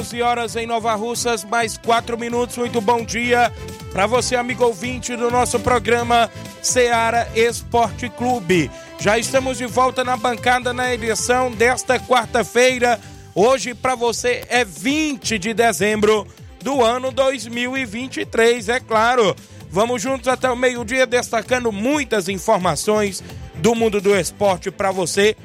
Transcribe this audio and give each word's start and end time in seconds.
11 0.00 0.22
horas 0.22 0.56
em 0.56 0.66
Nova 0.66 0.94
Russas, 0.94 1.44
mais 1.44 1.76
4 1.76 2.16
minutos. 2.16 2.56
Muito 2.56 2.80
bom 2.80 3.04
dia 3.04 3.52
para 3.92 4.06
você, 4.06 4.34
amigo 4.34 4.64
ouvinte 4.64 5.14
do 5.14 5.30
nosso 5.30 5.60
programa 5.60 6.30
Seara 6.62 7.28
Esporte 7.34 8.08
Clube. 8.08 8.70
Já 8.98 9.18
estamos 9.18 9.58
de 9.58 9.66
volta 9.66 10.02
na 10.02 10.16
bancada 10.16 10.72
na 10.72 10.94
edição 10.94 11.50
desta 11.50 12.00
quarta-feira. 12.00 12.98
Hoje 13.34 13.74
para 13.74 13.94
você 13.94 14.42
é 14.48 14.64
20 14.64 15.38
de 15.38 15.52
dezembro 15.52 16.26
do 16.62 16.82
ano 16.82 17.12
2023, 17.12 18.70
é 18.70 18.80
claro. 18.80 19.36
Vamos 19.70 20.00
juntos 20.00 20.28
até 20.28 20.50
o 20.50 20.56
meio-dia 20.56 21.06
destacando 21.06 21.70
muitas 21.70 22.26
informações 22.26 23.22
do 23.56 23.74
mundo 23.74 24.00
do 24.00 24.16
esporte 24.16 24.70
para 24.70 24.90
você. 24.90 25.36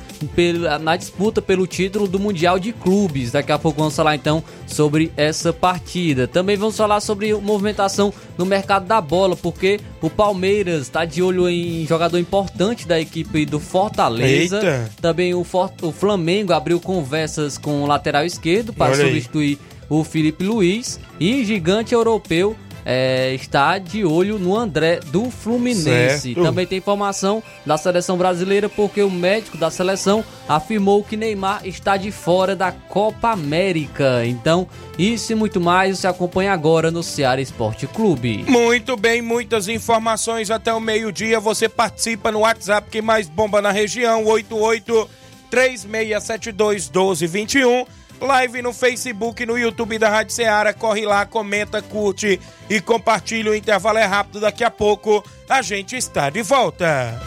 na 0.79 0.95
disputa 0.95 1.41
pelo 1.41 1.67
título 1.67 2.07
do 2.07 2.17
Mundial 2.17 2.57
de 2.57 2.71
Clubes. 2.71 3.33
Daqui 3.33 3.51
a 3.51 3.59
pouco 3.59 3.79
vamos 3.79 3.93
falar 3.93 4.15
então 4.15 4.41
sobre 4.65 5.11
essa 5.17 5.51
partida. 5.51 6.29
Também 6.29 6.55
vamos 6.55 6.77
falar 6.77 7.01
sobre 7.01 7.33
movimentação 7.33 8.13
no 8.37 8.45
mercado 8.45 8.85
da 8.85 9.01
bola, 9.01 9.35
porque 9.35 9.81
o 10.01 10.09
Palmeiras 10.09 10.83
está 10.83 11.03
de 11.03 11.21
olho 11.21 11.49
em 11.49 11.85
jogador 11.85 12.17
importante 12.17 12.87
da 12.87 12.97
equipe 12.97 13.45
do 13.45 13.59
Fortaleza. 13.59 14.55
Eita. 14.55 14.91
Também 15.01 15.33
o, 15.33 15.43
For 15.43 15.73
o 15.81 15.91
Flamengo 15.91 16.53
abriu 16.53 16.79
conversas 16.79 17.57
com 17.57 17.83
o 17.83 17.85
lateral 17.85 18.23
esquerdo 18.23 18.71
para 18.71 18.95
substituir 18.95 19.59
o 19.89 20.05
Felipe 20.05 20.45
Luiz 20.45 21.01
e 21.19 21.43
gigante 21.43 21.93
europeu 21.93 22.55
é, 22.85 23.33
está 23.33 23.79
de 23.79 24.05
olho 24.05 24.37
no 24.37 24.55
André 24.55 24.99
do 25.07 25.31
Fluminense. 25.31 26.33
Certo. 26.33 26.43
Também 26.43 26.67
tem 26.67 26.77
informação 26.77 27.41
da 27.65 27.77
seleção 27.77 28.15
brasileira 28.17 28.69
porque 28.69 29.01
o 29.01 29.09
médico 29.09 29.57
da 29.57 29.71
seleção 29.71 30.23
afirmou 30.47 31.03
que 31.03 31.17
Neymar 31.17 31.65
está 31.65 31.97
de 31.97 32.11
fora 32.11 32.55
da 32.55 32.71
Copa 32.71 33.29
América. 33.31 34.23
Então, 34.25 34.67
isso 34.99 35.31
e 35.31 35.35
muito 35.35 35.59
mais 35.59 35.99
você 35.99 36.07
acompanha 36.07 36.53
agora 36.53 36.91
no 36.91 37.01
Ceará 37.01 37.41
Esporte 37.41 37.87
Clube. 37.87 38.45
Muito 38.47 38.95
bem, 38.95 39.21
muitas 39.21 39.67
informações 39.67 40.51
até 40.51 40.71
o 40.71 40.79
meio-dia. 40.79 41.39
Você 41.39 41.67
participa 41.67 42.31
no 42.31 42.41
WhatsApp 42.41 42.87
que 42.91 43.01
mais 43.01 43.27
bomba 43.27 43.61
na 43.61 43.71
região, 43.71 44.23
88 44.25 45.09
3672 45.49 46.89
1221 46.89 48.04
live 48.19 48.61
no 48.61 48.73
Facebook 48.73 49.45
no 49.45 49.57
YouTube 49.57 49.97
da 49.97 50.09
Rádio 50.09 50.33
Ceará. 50.33 50.73
Corre 50.73 51.05
lá, 51.05 51.25
comenta, 51.25 51.81
curte 51.81 52.39
e 52.69 52.81
compartilha. 52.81 53.51
O 53.51 53.55
intervalo 53.55 53.97
é 53.97 54.05
rápido, 54.05 54.39
daqui 54.39 54.63
a 54.63 54.71
pouco 54.71 55.23
a 55.49 55.61
gente 55.61 55.95
está 55.95 56.29
de 56.29 56.41
volta. 56.41 57.21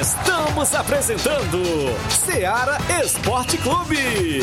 Estamos 0.00 0.74
apresentando 0.74 1.62
Ceará 2.10 2.78
Esporte 3.02 3.58
Clube. 3.58 4.42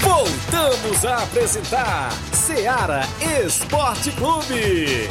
Voltamos 0.00 1.04
a 1.04 1.22
apresentar 1.22 2.10
Seara 2.32 3.02
Esporte 3.44 4.10
Clube. 4.12 5.08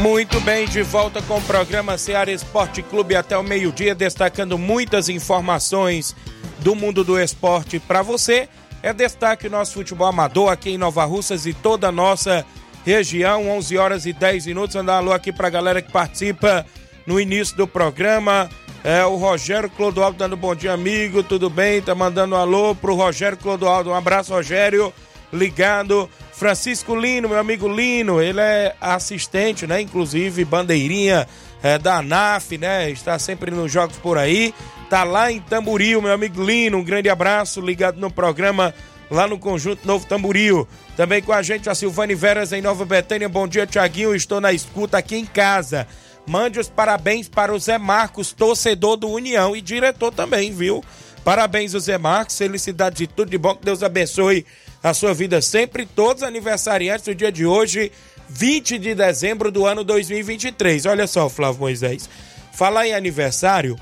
Muito 0.00 0.40
bem, 0.40 0.66
de 0.66 0.82
volta 0.82 1.20
com 1.22 1.38
o 1.38 1.42
programa 1.42 1.98
Seara 1.98 2.32
Esporte 2.32 2.82
Clube 2.82 3.14
até 3.14 3.36
o 3.36 3.42
meio-dia, 3.42 3.94
destacando 3.94 4.56
muitas 4.56 5.08
informações 5.08 6.16
do 6.60 6.74
mundo 6.74 7.04
do 7.04 7.20
esporte 7.20 7.78
para 7.78 8.02
você. 8.02 8.48
É 8.82 8.92
destaque 8.92 9.48
nosso 9.48 9.74
futebol 9.74 10.08
amador 10.08 10.50
aqui 10.50 10.70
em 10.70 10.78
Nova 10.78 11.04
Russas 11.04 11.46
e 11.46 11.54
toda 11.54 11.88
a 11.88 11.92
nossa 11.92 12.44
região, 12.84 13.48
11 13.48 13.78
horas 13.78 14.06
e 14.06 14.12
10 14.12 14.46
minutos. 14.46 14.74
Andar 14.74 14.96
alô 14.96 15.12
aqui 15.12 15.32
para 15.32 15.46
a 15.46 15.50
galera 15.50 15.80
que 15.80 15.92
participa 15.92 16.66
no 17.06 17.20
início 17.20 17.56
do 17.56 17.66
programa. 17.66 18.50
É 18.82 19.04
o 19.04 19.14
Rogério 19.14 19.70
Clodoaldo 19.70 20.18
dando 20.18 20.36
bom 20.36 20.52
dia, 20.52 20.72
amigo. 20.72 21.22
Tudo 21.22 21.48
bem? 21.48 21.80
Tá 21.80 21.94
mandando 21.94 22.34
um 22.34 22.38
alô 22.38 22.74
pro 22.74 22.96
Rogério 22.96 23.38
Clodoaldo. 23.38 23.90
Um 23.90 23.94
abraço, 23.94 24.32
Rogério. 24.32 24.92
Ligado. 25.32 26.10
Francisco 26.32 26.96
Lino, 26.96 27.28
meu 27.28 27.38
amigo 27.38 27.68
Lino, 27.68 28.20
ele 28.20 28.40
é 28.40 28.74
assistente, 28.80 29.64
né? 29.64 29.80
Inclusive 29.80 30.44
bandeirinha 30.44 31.28
é, 31.62 31.78
da 31.78 31.98
ANAF, 31.98 32.58
né? 32.58 32.90
Está 32.90 33.16
sempre 33.16 33.52
nos 33.52 33.70
jogos 33.70 33.96
por 33.98 34.18
aí. 34.18 34.52
Tá 34.92 35.04
lá 35.04 35.32
em 35.32 35.40
Tamboril, 35.40 36.02
meu 36.02 36.12
amigo 36.12 36.44
Lino. 36.44 36.76
Um 36.76 36.84
grande 36.84 37.08
abraço, 37.08 37.62
ligado 37.62 37.98
no 37.98 38.10
programa 38.10 38.74
lá 39.10 39.26
no 39.26 39.38
Conjunto 39.38 39.86
Novo 39.86 40.04
Tamboril. 40.04 40.68
Também 40.98 41.22
com 41.22 41.32
a 41.32 41.40
gente 41.40 41.70
a 41.70 41.74
Silvane 41.74 42.14
Veras 42.14 42.52
em 42.52 42.60
Nova 42.60 42.84
Betânia. 42.84 43.26
Bom 43.26 43.48
dia, 43.48 43.66
Tiaguinho. 43.66 44.14
Estou 44.14 44.38
na 44.38 44.52
escuta 44.52 44.98
aqui 44.98 45.16
em 45.16 45.24
casa. 45.24 45.88
Mande 46.26 46.60
os 46.60 46.68
parabéns 46.68 47.26
para 47.26 47.54
o 47.54 47.58
Zé 47.58 47.78
Marcos, 47.78 48.32
torcedor 48.32 48.98
do 48.98 49.08
União 49.08 49.56
e 49.56 49.62
diretor 49.62 50.12
também, 50.12 50.52
viu? 50.52 50.84
Parabéns, 51.24 51.70
Zé 51.70 51.96
Marcos. 51.96 52.36
Felicidades 52.36 53.00
e 53.00 53.06
tudo 53.06 53.30
de 53.30 53.38
bom. 53.38 53.54
Que 53.54 53.64
Deus 53.64 53.82
abençoe 53.82 54.44
a 54.82 54.92
sua 54.92 55.14
vida 55.14 55.40
sempre. 55.40 55.86
Todos 55.86 56.22
aniversariantes 56.22 57.06
do 57.06 57.14
dia 57.14 57.32
de 57.32 57.46
hoje, 57.46 57.90
20 58.28 58.78
de 58.78 58.94
dezembro 58.94 59.50
do 59.50 59.64
ano 59.64 59.84
2023. 59.84 60.84
Olha 60.84 61.06
só, 61.06 61.30
Flávio 61.30 61.60
Moisés. 61.60 62.10
Falar 62.52 62.86
em 62.86 62.92
aniversário, 62.92 63.78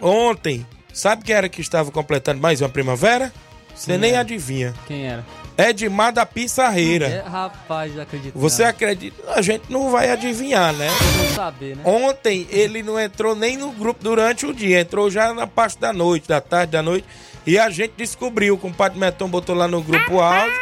ontem, 0.00 0.66
sabe 0.92 1.24
quem 1.24 1.34
era 1.34 1.48
que 1.48 1.60
estava 1.60 1.90
completando 1.90 2.40
mais 2.40 2.60
uma 2.60 2.68
primavera? 2.68 3.32
Você 3.74 3.96
nem 3.96 4.12
era? 4.12 4.20
adivinha. 4.20 4.74
Quem 4.86 5.06
era? 5.06 5.24
Edmar 5.56 6.12
da 6.12 6.24
Pissarreira. 6.24 7.06
É, 7.06 7.20
rapaz, 7.20 7.98
acredito. 7.98 8.38
Você 8.38 8.62
acredita? 8.64 9.16
A 9.32 9.42
gente 9.42 9.70
não 9.70 9.90
vai 9.90 10.10
adivinhar, 10.10 10.72
né? 10.72 10.88
Vou 10.88 11.28
saber, 11.28 11.76
né? 11.76 11.82
Ontem 11.84 12.46
ele 12.50 12.82
não 12.82 12.98
entrou 12.98 13.34
nem 13.34 13.56
no 13.56 13.70
grupo 13.72 14.02
durante 14.02 14.46
o 14.46 14.54
dia, 14.54 14.80
entrou 14.80 15.10
já 15.10 15.32
na 15.34 15.46
parte 15.46 15.78
da 15.78 15.92
noite, 15.92 16.28
da 16.28 16.40
tarde, 16.40 16.72
da 16.72 16.82
noite. 16.82 17.06
E 17.46 17.58
a 17.58 17.70
gente 17.70 17.94
descobriu, 17.96 18.54
o 18.54 18.58
compadre 18.58 18.98
Meton 18.98 19.28
botou 19.28 19.54
lá 19.54 19.66
no 19.66 19.82
grupo 19.82 20.20
áudio. 20.20 20.52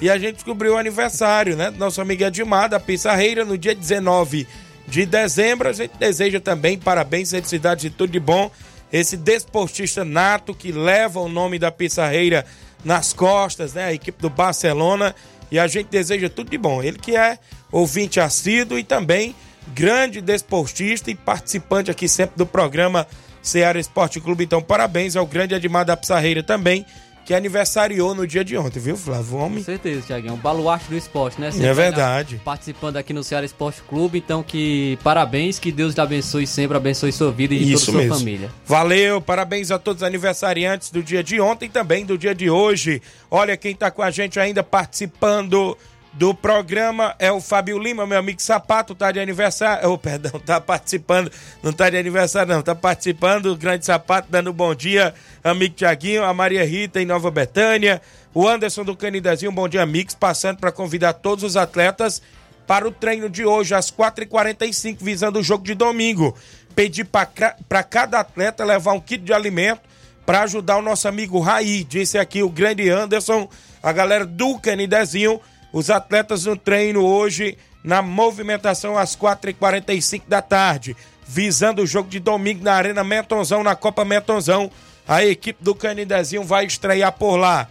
E 0.00 0.10
a 0.10 0.18
gente 0.18 0.34
descobriu 0.34 0.74
o 0.74 0.76
aniversário, 0.76 1.56
né? 1.56 1.70
do 1.70 1.78
Nosso 1.78 2.00
amigo 2.00 2.24
Edmar 2.24 2.68
da 2.68 2.80
Pissarreira, 2.80 3.44
no 3.44 3.56
dia 3.56 3.74
19 3.74 4.48
de 4.86 5.06
dezembro. 5.06 5.68
A 5.68 5.72
gente 5.72 5.96
deseja 5.96 6.40
também 6.40 6.76
parabéns, 6.76 7.30
felicidades 7.30 7.84
e 7.84 7.90
tudo 7.90 8.10
de 8.10 8.18
bom. 8.18 8.50
Esse 8.92 9.16
desportista 9.16 10.04
nato 10.04 10.54
que 10.54 10.70
leva 10.70 11.20
o 11.20 11.28
nome 11.28 11.58
da 11.58 11.72
Pissarreira 11.72 12.44
nas 12.84 13.12
costas, 13.12 13.72
né? 13.72 13.84
A 13.84 13.92
equipe 13.92 14.20
do 14.20 14.28
Barcelona. 14.28 15.14
E 15.50 15.58
a 15.58 15.66
gente 15.66 15.88
deseja 15.88 16.28
tudo 16.28 16.50
de 16.50 16.58
bom. 16.58 16.82
Ele 16.82 16.98
que 16.98 17.16
é 17.16 17.38
ouvinte 17.70 18.20
assíduo 18.20 18.78
e 18.78 18.84
também 18.84 19.34
grande 19.68 20.20
desportista 20.20 21.10
e 21.10 21.14
participante 21.14 21.90
aqui 21.90 22.08
sempre 22.08 22.36
do 22.36 22.46
programa 22.46 23.06
Ceará 23.42 23.78
Esporte 23.78 24.20
Clube. 24.20 24.44
Então, 24.44 24.62
parabéns 24.62 25.16
ao 25.16 25.26
grande 25.26 25.54
Edmar 25.54 25.84
da 25.84 25.96
Pissarreira 25.96 26.42
também, 26.42 26.84
que 27.24 27.34
aniversariou 27.34 28.14
no 28.14 28.26
dia 28.26 28.44
de 28.44 28.56
ontem, 28.56 28.80
viu, 28.80 28.96
Flávio? 28.96 29.32
Com 29.38 29.46
Homem. 29.46 29.62
certeza, 29.62 30.02
Tiaguinho. 30.02 30.34
Um 30.34 30.38
baluarte 30.38 30.86
do 30.88 30.96
esporte, 30.96 31.40
né? 31.40 31.50
É 31.60 31.72
verdade. 31.72 32.40
Participando 32.44 32.96
aqui 32.96 33.12
no 33.12 33.22
Ceará 33.22 33.46
Esporte 33.46 33.82
Clube. 33.82 34.18
Então, 34.18 34.42
que 34.42 34.98
parabéns, 35.02 35.58
que 35.58 35.70
Deus 35.70 35.94
te 35.94 36.00
abençoe 36.00 36.46
sempre, 36.46 36.76
abençoe 36.76 37.12
sua 37.12 37.30
vida 37.30 37.54
e 37.54 37.72
Isso 37.72 37.86
toda 37.86 37.98
a 37.98 38.00
sua 38.00 38.02
mesmo. 38.02 38.18
família. 38.18 38.50
Valeu, 38.66 39.20
parabéns 39.20 39.70
a 39.70 39.78
todos 39.78 40.02
os 40.02 40.06
aniversariantes 40.06 40.90
do 40.90 41.02
dia 41.02 41.22
de 41.22 41.40
ontem 41.40 41.66
e 41.66 41.68
também 41.68 42.04
do 42.04 42.18
dia 42.18 42.34
de 42.34 42.50
hoje. 42.50 43.00
Olha 43.30 43.56
quem 43.56 43.74
tá 43.74 43.90
com 43.90 44.02
a 44.02 44.10
gente 44.10 44.40
ainda 44.40 44.62
participando 44.62 45.76
do 46.12 46.34
programa 46.34 47.14
é 47.18 47.32
o 47.32 47.40
Fábio 47.40 47.78
Lima, 47.78 48.06
meu 48.06 48.18
amigo 48.18 48.40
Sapato, 48.42 48.94
tá 48.94 49.10
de 49.10 49.18
aniversário. 49.18 49.90
Oh, 49.90 49.96
perdão, 49.96 50.32
tá 50.40 50.60
participando, 50.60 51.32
não 51.62 51.72
tá 51.72 51.88
de 51.88 51.96
aniversário, 51.96 52.54
não, 52.54 52.62
tá 52.62 52.74
participando, 52.74 53.46
o 53.46 53.56
grande 53.56 53.86
Sapato, 53.86 54.28
dando 54.30 54.52
bom 54.52 54.74
dia, 54.74 55.14
amigo 55.42 55.74
Tiaguinho, 55.74 56.24
a 56.24 56.34
Maria 56.34 56.64
Rita 56.64 57.00
em 57.00 57.06
Nova 57.06 57.30
Betânia, 57.30 58.00
o 58.34 58.46
Anderson 58.46 58.84
do 58.84 58.96
Canidezinho, 58.96 59.50
bom 59.50 59.68
dia, 59.68 59.82
amigos, 59.82 60.14
passando 60.14 60.58
para 60.58 60.70
convidar 60.70 61.14
todos 61.14 61.44
os 61.44 61.56
atletas 61.56 62.20
para 62.66 62.86
o 62.86 62.92
treino 62.92 63.28
de 63.28 63.44
hoje, 63.44 63.74
às 63.74 63.90
4h45, 63.90 64.98
visando 65.00 65.38
o 65.38 65.42
jogo 65.42 65.64
de 65.64 65.74
domingo. 65.74 66.36
Pedir 66.74 67.04
para 67.04 67.82
cada 67.82 68.20
atleta 68.20 68.64
levar 68.64 68.92
um 68.92 69.00
kit 69.00 69.22
de 69.22 69.32
alimento 69.32 69.82
para 70.24 70.42
ajudar 70.42 70.76
o 70.76 70.82
nosso 70.82 71.06
amigo 71.08 71.40
Raí. 71.40 71.84
Disse 71.84 72.16
aqui 72.16 72.42
o 72.42 72.48
grande 72.48 72.88
Anderson, 72.88 73.48
a 73.82 73.92
galera 73.92 74.24
do 74.24 74.58
Canidezinho, 74.58 75.40
os 75.72 75.90
atletas 75.90 76.44
no 76.44 76.56
treino 76.56 77.04
hoje 77.04 77.56
na 77.82 78.00
movimentação 78.00 78.96
às 78.96 79.16
4h45 79.16 80.22
da 80.28 80.40
tarde, 80.40 80.96
visando 81.26 81.82
o 81.82 81.86
jogo 81.86 82.08
de 82.08 82.20
domingo 82.20 82.62
na 82.62 82.74
Arena 82.74 83.02
Mentonzão, 83.02 83.62
na 83.62 83.74
Copa 83.74 84.04
Mentonzão. 84.04 84.70
A 85.06 85.24
equipe 85.24 85.62
do 85.62 85.74
Canidezinho 85.74 86.44
vai 86.44 86.64
estrear 86.64 87.12
por 87.12 87.36
lá. 87.36 87.68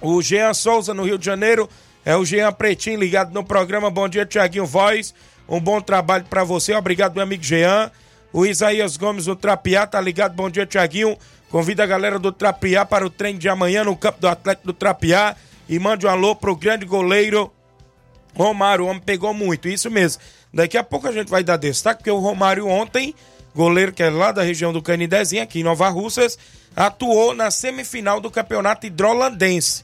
O 0.00 0.20
Jean 0.20 0.52
Souza, 0.52 0.92
no 0.92 1.04
Rio 1.04 1.18
de 1.18 1.24
Janeiro, 1.24 1.68
é 2.04 2.16
o 2.16 2.24
Jean 2.24 2.52
Pretinho 2.52 2.98
ligado 2.98 3.32
no 3.32 3.44
programa. 3.44 3.90
Bom 3.90 4.08
dia, 4.08 4.26
Tiaguinho 4.26 4.66
Voz. 4.66 5.14
Um 5.48 5.60
bom 5.60 5.80
trabalho 5.80 6.24
para 6.24 6.42
você. 6.42 6.74
Obrigado, 6.74 7.14
meu 7.14 7.22
amigo 7.22 7.44
Jean. 7.44 7.92
O 8.32 8.44
Isaías 8.44 8.96
Gomes, 8.96 9.26
do 9.26 9.36
Trapiá, 9.36 9.86
tá 9.86 10.00
ligado? 10.00 10.34
Bom 10.34 10.50
dia, 10.50 10.66
Tiaguinho. 10.66 11.16
Convida 11.50 11.84
a 11.84 11.86
galera 11.86 12.18
do 12.18 12.32
Trapiá 12.32 12.84
para 12.84 13.06
o 13.06 13.10
treino 13.10 13.38
de 13.38 13.48
amanhã 13.48 13.84
no 13.84 13.94
campo 13.94 14.20
do 14.20 14.26
Atlético 14.26 14.68
do 14.68 14.72
Trapiá. 14.72 15.36
E 15.72 15.78
mande 15.78 16.06
um 16.06 16.10
alô 16.10 16.36
pro 16.36 16.54
grande 16.54 16.84
goleiro 16.84 17.50
Romário. 18.34 18.84
O 18.84 18.88
homem 18.88 19.00
pegou 19.00 19.32
muito, 19.32 19.70
isso 19.70 19.90
mesmo. 19.90 20.20
Daqui 20.52 20.76
a 20.76 20.84
pouco 20.84 21.08
a 21.08 21.12
gente 21.12 21.30
vai 21.30 21.42
dar 21.42 21.56
destaque, 21.56 22.00
porque 22.00 22.10
o 22.10 22.18
Romário 22.18 22.68
ontem, 22.68 23.14
goleiro 23.54 23.90
que 23.90 24.02
é 24.02 24.10
lá 24.10 24.32
da 24.32 24.42
região 24.42 24.70
do 24.70 24.82
Canidezinho, 24.82 25.42
aqui 25.42 25.60
em 25.60 25.62
Nova 25.62 25.88
Russas, 25.88 26.38
atuou 26.76 27.34
na 27.34 27.50
semifinal 27.50 28.20
do 28.20 28.30
campeonato 28.30 28.86
hidrolandense. 28.86 29.82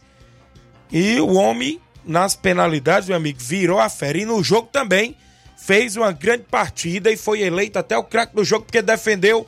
E 0.92 1.18
o 1.21 1.33
homem 1.37 1.80
nas 2.04 2.37
penalidades, 2.37 3.09
meu 3.09 3.16
amigo, 3.16 3.38
virou 3.40 3.78
a 3.78 3.88
fera. 3.88 4.18
E 4.18 4.26
no 4.26 4.45
jogo 4.45 4.68
também 4.71 5.16
fez 5.57 5.97
uma 5.97 6.12
grande 6.12 6.45
partida 6.50 7.11
e 7.11 7.16
foi 7.16 7.40
eleito 7.40 7.78
até 7.78 7.97
o 7.97 8.04
craque 8.04 8.37
do 8.37 8.45
jogo, 8.45 8.66
porque 8.66 8.83
defendeu 8.83 9.47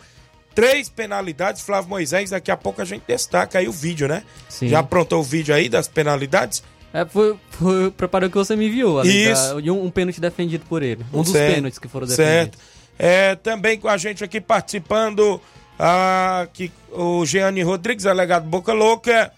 três 0.55 0.89
penalidades. 0.89 1.63
Flávio 1.63 1.91
Moisés, 1.91 2.31
daqui 2.31 2.51
a 2.51 2.57
pouco 2.57 2.81
a 2.83 2.85
gente 2.85 3.03
destaca 3.07 3.59
aí 3.59 3.69
o 3.69 3.73
vídeo, 3.73 4.09
né? 4.09 4.23
Sim. 4.49 4.69
Já 4.69 4.81
aprontou 4.81 5.21
o 5.21 5.23
vídeo 5.25 5.55
aí 5.55 5.69
das 5.69 5.89
penalidades? 5.89 6.63
É, 6.93 7.05
foi, 7.07 7.37
foi 7.51 7.91
preparou 7.93 8.29
que 8.29 8.37
você 8.37 8.57
me 8.57 8.67
enviou. 8.67 8.99
ali, 9.01 9.31
Isso. 9.31 9.61
da- 9.61 9.73
um, 9.73 9.85
um 9.85 9.91
pênalti 9.91 10.21
defendido 10.21 10.65
por 10.69 10.83
ele. 10.83 11.05
Um 11.13 11.23
dos 11.23 11.33
Certo, 11.33 11.55
pênaltis 11.55 11.79
que 11.79 11.89
foram 11.89 12.07
Certo. 12.07 12.53
defendidos. 12.57 12.61
É, 12.99 13.35
também 13.37 13.79
com 13.79 13.89
a 13.89 13.97
gente 13.97 14.23
aqui 14.25 14.41
participando 14.41 15.41
ah, 15.79 16.47
que, 16.53 16.71
o 16.93 17.25
Jeane 17.25 17.63
Rodrigues, 17.63 18.05
alegado 18.07 18.45
Boca 18.45 18.73
Louca. 18.73 19.33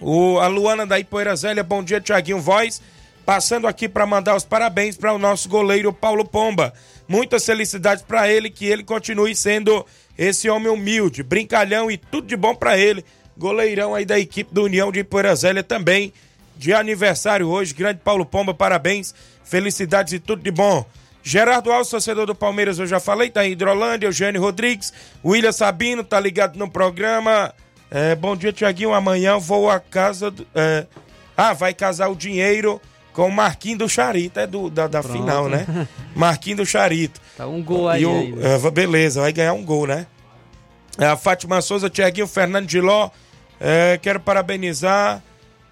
O, 0.00 0.38
a 0.40 0.48
Luana 0.48 0.84
da 0.84 0.98
Ipoeira 0.98 1.36
Zélia, 1.36 1.62
bom 1.62 1.82
dia, 1.82 2.00
Tiaguinho 2.00 2.40
Voz. 2.40 2.80
Passando 3.24 3.66
aqui 3.66 3.88
para 3.88 4.04
mandar 4.04 4.34
os 4.36 4.44
parabéns 4.44 4.96
para 4.96 5.12
o 5.12 5.18
nosso 5.18 5.48
goleiro 5.48 5.92
Paulo 5.92 6.24
Pomba. 6.26 6.74
Muitas 7.08 7.44
felicidades 7.46 8.02
para 8.02 8.28
ele, 8.28 8.50
que 8.50 8.66
ele 8.66 8.82
continue 8.82 9.34
sendo 9.34 9.86
esse 10.18 10.48
homem 10.48 10.68
humilde, 10.72 11.22
brincalhão 11.22 11.90
e 11.90 11.96
tudo 11.96 12.26
de 12.26 12.36
bom 12.36 12.54
para 12.54 12.78
ele. 12.78 13.04
Goleirão 13.36 13.94
aí 13.94 14.04
da 14.04 14.18
equipe 14.18 14.52
do 14.54 14.64
União 14.64 14.92
de 14.92 15.00
Ipoeira 15.00 15.34
Zélia 15.34 15.62
também. 15.62 16.12
De 16.56 16.72
aniversário 16.72 17.48
hoje, 17.48 17.74
grande 17.74 18.00
Paulo 18.04 18.24
Pomba, 18.24 18.54
parabéns, 18.54 19.12
felicidades 19.44 20.12
e 20.12 20.18
tudo 20.20 20.40
de 20.42 20.52
bom. 20.52 20.86
Gerardo 21.22 21.72
Alves, 21.72 21.88
torcedor 21.90 22.26
do 22.26 22.34
Palmeiras, 22.34 22.78
eu 22.78 22.86
já 22.86 23.00
falei, 23.00 23.30
tá 23.30 23.44
em 23.46 23.52
Hidrolândia, 23.52 24.06
Eugênio 24.06 24.40
Rodrigues, 24.40 24.92
William 25.24 25.50
Sabino, 25.52 26.04
tá 26.04 26.20
ligado 26.20 26.56
no 26.58 26.70
programa. 26.70 27.52
É, 27.90 28.14
bom 28.14 28.36
dia, 28.36 28.52
Tiaguinho. 28.52 28.92
Amanhã 28.92 29.38
vou 29.38 29.68
à 29.70 29.80
casa. 29.80 30.30
do- 30.30 30.46
é, 30.54 30.86
ah, 31.36 31.52
vai 31.54 31.74
casar 31.74 32.08
o 32.08 32.14
dinheiro 32.14 32.80
com 33.14 33.28
o 33.28 33.32
Marquinho 33.32 33.78
do 33.78 33.88
Charito, 33.88 34.38
é 34.40 34.46
do, 34.46 34.68
da, 34.68 34.86
da 34.86 35.02
final, 35.02 35.48
né? 35.48 35.66
Marquinho 36.14 36.58
do 36.58 36.66
Charito. 36.66 37.18
Tá 37.36 37.46
um 37.46 37.62
gol 37.62 37.88
aí. 37.88 38.02
E 38.02 38.06
o- 38.06 38.10
aí, 38.12 38.32
né? 38.32 38.56
é, 38.56 38.70
beleza, 38.70 39.20
vai 39.22 39.32
ganhar 39.32 39.54
um 39.54 39.64
gol, 39.64 39.86
né? 39.86 40.06
É, 40.98 41.06
A 41.06 41.16
Fátima 41.16 41.62
Souza, 41.62 41.88
Tiaguinho, 41.88 42.26
Fernando 42.26 42.68
Giló, 42.70 43.08
é, 43.58 43.98
quero 44.02 44.20
parabenizar. 44.20 45.22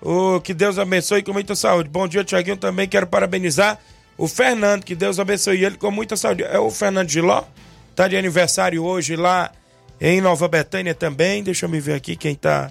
O, 0.01 0.41
que 0.41 0.53
Deus 0.55 0.79
abençoe 0.79 1.23
com 1.23 1.33
muita 1.33 1.55
saúde. 1.55 1.89
Bom 1.89 2.09
dia, 2.09 2.25
Tiaguinho. 2.25 2.57
Também 2.57 2.89
quero 2.89 3.07
parabenizar 3.07 3.79
o 4.19 4.27
Fernando, 4.27 4.83
que 4.85 4.95
Deus 4.97 5.21
abençoe 5.21 5.65
ele 5.65 5.77
com 5.77 5.91
muita 5.91 6.17
saúde. 6.17 6.43
É 6.43 6.59
o 6.59 6.71
Fernando 6.71 7.09
Giló, 7.09 7.45
tá 7.95 8.09
de 8.09 8.17
aniversário 8.17 8.83
hoje 8.85 9.15
lá 9.17 9.53
em 10.01 10.21
Nova 10.21 10.49
Betânia 10.49 10.95
também. 10.95 11.43
Deixa 11.43 11.67
eu 11.67 11.71
me 11.71 11.79
ver 11.81 11.95
aqui 11.95 12.17
quem 12.17 12.35
tá 12.35 12.71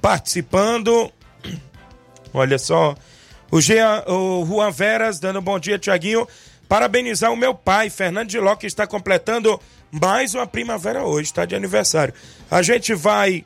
participando. 0.00 1.10
Olha 2.32 2.58
só. 2.58 2.94
O, 3.50 3.60
Jean, 3.60 4.04
o 4.06 4.44
Juan 4.46 4.70
Veras 4.70 5.18
dando 5.18 5.40
um 5.40 5.42
bom 5.42 5.58
dia, 5.58 5.78
Tiaguinho. 5.78 6.26
Parabenizar 6.68 7.32
o 7.32 7.36
meu 7.36 7.52
pai, 7.52 7.90
Fernando 7.90 8.30
Giló, 8.30 8.54
que 8.54 8.66
está 8.66 8.86
completando 8.86 9.60
mais 9.90 10.34
uma 10.34 10.46
primavera 10.46 11.04
hoje, 11.04 11.26
está 11.26 11.44
de 11.44 11.56
aniversário. 11.56 12.14
A 12.48 12.62
gente 12.62 12.94
vai 12.94 13.44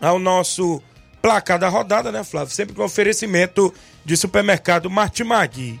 ao 0.00 0.18
nosso 0.20 0.80
placar 1.20 1.58
da 1.58 1.68
rodada, 1.68 2.12
né, 2.12 2.22
Flávio? 2.22 2.54
Sempre 2.54 2.76
com 2.76 2.84
oferecimento 2.84 3.74
de 4.04 4.16
supermercado 4.16 4.88
Martimag. 4.88 5.80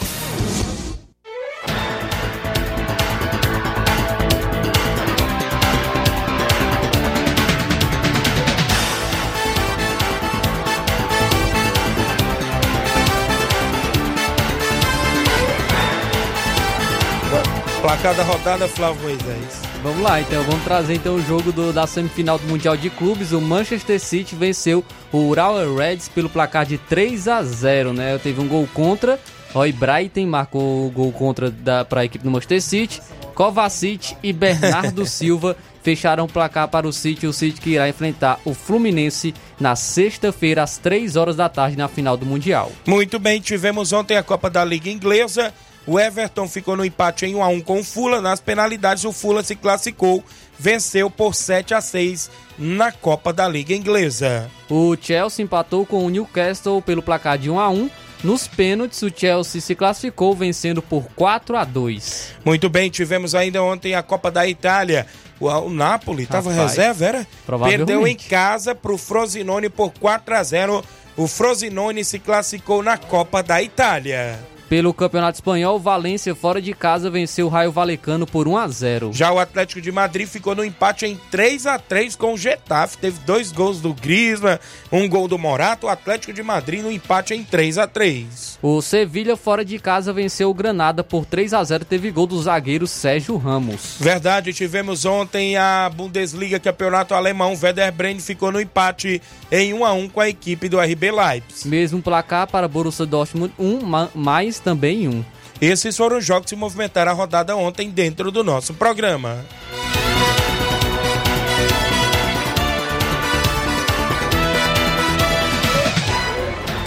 Placar 17.91 18.15
da 18.15 18.23
rodada, 18.23 18.69
Flávio 18.69 19.01
Moisés. 19.03 19.61
Vamos 19.83 20.01
lá, 20.01 20.21
então 20.21 20.41
vamos 20.43 20.63
trazer 20.63 20.93
então 20.93 21.15
o 21.15 21.21
jogo 21.21 21.51
do- 21.51 21.73
da 21.73 21.85
semifinal 21.85 22.39
do 22.39 22.47
Mundial 22.47 22.77
de 22.77 22.89
Clubes. 22.89 23.33
O 23.33 23.41
Manchester 23.41 23.99
City 23.99 24.33
venceu 24.33 24.81
o 25.11 25.17
Ural 25.27 25.55
Reds 25.75 26.07
pelo 26.07 26.29
placar 26.29 26.65
de 26.65 26.77
3 26.77 27.27
a 27.27 27.43
0, 27.43 27.91
né? 27.91 28.17
Teve 28.17 28.39
um 28.39 28.47
gol 28.47 28.65
contra. 28.73 29.19
Roy 29.53 29.73
Brighton 29.73 30.25
marcou 30.25 30.87
o 30.87 30.89
gol 30.89 31.11
contra 31.11 31.51
para 31.83 31.99
a 32.01 32.05
equipe 32.05 32.23
do 32.23 32.31
Manchester 32.31 32.61
City. 32.61 33.01
Kovacic 33.35 34.15
e 34.23 34.31
Bernardo 34.31 35.03
Silva 35.05 35.57
fecharam 35.83 36.23
o 36.23 36.29
placar 36.29 36.69
para 36.69 36.87
o 36.87 36.93
City. 36.93 37.27
O 37.27 37.33
City 37.33 37.59
que 37.59 37.71
irá 37.71 37.89
enfrentar 37.89 38.39
o 38.45 38.53
Fluminense 38.53 39.33
na 39.59 39.75
sexta-feira 39.75 40.63
às 40.63 40.77
3 40.77 41.17
horas 41.17 41.35
da 41.35 41.49
tarde 41.49 41.75
na 41.77 41.89
final 41.89 42.15
do 42.15 42.25
Mundial. 42.25 42.71
Muito 42.87 43.19
bem, 43.19 43.41
tivemos 43.41 43.91
ontem 43.91 44.15
a 44.15 44.23
Copa 44.23 44.49
da 44.49 44.63
Liga 44.63 44.89
Inglesa. 44.89 45.53
O 45.85 45.99
Everton 45.99 46.47
ficou 46.47 46.77
no 46.77 46.85
empate 46.85 47.25
em 47.25 47.35
1 47.35 47.43
a 47.43 47.47
1 47.47 47.61
com 47.61 47.79
o 47.79 47.83
Fulham. 47.83 48.21
Nas 48.21 48.39
penalidades, 48.39 49.03
o 49.03 49.11
Fulham 49.11 49.43
se 49.43 49.55
classificou, 49.55 50.23
venceu 50.57 51.09
por 51.09 51.33
7 51.33 51.73
a 51.73 51.81
6 51.81 52.29
na 52.57 52.91
Copa 52.91 53.33
da 53.33 53.47
Liga 53.47 53.73
Inglesa. 53.73 54.49
O 54.69 54.95
Chelsea 54.99 55.43
empatou 55.43 55.85
com 55.85 56.05
o 56.05 56.09
Newcastle 56.09 56.81
pelo 56.81 57.01
placar 57.01 57.37
de 57.37 57.49
1 57.49 57.59
a 57.59 57.69
1. 57.69 57.89
Nos 58.23 58.47
pênaltis, 58.47 59.01
o 59.01 59.09
Chelsea 59.09 59.59
se 59.59 59.73
classificou 59.73 60.35
vencendo 60.35 60.79
por 60.79 61.05
4 61.15 61.57
a 61.57 61.63
2. 61.63 62.35
Muito 62.45 62.69
bem, 62.69 62.87
tivemos 62.87 63.33
ainda 63.33 63.63
ontem 63.63 63.95
a 63.95 64.03
Copa 64.03 64.29
da 64.29 64.47
Itália. 64.47 65.07
O, 65.39 65.47
o 65.47 65.69
Napoli 65.71 66.23
estava 66.23 66.53
reserva, 66.53 67.05
era? 67.05 67.27
provavelmente. 67.43 67.87
Perdeu 67.87 68.07
em 68.07 68.15
casa 68.15 68.75
para 68.75 68.91
o 68.91 68.97
Frosinone 68.97 69.69
por 69.69 69.91
4 69.99 70.35
a 70.35 70.43
0. 70.43 70.83
O 71.17 71.27
Frosinone 71.27 72.05
se 72.05 72.19
classificou 72.19 72.83
na 72.83 72.95
Copa 72.95 73.41
da 73.41 73.61
Itália. 73.61 74.39
Pelo 74.71 74.93
Campeonato 74.93 75.35
Espanhol, 75.35 75.77
Valência 75.77 76.33
fora 76.33 76.61
de 76.61 76.73
casa 76.73 77.09
venceu 77.09 77.47
o 77.47 77.49
Raio 77.49 77.73
Valecano 77.73 78.25
por 78.25 78.47
1 78.47 78.57
a 78.57 78.67
0. 78.69 79.11
Já 79.13 79.29
o 79.29 79.37
Atlético 79.37 79.81
de 79.81 79.91
Madrid 79.91 80.25
ficou 80.25 80.55
no 80.55 80.63
empate 80.63 81.05
em 81.05 81.19
3 81.29 81.65
a 81.67 81.77
3 81.77 82.15
com 82.15 82.35
o 82.35 82.37
Getafe. 82.37 82.97
Teve 82.97 83.19
dois 83.25 83.51
gols 83.51 83.81
do 83.81 83.93
Griezmann, 83.93 84.57
um 84.89 85.09
gol 85.09 85.27
do 85.27 85.37
Morato. 85.37 85.87
O 85.87 85.89
Atlético 85.89 86.31
de 86.31 86.41
Madrid 86.41 86.81
no 86.81 86.89
empate 86.89 87.33
em 87.33 87.43
3 87.43 87.77
a 87.79 87.85
3 87.85 88.59
O 88.61 88.81
Sevilha 88.81 89.35
fora 89.35 89.65
de 89.65 89.77
casa 89.77 90.13
venceu 90.13 90.49
o 90.49 90.53
Granada 90.53 91.03
por 91.03 91.25
3 91.25 91.53
a 91.53 91.61
0. 91.65 91.83
Teve 91.83 92.09
gol 92.09 92.25
do 92.25 92.41
zagueiro 92.41 92.87
Sérgio 92.87 93.35
Ramos. 93.35 93.97
Verdade, 93.99 94.53
tivemos 94.53 95.03
ontem 95.03 95.57
a 95.57 95.91
Bundesliga 95.93 96.61
Campeonato 96.61 97.13
Alemão. 97.13 97.59
Werder 97.61 97.91
Bremen 97.91 98.21
ficou 98.21 98.53
no 98.53 98.61
empate 98.61 99.21
em 99.51 99.73
1 99.73 99.83
a 99.83 99.91
1 99.91 100.07
com 100.07 100.21
a 100.21 100.29
equipe 100.29 100.69
do 100.69 100.79
RB 100.79 101.11
Leipzig. 101.11 101.67
Mesmo 101.67 102.01
placar 102.01 102.47
para 102.47 102.69
Borussia 102.69 103.05
Dortmund 103.05 103.53
1, 103.59 103.81
ma- 103.85 104.07
mais 104.15 104.60
também 104.63 105.07
1. 105.07 105.23
Esses 105.61 105.95
foram 105.95 106.17
os 106.17 106.25
jogos 106.25 106.49
que 106.49 106.55
movimentaram 106.55 107.11
a 107.11 107.15
rodada 107.15 107.55
ontem 107.55 107.89
dentro 107.89 108.31
do 108.31 108.43
nosso 108.43 108.73
programa. 108.73 109.45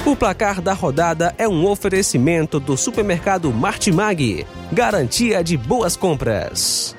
O 0.06 0.14
placar 0.14 0.60
da 0.60 0.74
rodada 0.74 1.34
é 1.38 1.48
um 1.48 1.66
oferecimento 1.66 2.60
do 2.60 2.76
supermercado 2.76 3.50
Martimag. 3.52 4.46
Garantia 4.70 5.42
de 5.42 5.56
boas 5.56 5.96
compras. 5.96 6.94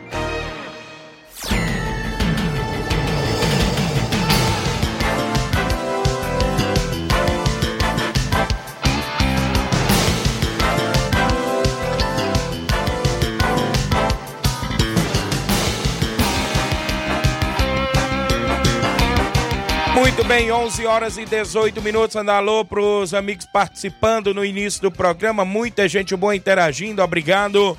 Muito 20.05 20.23
bem, 20.23 20.51
11 20.51 20.85
horas 20.85 21.17
e 21.17 21.25
18 21.25 21.81
minutos. 21.81 22.15
Anda 22.15 22.35
alô 22.35 22.63
para 22.63 22.79
os 22.79 23.11
amigos 23.11 23.47
participando 23.51 24.35
no 24.35 24.45
início 24.45 24.79
do 24.79 24.91
programa. 24.91 25.43
Muita 25.43 25.87
gente 25.87 26.15
boa 26.15 26.35
interagindo. 26.35 27.01
Obrigado. 27.01 27.75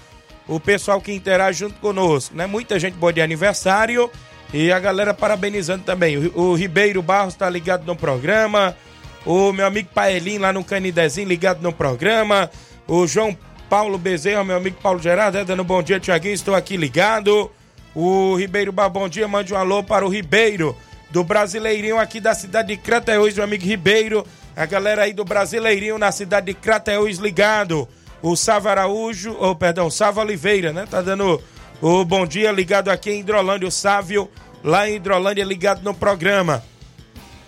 O 0.48 0.58
pessoal 0.58 1.00
que 1.00 1.12
interage 1.12 1.60
junto 1.60 1.76
conosco, 1.76 2.34
né? 2.34 2.44
Muita 2.44 2.80
gente 2.80 2.94
boa 2.94 3.12
de 3.12 3.22
aniversário. 3.22 4.10
E 4.52 4.72
a 4.72 4.78
galera 4.80 5.14
parabenizando 5.14 5.84
também. 5.84 6.16
O, 6.34 6.52
Ribeiro 6.54 7.00
Barros 7.00 7.34
está 7.34 7.48
ligado 7.48 7.86
no 7.86 7.94
programa. 7.94 8.76
O 9.24 9.52
meu 9.52 9.64
amigo 9.64 9.90
Paelim 9.94 10.38
lá 10.38 10.52
no 10.52 10.64
Canidezinho 10.64 11.28
ligado 11.28 11.62
no 11.62 11.72
programa. 11.72 12.50
O 12.88 13.06
João 13.06 13.38
Paulo 13.70 13.96
Bezerra, 13.98 14.42
meu 14.42 14.56
amigo 14.56 14.78
Paulo 14.82 14.98
Gerardo, 14.98 15.38
é, 15.38 15.44
dando 15.44 15.62
bom 15.62 15.80
dia, 15.80 16.00
Tiaguinho. 16.00 16.34
Estou 16.34 16.56
aqui 16.56 16.76
ligado. 16.76 17.52
O 17.94 18.34
Ribeiro 18.34 18.72
Bar, 18.72 18.90
bom 18.90 19.08
dia. 19.08 19.28
Mande 19.28 19.54
um 19.54 19.56
alô 19.56 19.80
para 19.84 20.04
o 20.04 20.08
Ribeiro, 20.08 20.76
do 21.10 21.22
Brasileirinho 21.22 21.98
aqui 21.98 22.20
da 22.20 22.34
cidade 22.34 22.68
de 22.68 22.76
Crateús, 22.76 23.34
meu 23.34 23.44
amigo 23.44 23.64
Ribeiro. 23.64 24.26
A 24.56 24.66
galera 24.66 25.02
aí 25.02 25.12
do 25.12 25.24
Brasileirinho 25.24 25.98
na 25.98 26.10
cidade 26.10 26.46
de 26.46 26.54
Crateús 26.54 27.18
ligado. 27.18 27.88
O 28.22 28.34
Sava 28.34 28.70
Araújo, 28.70 29.36
ou 29.38 29.50
oh, 29.50 29.54
perdão, 29.54 29.90
Sava 29.90 30.20
Oliveira, 30.20 30.72
né? 30.72 30.86
Tá 30.90 31.02
dando 31.02 31.40
o 31.80 32.04
bom 32.04 32.26
dia 32.26 32.50
ligado 32.50 32.88
aqui 32.88 33.10
em 33.10 33.20
Hidrolândia. 33.20 33.68
O 33.68 33.70
Sávio, 33.70 34.30
lá 34.64 34.88
em 34.88 34.96
Hidrolândia, 34.96 35.44
ligado 35.44 35.82
no 35.82 35.94
programa. 35.94 36.64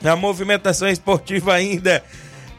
Na 0.01 0.15
movimentação 0.15 0.89
esportiva 0.89 1.55
ainda. 1.55 2.05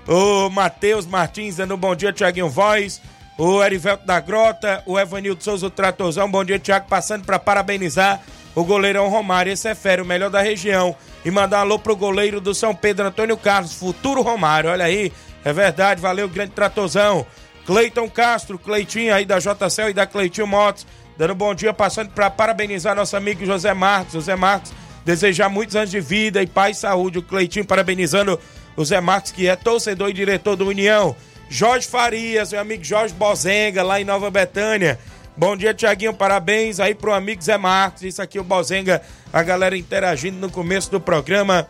O 0.08 0.50
Matheus 0.50 1.06
Martins 1.06 1.58
dando 1.58 1.78
bom 1.78 1.96
dia, 1.96 2.12
Tiaguinho 2.12 2.50
Voz. 2.50 3.00
O 3.38 3.64
Erivelto 3.64 4.06
da 4.06 4.20
Grota, 4.20 4.84
o 4.86 5.00
Evanildo 5.00 5.42
Souza, 5.42 5.68
o 5.68 5.70
Tratorzão. 5.70 6.30
Bom 6.30 6.44
dia, 6.44 6.60
Tiago, 6.60 6.88
passando 6.90 7.24
para 7.24 7.40
parabenizar 7.40 8.22
o 8.56 8.64
goleirão 8.64 9.10
Romário. 9.10 9.52
Esse 9.52 9.68
é 9.68 9.76
férias, 9.76 10.06
o 10.06 10.10
melhor 10.10 10.30
da 10.30 10.42
região. 10.42 10.96
E 11.24 11.32
mandar 11.32 11.60
um 11.60 11.62
alô 11.62 11.80
pro 11.80 11.96
goleiro 11.96 12.40
do 12.40 12.54
São 12.54 12.74
Pedro, 12.74 13.06
Antônio 13.06 13.38
Carlos, 13.38 13.74
futuro 13.74 14.22
Romário. 14.22 14.70
Olha 14.70 14.86
aí, 14.86 15.12
é 15.44 15.54
verdade, 15.54 16.02
valeu, 16.02 16.28
grande 16.28 16.52
Tratorzão. 16.52 17.26
Cleiton 17.66 18.10
Castro, 18.10 18.58
Cleitinho 18.58 19.14
aí 19.14 19.26
da 19.26 19.38
JCL 19.38 19.90
e 19.90 19.94
da 19.94 20.08
Cleitinho 20.08 20.48
Motos, 20.48 20.88
dando 21.18 21.36
bom 21.36 21.54
dia, 21.54 21.72
passando 21.72 22.10
para 22.10 22.30
parabenizar 22.30 22.96
nosso 22.96 23.16
amigo 23.16 23.46
José 23.46 23.74
Marcos. 23.74 24.14
José 24.14 24.36
Marcos, 24.36 24.72
desejar 25.06 25.50
muitos 25.50 25.76
anos 25.76 25.92
de 25.92 26.00
vida 26.00 26.42
e 26.42 26.48
paz 26.48 26.78
e 26.78 26.80
saúde. 26.82 27.20
O 27.20 27.24
Cleitinho 27.24 27.66
parabenizando 27.66 28.40
o 28.76 28.86
Zé 28.86 29.02
Marcos, 29.02 29.32
que 29.32 29.48
é 29.48 29.56
torcedor 29.56 30.10
e 30.10 30.14
diretor 30.14 30.56
do 30.56 30.68
União. 30.68 31.16
Jorge 31.50 31.88
Farias, 31.88 32.52
meu 32.52 32.62
amigo 32.62 32.84
Jorge 32.84 33.14
Bozenga, 33.14 33.84
lá 33.84 34.00
em 34.00 34.06
Nova 34.06 34.30
Betânia. 34.30 35.00
Bom 35.40 35.56
dia, 35.56 35.74
Tiaguinho, 35.74 36.14
parabéns 36.14 36.82
aí 36.82 36.94
pro 36.94 37.14
amigo 37.14 37.42
Zé 37.42 37.58
Marcos. 37.58 38.02
Isso 38.02 38.22
aqui, 38.22 38.38
o 38.38 38.44
Bozenga, 38.44 39.02
a 39.32 39.42
galera 39.42 39.78
interagindo 39.78 40.38
no 40.38 40.52
começo 40.52 40.92
do 40.92 41.00
programa, 41.00 41.66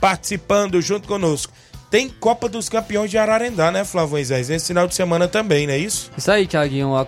participando 0.00 0.82
junto 0.82 1.06
conosco. 1.06 1.52
Tem 1.88 2.08
Copa 2.08 2.48
dos 2.48 2.68
Campeões 2.68 3.12
de 3.12 3.16
Ararendá, 3.16 3.70
né, 3.70 3.84
Flávio? 3.84 4.18
Esse 4.18 4.66
final 4.66 4.88
de 4.88 4.96
semana 4.96 5.28
também, 5.28 5.64
não 5.64 5.74
é 5.74 5.78
isso? 5.78 6.10
Isso 6.18 6.28
aí, 6.28 6.44
Tiaguinho. 6.44 6.96
A, 6.96 7.02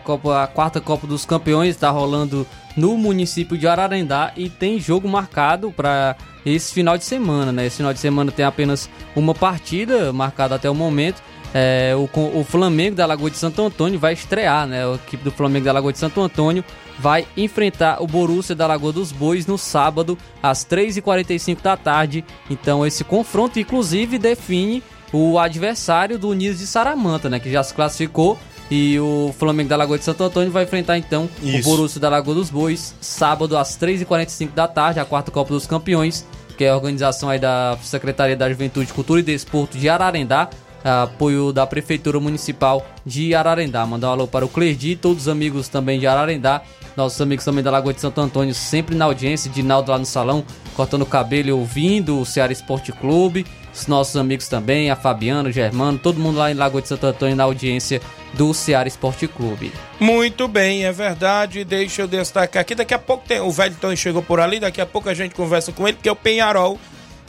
a 0.44 0.46
quarta 0.46 0.80
Copa 0.80 1.08
dos 1.08 1.26
Campeões 1.26 1.70
está 1.70 1.90
rolando 1.90 2.46
no 2.76 2.96
município 2.96 3.58
de 3.58 3.66
Ararendá 3.66 4.32
e 4.36 4.48
tem 4.48 4.78
jogo 4.78 5.08
marcado 5.08 5.72
para 5.72 6.14
esse 6.44 6.72
final 6.72 6.96
de 6.96 7.04
semana, 7.04 7.50
né? 7.50 7.66
Esse 7.66 7.78
final 7.78 7.92
de 7.92 7.98
semana 7.98 8.30
tem 8.30 8.44
apenas 8.44 8.88
uma 9.16 9.34
partida 9.34 10.12
marcada 10.12 10.54
até 10.54 10.70
o 10.70 10.74
momento. 10.74 11.20
É, 11.58 11.94
o, 11.96 12.06
o 12.38 12.44
Flamengo 12.44 12.96
da 12.96 13.06
Lagoa 13.06 13.30
de 13.30 13.38
Santo 13.38 13.62
Antônio 13.62 13.98
vai 13.98 14.12
estrear, 14.12 14.66
né? 14.66 14.84
A 14.84 14.94
equipe 14.96 15.24
do 15.24 15.30
Flamengo 15.30 15.64
da 15.64 15.72
Lagoa 15.72 15.90
de 15.90 15.98
Santo 15.98 16.20
Antônio 16.20 16.62
vai 16.98 17.26
enfrentar 17.34 18.02
o 18.02 18.06
Borussia 18.06 18.54
da 18.54 18.66
Lagoa 18.66 18.92
dos 18.92 19.10
Bois 19.10 19.46
no 19.46 19.56
sábado, 19.56 20.18
às 20.42 20.66
3h45 20.66 21.62
da 21.62 21.74
tarde. 21.74 22.22
Então, 22.50 22.86
esse 22.86 23.02
confronto, 23.04 23.58
inclusive, 23.58 24.18
define 24.18 24.82
o 25.10 25.38
adversário 25.38 26.18
do 26.18 26.28
Unidos 26.28 26.58
de 26.58 26.66
Saramanta, 26.66 27.30
né? 27.30 27.40
Que 27.40 27.50
já 27.50 27.62
se 27.62 27.72
classificou. 27.72 28.38
E 28.70 29.00
o 29.00 29.34
Flamengo 29.38 29.70
da 29.70 29.76
Lagoa 29.76 29.96
de 29.96 30.04
Santo 30.04 30.24
Antônio 30.24 30.52
vai 30.52 30.64
enfrentar 30.64 30.98
então 30.98 31.26
Isso. 31.42 31.60
o 31.60 31.62
Borussia 31.62 31.98
da 31.98 32.10
Lagoa 32.10 32.34
dos 32.34 32.50
Bois, 32.50 32.94
sábado 33.00 33.56
às 33.56 33.78
3h45 33.78 34.52
da 34.52 34.68
tarde, 34.68 35.00
a 35.00 35.06
quarta 35.06 35.30
Copa 35.30 35.54
dos 35.54 35.66
Campeões 35.66 36.26
que 36.56 36.64
é 36.64 36.70
a 36.70 36.74
organização 36.74 37.28
aí 37.28 37.38
da 37.38 37.76
Secretaria 37.82 38.34
da 38.34 38.48
Juventude, 38.48 38.92
Cultura 38.92 39.20
e 39.20 39.22
Desporto 39.22 39.76
de 39.76 39.88
Ararendá, 39.88 40.48
apoio 40.86 41.52
da 41.52 41.66
Prefeitura 41.66 42.20
Municipal 42.20 42.86
de 43.04 43.34
Ararendá. 43.34 43.84
Mandar 43.86 44.08
um 44.08 44.12
alô 44.12 44.26
para 44.26 44.44
o 44.44 44.48
Clerdi, 44.48 44.96
todos 44.96 45.22
os 45.22 45.28
amigos 45.28 45.68
também 45.68 45.98
de 45.98 46.06
Ararendá, 46.06 46.62
nossos 46.96 47.20
amigos 47.20 47.44
também 47.44 47.62
da 47.62 47.70
Lagoa 47.70 47.92
de 47.92 48.00
Santo 48.00 48.20
Antônio, 48.20 48.54
sempre 48.54 48.94
na 48.94 49.04
audiência, 49.04 49.50
Dinaldo 49.50 49.90
lá 49.90 49.98
no 49.98 50.06
salão, 50.06 50.44
cortando 50.74 51.02
o 51.02 51.06
cabelo 51.06 51.48
e 51.48 51.52
ouvindo 51.52 52.20
o 52.20 52.24
Ceará 52.24 52.52
Esporte 52.52 52.92
Clube, 52.92 53.44
os 53.74 53.86
nossos 53.86 54.16
amigos 54.16 54.48
também, 54.48 54.90
a 54.90 54.96
Fabiana, 54.96 55.48
o 55.48 55.52
Germano, 55.52 55.98
todo 55.98 56.18
mundo 56.18 56.38
lá 56.38 56.50
em 56.50 56.54
Lagoa 56.54 56.80
de 56.80 56.88
Santo 56.88 57.06
Antônio 57.06 57.36
na 57.36 57.44
audiência 57.44 58.00
do 58.32 58.54
Ceará 58.54 58.88
Esporte 58.88 59.26
Clube. 59.28 59.72
Muito 60.00 60.48
bem, 60.48 60.84
é 60.84 60.92
verdade. 60.92 61.64
Deixa 61.64 62.02
eu 62.02 62.08
destacar 62.08 62.60
aqui. 62.62 62.74
Daqui 62.74 62.94
a 62.94 62.98
pouco 62.98 63.26
tem, 63.26 63.40
o 63.40 63.50
Velton 63.50 63.94
chegou 63.96 64.22
por 64.22 64.40
ali. 64.40 64.60
Daqui 64.60 64.80
a 64.80 64.86
pouco 64.86 65.08
a 65.08 65.14
gente 65.14 65.34
conversa 65.34 65.72
com 65.72 65.86
ele, 65.86 65.96
porque 65.96 66.10
o 66.10 66.16
Penharol 66.16 66.78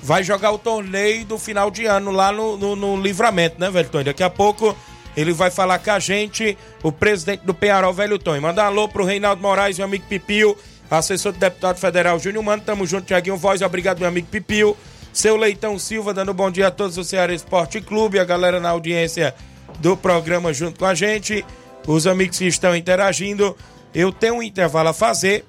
vai 0.01 0.23
jogar 0.23 0.51
o 0.51 0.57
torneio 0.57 1.25
do 1.25 1.38
final 1.38 1.71
de 1.71 1.86
ano 1.86 2.12
lá 2.12 2.31
no, 2.31 2.57
no, 2.57 2.75
no 2.75 3.01
Livramento, 3.01 3.60
né, 3.60 3.69
Velton? 3.69 4.03
Daqui 4.03 4.23
a 4.23 4.29
pouco 4.29 4.75
ele 5.15 5.33
vai 5.33 5.49
falar 5.49 5.79
com 5.79 5.91
a 5.91 5.99
gente, 5.99 6.57
o 6.83 6.91
presidente 6.91 7.43
do 7.43 7.53
Penharol, 7.53 7.93
Velho 7.93 8.19
Tom. 8.19 8.39
Manda 8.39 8.63
um 8.63 8.67
alô 8.67 8.88
pro 8.88 9.03
Reinaldo 9.03 9.41
Moraes, 9.41 9.77
meu 9.77 9.86
amigo 9.86 10.05
Pipio, 10.07 10.55
assessor 10.91 11.31
do 11.31 11.39
deputado 11.39 11.77
federal 11.77 12.19
Júnior 12.19 12.43
Mano. 12.43 12.62
Tamo 12.63 12.86
junto, 12.86 13.07
Tiaguinho 13.07 13.36
Voz. 13.36 13.62
Obrigado, 13.62 13.99
meu 13.99 14.07
amigo 14.07 14.27
Pipio. 14.27 14.77
Seu 15.12 15.36
Leitão 15.36 15.79
Silva, 15.79 16.13
dando 16.13 16.33
bom 16.36 16.51
dia 16.51 16.67
a 16.67 16.71
todos 16.71 16.95
do 16.95 17.03
Ceará 17.03 17.33
Esporte 17.33 17.81
Clube, 17.81 18.19
a 18.19 18.23
galera 18.23 18.60
na 18.60 18.69
audiência 18.69 19.33
do 19.79 19.97
programa 19.97 20.53
junto 20.53 20.77
com 20.77 20.86
a 20.86 20.93
gente, 20.93 21.43
os 21.88 22.05
amigos 22.05 22.38
que 22.38 22.45
estão 22.45 22.75
interagindo. 22.75 23.57
Eu 23.95 24.12
tenho 24.12 24.36
um 24.36 24.43
intervalo 24.43 24.89
a 24.89 24.93
fazer 24.93 25.43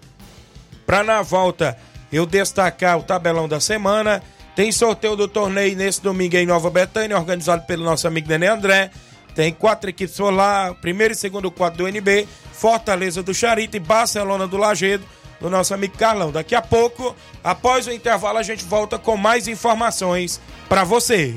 para 0.86 1.04
na 1.04 1.20
volta 1.20 1.76
eu 2.10 2.24
destacar 2.24 2.96
o 2.96 3.02
tabelão 3.02 3.46
da 3.46 3.60
semana. 3.60 4.22
Tem 4.58 4.72
sorteio 4.72 5.14
do 5.14 5.28
torneio 5.28 5.76
nesse 5.76 6.02
domingo 6.02 6.36
em 6.36 6.44
Nova 6.44 6.68
Betânia, 6.68 7.16
organizado 7.16 7.64
pelo 7.64 7.84
nosso 7.84 8.08
amigo 8.08 8.28
Nenê 8.28 8.48
André. 8.48 8.90
Tem 9.32 9.52
quatro 9.52 9.88
equipes 9.88 10.18
lá, 10.18 10.74
primeiro 10.74 11.14
e 11.14 11.16
segundo 11.16 11.48
quadro 11.48 11.84
do 11.84 11.88
NB, 11.88 12.26
Fortaleza 12.54 13.22
do 13.22 13.32
Charito 13.32 13.76
e 13.76 13.78
Barcelona 13.80 14.48
do 14.48 14.56
Lagedo 14.56 15.04
do 15.40 15.48
nosso 15.48 15.72
amigo 15.74 15.96
Carlão. 15.96 16.32
Daqui 16.32 16.56
a 16.56 16.60
pouco, 16.60 17.14
após 17.44 17.86
o 17.86 17.92
intervalo, 17.92 18.36
a 18.38 18.42
gente 18.42 18.64
volta 18.64 18.98
com 18.98 19.16
mais 19.16 19.46
informações 19.46 20.40
para 20.68 20.82
você. 20.82 21.36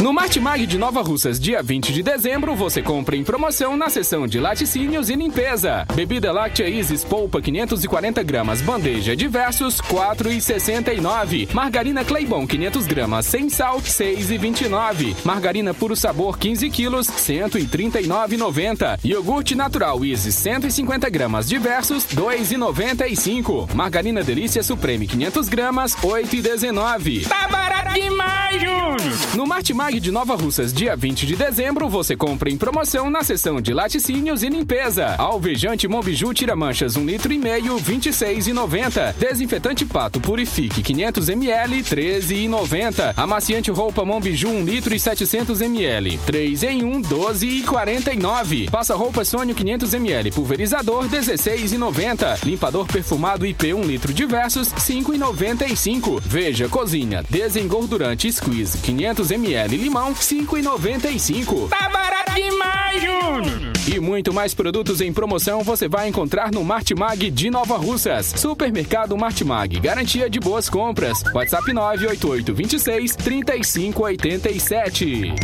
No 0.00 0.12
Martimag 0.12 0.66
de 0.66 0.76
Nova 0.76 1.02
Russas, 1.02 1.38
dia 1.38 1.62
20 1.62 1.92
de 1.92 2.02
dezembro, 2.02 2.56
você 2.56 2.82
compra 2.82 3.16
em 3.16 3.22
promoção 3.22 3.76
na 3.76 3.88
seção 3.88 4.26
de 4.26 4.40
laticínios 4.40 5.08
e 5.08 5.14
limpeza. 5.14 5.86
Bebida 5.94 6.32
láctea 6.32 6.68
Isis 6.68 7.04
Polpa 7.04 7.40
540 7.40 8.20
gramas, 8.24 8.60
bandeja 8.60 9.14
diversos, 9.14 9.80
4,69. 9.80 11.48
Margarina 11.54 12.04
Claybon 12.04 12.44
500 12.44 12.86
gramas, 12.86 13.24
sem 13.26 13.48
sal, 13.48 13.80
6,29. 13.80 15.14
Margarina 15.24 15.72
Puro 15.72 15.94
Sabor 15.94 16.38
15 16.38 16.68
quilos, 16.70 17.06
139,90. 17.06 18.98
Iogurte 19.04 19.54
natural 19.54 20.04
Isis 20.04 20.34
150 20.34 21.08
gramas, 21.08 21.48
diversos, 21.48 22.04
2,95. 22.06 23.72
Margarina 23.72 24.24
Delícia 24.24 24.62
Supreme 24.62 25.06
500 25.06 25.48
gramas, 25.48 25.94
8,19. 25.96 27.28
Tá 27.28 27.46
barato 27.48 27.94
demais, 27.94 28.60
Júnior! 28.60 28.96
No 29.34 29.46
Martimag 29.46 29.93
Mag 29.94 30.00
de 30.00 30.10
Nova 30.10 30.34
Russas, 30.34 30.72
dia 30.72 30.96
20 30.96 31.24
de 31.24 31.36
dezembro, 31.36 31.88
você 31.88 32.16
compra 32.16 32.50
em 32.50 32.56
promoção 32.56 33.08
na 33.08 33.22
seção 33.22 33.60
de 33.60 33.72
laticínios 33.72 34.42
e 34.42 34.48
limpeza. 34.48 35.14
Alvejante 35.18 35.86
Mombiju 35.86 36.34
tira 36.34 36.56
manchas 36.56 36.96
1 36.96 37.04
litro 37.04 37.32
e 37.32 37.38
meio, 37.38 37.76
26,90. 37.76 39.14
Desinfetante 39.14 39.84
Pato 39.84 40.20
Purifique 40.20 40.82
500 40.82 41.28
ml, 41.28 41.82
13,90. 41.82 43.14
Amaciante 43.16 43.70
roupa 43.70 44.04
Mombiju 44.04 44.48
1 44.48 44.64
litro 44.64 44.94
e 44.94 44.98
700 44.98 45.60
ml, 45.60 46.18
3 46.26 46.62
em 46.64 46.84
1, 46.84 47.02
12,49. 47.02 48.70
Passa 48.70 48.96
roupa 48.96 49.24
Sônio 49.24 49.54
500 49.54 49.94
ml, 49.94 50.32
pulverizador 50.32 51.08
16,90. 51.08 52.44
Limpador 52.44 52.86
perfumado 52.86 53.46
IP 53.46 53.72
1 53.72 53.82
litro 53.82 54.12
diversos 54.12 54.68
5,95. 54.72 56.20
Veja 56.24 56.68
cozinha 56.68 57.22
desengordurante 57.30 58.32
Squeeze 58.32 58.78
500 58.78 59.30
ml 59.30 59.73
limão, 59.76 60.14
5,95. 60.14 61.68
Tá 61.68 61.88
barato 61.88 62.32
demais, 62.34 63.02
Júnior! 63.02 63.72
E 63.86 64.00
muito 64.00 64.32
mais 64.32 64.54
produtos 64.54 65.00
em 65.00 65.12
promoção 65.12 65.62
você 65.62 65.86
vai 65.86 66.08
encontrar 66.08 66.50
no 66.50 66.64
Martimag 66.64 67.30
de 67.30 67.50
Nova 67.50 67.76
Russas. 67.76 68.32
Supermercado 68.36 69.16
Martimag, 69.16 69.78
garantia 69.78 70.28
de 70.30 70.40
boas 70.40 70.68
compras. 70.68 71.22
WhatsApp 71.34 71.72
988 71.72 72.54
26 72.54 73.16
3587. 73.16 75.34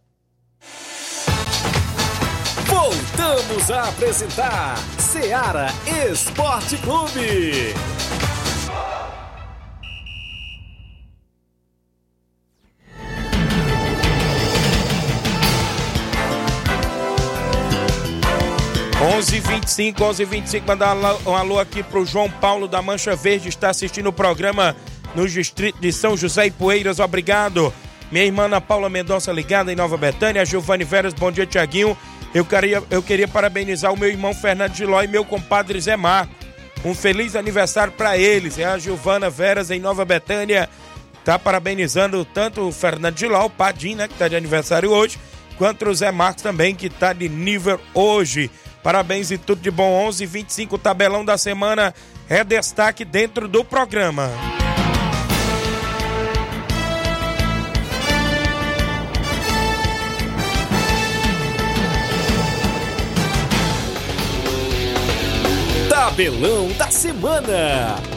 Voltamos 2.66 3.70
a 3.70 3.88
apresentar 3.88 4.76
Seara 4.98 5.68
Esporte 6.10 6.76
Clube. 6.78 7.72
11:25, 19.00 20.00
11:25 20.00 20.66
mandar 20.66 20.96
um 21.26 21.36
alô 21.36 21.58
aqui 21.58 21.82
pro 21.82 22.06
João 22.06 22.30
Paulo 22.30 22.66
da 22.66 22.80
Mancha 22.80 23.14
Verde, 23.14 23.48
está 23.48 23.68
assistindo 23.68 24.06
o 24.06 24.12
programa 24.12 24.74
no 25.14 25.28
distrito 25.28 25.78
de 25.78 25.92
São 25.92 26.16
José 26.16 26.46
e 26.46 26.50
Poeiras, 26.50 26.98
obrigado. 26.98 27.72
Minha 28.10 28.24
irmã 28.24 28.44
Ana 28.44 28.60
Paula 28.60 28.88
Mendonça 28.88 29.30
ligada 29.32 29.70
em 29.70 29.76
Nova 29.76 29.98
Betânia, 29.98 30.46
Giovanni 30.46 30.84
Veras, 30.84 31.12
bom 31.12 31.30
dia 31.30 31.44
Tiaguinho. 31.44 31.96
Eu 32.34 32.44
queria, 32.44 32.82
eu 32.90 33.02
queria 33.02 33.28
parabenizar 33.28 33.92
o 33.92 33.98
meu 33.98 34.08
irmão 34.08 34.32
Fernando 34.32 34.74
Giló 34.74 35.02
e 35.02 35.08
meu 35.08 35.24
compadre 35.24 35.78
Zé 35.78 35.96
Marco. 35.96 36.32
Um 36.82 36.94
feliz 36.94 37.36
aniversário 37.36 37.92
para 37.92 38.16
eles. 38.16 38.58
É 38.58 38.64
a 38.64 38.78
Giovana 38.78 39.28
Veras 39.28 39.70
em 39.70 39.80
Nova 39.80 40.04
Betânia. 40.04 40.70
Tá 41.24 41.38
parabenizando 41.38 42.24
tanto 42.24 42.62
o 42.62 42.72
Fernando 42.72 43.18
Giló, 43.18 43.44
o 43.44 43.50
Padim, 43.50 43.94
né, 43.94 44.08
que 44.08 44.14
tá 44.14 44.28
de 44.28 44.36
aniversário 44.36 44.90
hoje, 44.90 45.18
quanto 45.58 45.88
o 45.88 45.94
Zé 45.94 46.10
Marcos 46.12 46.42
também, 46.42 46.74
que 46.74 46.88
tá 46.88 47.12
de 47.12 47.28
nível 47.28 47.80
hoje. 47.92 48.50
Parabéns 48.86 49.32
e 49.32 49.36
tudo 49.36 49.60
de 49.60 49.68
bom. 49.68 50.06
11 50.06 50.24
25 50.24 50.78
tabelão 50.78 51.24
da 51.24 51.36
semana 51.36 51.92
é 52.28 52.44
destaque 52.44 53.04
dentro 53.04 53.48
do 53.48 53.64
programa. 53.64 54.30
Tabelão 65.90 66.68
da 66.78 66.88
semana. 66.88 68.15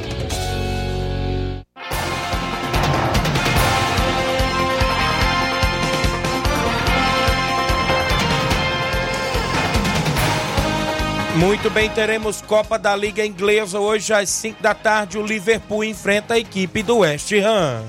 Muito 11.39 11.69
bem, 11.69 11.89
teremos 11.89 12.41
Copa 12.41 12.77
da 12.77 12.93
Liga 12.93 13.25
Inglesa 13.25 13.79
hoje 13.79 14.11
às 14.11 14.27
5 14.27 14.61
da 14.61 14.73
tarde. 14.73 15.17
O 15.17 15.25
Liverpool 15.25 15.85
enfrenta 15.85 16.33
a 16.33 16.37
equipe 16.37 16.83
do 16.83 16.97
West 16.97 17.31
Ham. 17.31 17.85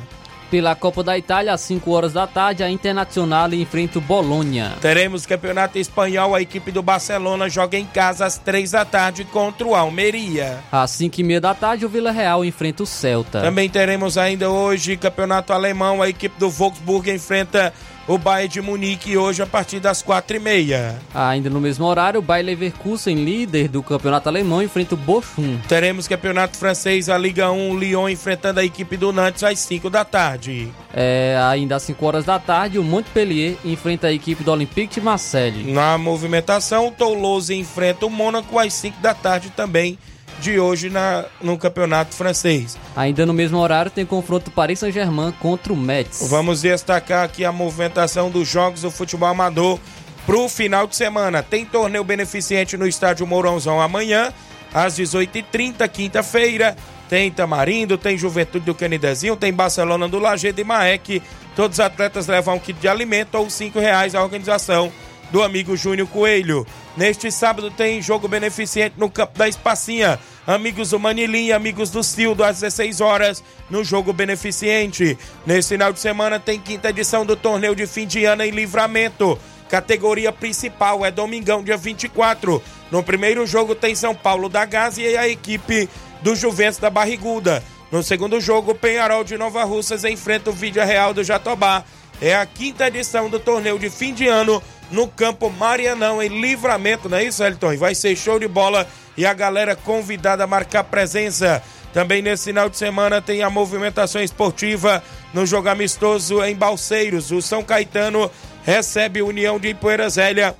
Pela 0.48 0.76
Copa 0.76 1.02
da 1.02 1.18
Itália, 1.18 1.52
às 1.52 1.60
5 1.62 1.90
horas 1.90 2.12
da 2.12 2.28
tarde, 2.28 2.62
a 2.62 2.70
Internacional 2.70 3.52
enfrenta 3.52 3.98
o 3.98 4.00
Bolonha. 4.00 4.76
Teremos 4.80 5.26
Campeonato 5.26 5.78
Espanhol, 5.78 6.36
a 6.36 6.40
equipe 6.40 6.70
do 6.70 6.80
Barcelona 6.80 7.48
joga 7.48 7.76
em 7.76 7.86
casa 7.86 8.24
às 8.24 8.38
3 8.38 8.70
da 8.70 8.84
tarde 8.84 9.24
contra 9.24 9.66
o 9.66 9.74
Almeria. 9.74 10.58
Às 10.70 10.92
5 10.92 11.20
e 11.20 11.24
meia 11.24 11.40
da 11.40 11.52
tarde, 11.52 11.84
o 11.84 11.88
Vila 11.88 12.12
Real 12.12 12.44
enfrenta 12.44 12.84
o 12.84 12.86
Celta. 12.86 13.40
Também 13.40 13.68
teremos 13.68 14.16
ainda 14.16 14.48
hoje 14.48 14.96
Campeonato 14.96 15.52
Alemão, 15.52 16.00
a 16.00 16.08
equipe 16.08 16.38
do 16.38 16.48
Volksburg 16.48 17.10
enfrenta 17.10 17.72
o 18.10 18.18
Bayern 18.18 18.48
de 18.48 18.60
Munique 18.60 19.16
hoje 19.16 19.40
a 19.40 19.46
partir 19.46 19.78
das 19.78 20.02
quatro 20.02 20.36
e 20.36 20.40
meia. 20.40 21.00
Ainda 21.14 21.48
no 21.48 21.60
mesmo 21.60 21.84
horário, 21.84 22.18
o 22.18 22.22
Bayer 22.22 22.44
Leverkusen, 22.44 23.14
líder 23.14 23.68
do 23.68 23.84
campeonato 23.84 24.28
alemão, 24.28 24.60
enfrenta 24.60 24.96
o 24.96 24.98
Bochum. 24.98 25.60
Teremos 25.68 26.08
campeonato 26.08 26.56
francês, 26.56 27.08
a 27.08 27.16
Liga 27.16 27.52
1, 27.52 27.78
Lyon 27.78 28.08
enfrentando 28.08 28.58
a 28.58 28.64
equipe 28.64 28.96
do 28.96 29.12
Nantes 29.12 29.44
às 29.44 29.60
5 29.60 29.88
da 29.88 30.04
tarde. 30.04 30.72
É, 30.92 31.38
ainda 31.40 31.76
às 31.76 31.84
5 31.84 32.04
horas 32.04 32.24
da 32.24 32.40
tarde, 32.40 32.80
o 32.80 32.82
Montpellier 32.82 33.56
enfrenta 33.64 34.08
a 34.08 34.12
equipe 34.12 34.42
do 34.42 34.50
Olympique 34.50 34.94
de 34.94 35.00
Marseille. 35.00 35.72
Na 35.72 35.96
movimentação, 35.96 36.88
o 36.88 36.90
Toulouse 36.90 37.54
enfrenta 37.54 38.06
o 38.06 38.10
Mônaco 38.10 38.58
às 38.58 38.74
5 38.74 39.00
da 39.00 39.14
tarde 39.14 39.50
também 39.50 39.96
de 40.40 40.58
hoje 40.58 40.90
na, 40.90 41.24
no 41.40 41.56
campeonato 41.58 42.14
francês. 42.14 42.78
Ainda 42.96 43.24
no 43.26 43.32
mesmo 43.32 43.58
horário 43.58 43.90
tem 43.90 44.06
confronto 44.06 44.50
Paris 44.50 44.78
Saint-Germain 44.78 45.32
contra 45.38 45.72
o 45.72 45.76
Metz. 45.76 46.28
Vamos 46.28 46.62
destacar 46.62 47.24
aqui 47.24 47.44
a 47.44 47.52
movimentação 47.52 48.30
dos 48.30 48.48
jogos 48.48 48.82
do 48.82 48.90
futebol 48.90 49.28
amador 49.28 49.78
pro 50.26 50.48
final 50.48 50.86
de 50.86 50.96
semana. 50.96 51.42
Tem 51.42 51.64
torneio 51.64 52.02
beneficente 52.02 52.76
no 52.76 52.86
estádio 52.86 53.26
Mourãozão 53.26 53.80
amanhã, 53.80 54.32
às 54.72 54.98
18h30, 54.98 55.88
quinta-feira. 55.88 56.76
Tem 57.08 57.30
Tamarindo, 57.30 57.98
tem 57.98 58.16
Juventude 58.16 58.64
do 58.64 58.74
Canidezinho, 58.74 59.36
tem 59.36 59.52
Barcelona 59.52 60.08
do 60.08 60.18
Lajeado 60.18 60.60
e 60.60 60.64
Maek. 60.64 61.22
Todos 61.56 61.78
os 61.78 61.84
atletas 61.84 62.28
levam 62.28 62.54
um 62.54 62.58
kit 62.58 62.78
de 62.78 62.86
alimento 62.88 63.34
ou 63.36 63.50
cinco 63.50 63.80
reais 63.80 64.14
à 64.14 64.22
organização 64.22 64.92
do 65.30 65.42
amigo 65.42 65.76
Júnior 65.76 66.08
Coelho. 66.08 66.66
Neste 66.96 67.30
sábado 67.30 67.70
tem 67.70 68.02
jogo 68.02 68.28
beneficente 68.28 68.94
no 68.98 69.10
campo 69.10 69.38
da 69.38 69.48
Espacinha. 69.48 70.18
Amigos 70.46 70.90
do 70.90 70.98
Manilim, 70.98 71.52
amigos 71.52 71.90
do 71.90 72.02
Cildo, 72.02 72.42
às 72.42 72.60
16 72.60 73.00
horas, 73.00 73.42
no 73.68 73.84
jogo 73.84 74.12
beneficente. 74.12 75.16
Nesse 75.46 75.68
final 75.68 75.92
de 75.92 76.00
semana 76.00 76.40
tem 76.40 76.58
quinta 76.58 76.90
edição 76.90 77.24
do 77.24 77.36
torneio 77.36 77.74
de 77.74 77.86
fim 77.86 78.06
de 78.06 78.24
ano 78.24 78.42
em 78.42 78.50
livramento. 78.50 79.38
Categoria 79.68 80.32
principal 80.32 81.06
é 81.06 81.10
domingão, 81.10 81.62
dia 81.62 81.76
24. 81.76 82.60
No 82.90 83.02
primeiro 83.02 83.46
jogo 83.46 83.74
tem 83.74 83.94
São 83.94 84.14
Paulo 84.14 84.48
da 84.48 84.64
Gás 84.64 84.98
e 84.98 85.16
a 85.16 85.28
equipe 85.28 85.88
do 86.22 86.34
Juventus 86.34 86.80
da 86.80 86.90
Barriguda. 86.90 87.62
No 87.92 88.02
segundo 88.02 88.40
jogo, 88.40 88.74
Penharol 88.74 89.22
de 89.22 89.38
Nova 89.38 89.62
Russas 89.62 90.04
enfrenta 90.04 90.50
o 90.50 90.52
Vídea 90.52 90.84
Real 90.84 91.14
do 91.14 91.22
Jatobá. 91.22 91.84
É 92.20 92.34
a 92.34 92.44
quinta 92.44 92.88
edição 92.88 93.30
do 93.30 93.38
torneio 93.38 93.78
de 93.78 93.88
fim 93.88 94.12
de 94.12 94.26
ano 94.26 94.60
no 94.90 95.06
campo 95.06 95.50
Marianão, 95.50 96.22
em 96.22 96.40
livramento, 96.40 97.08
não 97.08 97.18
é 97.18 97.24
isso, 97.24 97.44
Elton? 97.44 97.76
Vai 97.76 97.94
ser 97.94 98.16
show 98.16 98.38
de 98.38 98.48
bola 98.48 98.86
e 99.16 99.24
a 99.24 99.32
galera 99.32 99.76
convidada 99.76 100.44
a 100.44 100.46
marcar 100.46 100.84
presença. 100.84 101.62
Também 101.92 102.22
nesse 102.22 102.44
final 102.44 102.68
de 102.68 102.76
semana 102.76 103.20
tem 103.20 103.42
a 103.42 103.50
movimentação 103.50 104.22
esportiva 104.22 105.02
no 105.34 105.44
jogo 105.44 105.68
amistoso 105.68 106.42
em 106.42 106.54
Balseiros. 106.54 107.30
O 107.30 107.42
São 107.42 107.62
Caetano 107.62 108.30
recebe 108.64 109.22
União 109.22 109.58
de 109.58 109.74
Poeira 109.74 110.08
Zélia 110.08 110.54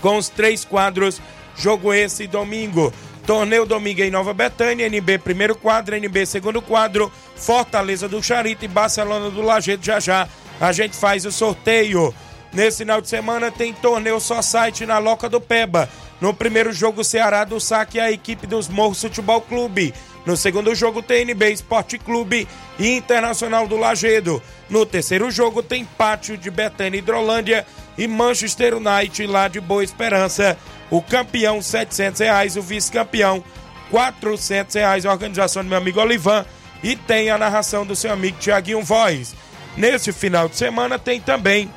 com 0.00 0.16
os 0.16 0.28
três 0.28 0.64
quadros. 0.64 1.20
Jogo 1.56 1.92
esse 1.92 2.26
domingo. 2.26 2.92
Torneio 3.26 3.64
domingo 3.64 4.02
em 4.02 4.10
Nova 4.10 4.34
Betânia, 4.34 4.86
NB 4.86 5.18
primeiro 5.18 5.54
quadro, 5.54 5.94
NB 5.94 6.26
segundo 6.26 6.60
quadro, 6.60 7.10
Fortaleza 7.36 8.08
do 8.08 8.20
Charito 8.20 8.64
e 8.64 8.68
Barcelona 8.68 9.30
do 9.30 9.40
Lajeito 9.40 9.84
já 9.84 10.00
já. 10.00 10.28
A 10.60 10.72
gente 10.72 10.96
faz 10.96 11.24
o 11.24 11.30
sorteio. 11.30 12.12
Nesse 12.52 12.78
final 12.78 13.00
de 13.00 13.08
semana 13.08 13.50
tem 13.50 13.72
torneio 13.72 14.20
só 14.20 14.42
site 14.42 14.84
na 14.84 14.98
Loca 14.98 15.28
do 15.28 15.40
Peba. 15.40 15.88
No 16.20 16.34
primeiro 16.34 16.72
jogo, 16.72 17.02
Ceará 17.02 17.44
do 17.44 17.58
Saque 17.58 17.98
a 17.98 18.12
equipe 18.12 18.46
dos 18.46 18.68
Morros 18.68 19.00
Futebol 19.00 19.40
Clube. 19.40 19.94
No 20.24 20.36
segundo 20.36 20.74
jogo 20.74 21.02
tem 21.02 21.22
NB 21.22 21.50
Esporte 21.50 21.98
Clube 21.98 22.46
e 22.78 22.96
Internacional 22.96 23.66
do 23.66 23.76
Lagedo. 23.76 24.40
No 24.68 24.86
terceiro 24.86 25.30
jogo 25.30 25.62
tem 25.62 25.84
Pátio 25.84 26.36
de 26.36 26.50
Betânia 26.50 26.98
Hidrolândia 26.98 27.66
e 27.98 28.06
Manchester 28.06 28.76
United 28.76 29.26
lá 29.26 29.48
de 29.48 29.60
Boa 29.60 29.82
Esperança. 29.82 30.56
O 30.90 31.02
campeão 31.02 31.60
700 31.60 32.20
reais, 32.20 32.56
o 32.56 32.62
vice-campeão 32.62 33.42
400 33.90 34.74
reais. 34.74 35.06
A 35.06 35.10
organização 35.10 35.64
do 35.64 35.68
meu 35.70 35.78
amigo 35.78 36.00
Olivan 36.00 36.44
e 36.82 36.94
tem 36.94 37.30
a 37.30 37.38
narração 37.38 37.84
do 37.84 37.96
seu 37.96 38.12
amigo 38.12 38.38
Tiaguinho 38.38 38.82
Voz. 38.84 39.34
Nesse 39.76 40.12
final 40.12 40.48
de 40.48 40.56
semana 40.56 40.98
tem 40.98 41.20
também 41.20 41.68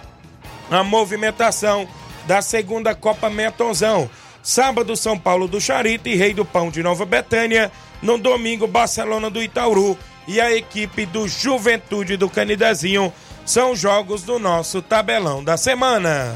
a 0.70 0.84
movimentação 0.84 1.88
da 2.26 2.42
segunda 2.42 2.96
Copa 2.96 3.30
Metonzão. 3.30 4.10
Sábado, 4.42 4.96
São 4.96 5.18
Paulo 5.18 5.48
do 5.48 5.60
Charito 5.60 6.08
e 6.08 6.16
Rei 6.16 6.34
do 6.34 6.46
Pão 6.46 6.70
de 6.70 6.84
Nova 6.84 7.06
Betânia. 7.06 7.72
No 8.02 8.18
domingo, 8.18 8.68
Barcelona 8.68 9.30
do 9.30 9.42
Itauru 9.42 9.98
e 10.28 10.40
a 10.40 10.56
equipe 10.56 11.06
do 11.06 11.28
Juventude 11.28 12.18
do 12.18 12.30
Canidezinho. 12.30 13.12
São 13.46 13.76
jogos 13.76 14.24
do 14.24 14.40
nosso 14.40 14.82
tabelão 14.82 15.44
da 15.44 15.58
semana. 15.58 16.36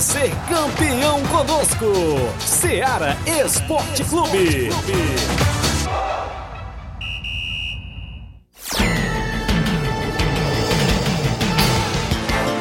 Ser 0.00 0.30
campeão 0.46 1.22
conosco. 1.28 1.86
Seara 2.38 3.16
Esporte 3.26 4.04
Clube. 4.04 4.68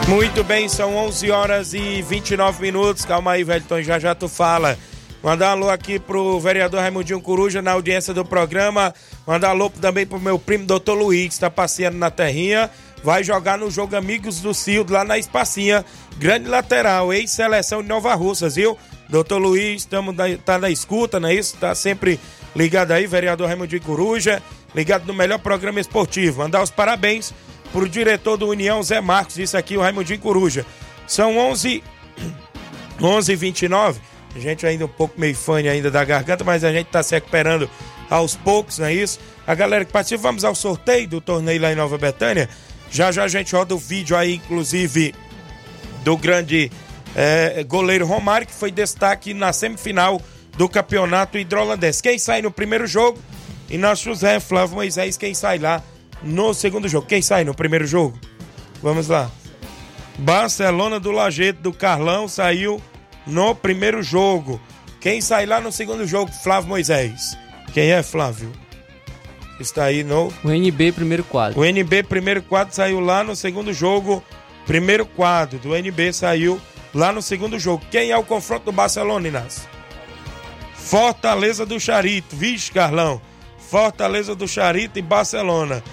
Muito 0.07 0.43
bem, 0.45 0.69
são 0.69 0.95
11 0.95 1.29
horas 1.31 1.73
e 1.73 2.01
29 2.03 2.61
minutos. 2.61 3.03
Calma 3.03 3.31
aí, 3.31 3.43
Velton, 3.43 3.81
já 3.81 3.99
já 3.99 4.15
tu 4.15 4.29
fala. 4.29 4.77
Mandar 5.21 5.49
um 5.49 5.51
alô 5.51 5.69
aqui 5.71 5.99
pro 5.99 6.39
vereador 6.39 6.79
Raimundinho 6.79 7.19
Coruja 7.19 7.61
na 7.61 7.71
audiência 7.71 8.13
do 8.13 8.23
programa. 8.23 8.93
Mandar 9.25 9.47
um 9.47 9.51
alô 9.51 9.69
também 9.69 10.05
pro 10.05 10.19
meu 10.19 10.37
primo, 10.37 10.65
doutor 10.65 10.93
Luiz, 10.93 11.29
que 11.29 11.33
está 11.33 11.49
passeando 11.49 11.97
na 11.97 12.11
terrinha. 12.11 12.69
Vai 13.03 13.23
jogar 13.23 13.57
no 13.57 13.69
jogo 13.69 13.95
Amigos 13.95 14.39
do 14.39 14.53
Cildo, 14.53 14.93
lá 14.93 15.03
na 15.03 15.17
Espacinha. 15.17 15.83
Grande 16.17 16.47
lateral, 16.47 17.13
ex-seleção 17.13 17.81
de 17.81 17.89
Nova 17.89 18.13
Russas, 18.15 18.55
viu? 18.55 18.77
Doutor 19.09 19.37
Luiz, 19.37 19.81
estamos 19.81 20.15
tá 20.43 20.57
na 20.57 20.69
escuta, 20.69 21.19
não 21.19 21.29
é 21.29 21.33
isso? 21.35 21.57
Tá 21.57 21.75
sempre 21.75 22.19
ligado 22.55 22.91
aí, 22.91 23.05
vereador 23.05 23.47
Raimundinho 23.47 23.81
Coruja. 23.81 24.41
Ligado 24.73 25.05
no 25.05 25.13
melhor 25.13 25.39
programa 25.39 25.79
esportivo. 25.79 26.39
Mandar 26.39 26.63
os 26.63 26.71
parabéns 26.71 27.33
pro 27.71 27.87
diretor 27.87 28.37
do 28.37 28.47
União, 28.47 28.81
Zé 28.81 29.01
Marcos. 29.01 29.37
Isso 29.37 29.57
aqui, 29.57 29.77
o 29.77 29.81
Raimundinho 29.81 30.19
Coruja. 30.19 30.65
São 31.07 31.37
11 31.37 31.83
11 33.01 33.35
29 33.35 33.99
A 34.35 34.39
gente 34.39 34.65
ainda 34.65 34.85
um 34.85 34.89
pouco 34.89 35.19
meio 35.19 35.35
fã 35.35 35.57
ainda 35.57 35.91
da 35.91 36.03
garganta, 36.03 36.43
mas 36.43 36.63
a 36.63 36.71
gente 36.71 36.87
tá 36.87 37.03
se 37.03 37.13
recuperando 37.13 37.69
aos 38.09 38.35
poucos, 38.35 38.79
não 38.79 38.87
é 38.87 38.93
isso? 38.93 39.19
A 39.45 39.53
galera 39.53 39.85
que 39.85 39.91
participa, 39.91 40.23
vamos 40.23 40.43
ao 40.43 40.55
sorteio 40.55 41.07
do 41.07 41.21
torneio 41.21 41.61
lá 41.61 41.71
em 41.71 41.75
Nova 41.75 41.97
Betânia. 41.97 42.49
Já 42.89 43.11
já 43.11 43.23
a 43.23 43.27
gente 43.27 43.53
roda 43.55 43.75
o 43.75 43.77
vídeo 43.77 44.15
aí, 44.15 44.35
inclusive, 44.35 45.13
do 46.05 46.15
grande 46.15 46.71
eh, 47.15 47.65
goleiro 47.67 48.05
Romário, 48.05 48.45
que 48.45 48.53
foi 48.53 48.69
destaque 48.69 49.33
na 49.33 49.51
semifinal 49.51 50.21
do 50.55 50.69
campeonato 50.69 51.35
hidrolandês. 51.35 51.99
Quem 51.99 52.19
sai 52.19 52.43
no 52.43 52.51
primeiro 52.51 52.85
jogo? 52.85 53.17
Inácio 53.69 54.13
José, 54.13 54.39
Flávio 54.39 54.75
Moisés, 54.75 55.17
quem 55.17 55.33
sai 55.33 55.57
lá 55.57 55.81
no 56.21 56.53
segundo 56.53 56.87
jogo? 56.87 57.07
Quem 57.07 57.23
sai 57.23 57.43
no 57.43 57.55
primeiro 57.55 57.87
jogo? 57.87 58.17
Vamos 58.83 59.07
lá. 59.07 59.31
Barcelona 60.19 60.99
do 60.99 61.11
Lajeito 61.11 61.59
do 61.59 61.73
Carlão 61.73 62.27
saiu 62.27 62.79
no 63.25 63.55
primeiro 63.55 64.03
jogo. 64.03 64.61
Quem 65.01 65.21
sai 65.21 65.47
lá 65.47 65.59
no 65.59 65.71
segundo 65.71 66.05
jogo? 66.05 66.31
Flávio 66.31 66.69
Moisés. 66.69 67.35
Quem 67.73 67.91
é 67.91 68.03
Flávio? 68.03 68.51
Está 69.59 69.85
aí 69.85 70.03
no. 70.03 70.31
O 70.43 70.51
NB 70.51 70.91
primeiro 70.91 71.23
quadro. 71.23 71.59
O 71.59 71.65
NB 71.65 72.03
primeiro 72.03 72.43
quadro 72.43 72.75
saiu 72.75 72.99
lá 72.99 73.23
no 73.23 73.35
segundo 73.35 73.73
jogo. 73.73 74.23
Primeiro 74.65 75.05
quadro 75.05 75.59
do 75.59 75.75
NB 75.75 76.11
saiu 76.13 76.59
lá 76.93 77.11
no 77.11 77.21
segundo 77.21 77.59
jogo. 77.59 77.85
Quem 77.91 78.11
é 78.11 78.17
o 78.17 78.23
confronto 78.23 78.65
do 78.65 78.71
Barcelona, 78.71 79.27
Inácio? 79.27 79.67
Fortaleza 80.73 81.65
do 81.65 81.79
Charito. 81.79 82.35
Vixe, 82.35 82.71
Carlão. 82.71 83.21
Fortaleza 83.57 84.35
do 84.35 84.47
Charito 84.47 84.99
e 84.99 85.01
Barcelona 85.01 85.83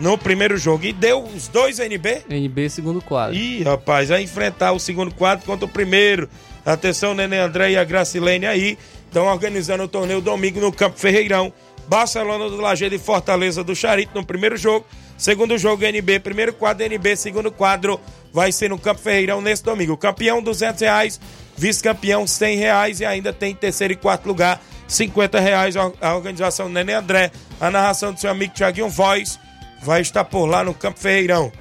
no 0.00 0.16
primeiro 0.16 0.56
jogo. 0.56 0.84
E 0.84 0.92
deu 0.92 1.22
os 1.22 1.46
dois 1.46 1.78
NB? 1.78 2.24
NB 2.28 2.70
segundo 2.70 3.02
quadro. 3.02 3.36
Ih, 3.36 3.62
rapaz, 3.62 4.08
vai 4.08 4.22
enfrentar 4.22 4.72
o 4.72 4.80
segundo 4.80 5.14
quadro 5.14 5.44
contra 5.44 5.66
o 5.66 5.68
primeiro. 5.68 6.28
Atenção, 6.64 7.14
Nenê 7.14 7.38
André 7.38 7.72
e 7.72 7.76
a 7.76 7.84
Gracilene 7.84 8.46
aí. 8.46 8.78
Estão 9.06 9.26
organizando 9.26 9.84
o 9.84 9.88
torneio 9.88 10.20
domingo 10.20 10.60
no 10.60 10.72
Campo 10.72 10.98
Ferreirão. 10.98 11.52
Barcelona 11.86 12.48
do 12.48 12.56
Lajeado 12.56 12.94
e 12.94 12.98
Fortaleza 12.98 13.64
do 13.64 13.74
Charito 13.74 14.12
no 14.14 14.24
primeiro 14.24 14.56
jogo. 14.56 14.86
Segundo 15.18 15.58
jogo, 15.58 15.84
NB, 15.84 16.20
primeiro 16.20 16.54
quadro, 16.54 16.86
NB, 16.86 17.16
segundo 17.16 17.50
quadro, 17.50 18.00
vai 18.32 18.52
ser 18.52 18.70
no 18.70 18.78
Campo 18.78 19.00
Ferreirão 19.00 19.40
nesse 19.40 19.62
domingo. 19.62 19.96
Campeão, 19.96 20.42
200 20.42 20.80
reais. 20.80 21.20
Vice-campeão, 21.56 22.26
100 22.26 22.56
reais. 22.56 23.00
E 23.00 23.04
ainda 23.04 23.32
tem 23.32 23.54
terceiro 23.54 23.92
e 23.92 23.96
quarto 23.96 24.26
lugar, 24.26 24.60
50 24.88 25.40
reais. 25.40 25.74
A 25.76 26.14
organização 26.14 26.68
Nenê 26.68 26.94
André, 26.94 27.30
a 27.60 27.70
narração 27.70 28.12
do 28.12 28.20
seu 28.20 28.30
amigo 28.30 28.54
Tiaguinho 28.54 28.88
Voz, 28.88 29.38
vai 29.82 30.00
estar 30.00 30.24
por 30.24 30.46
lá 30.46 30.64
no 30.64 30.74
Campo 30.74 31.00
Ferreirão. 31.00 31.52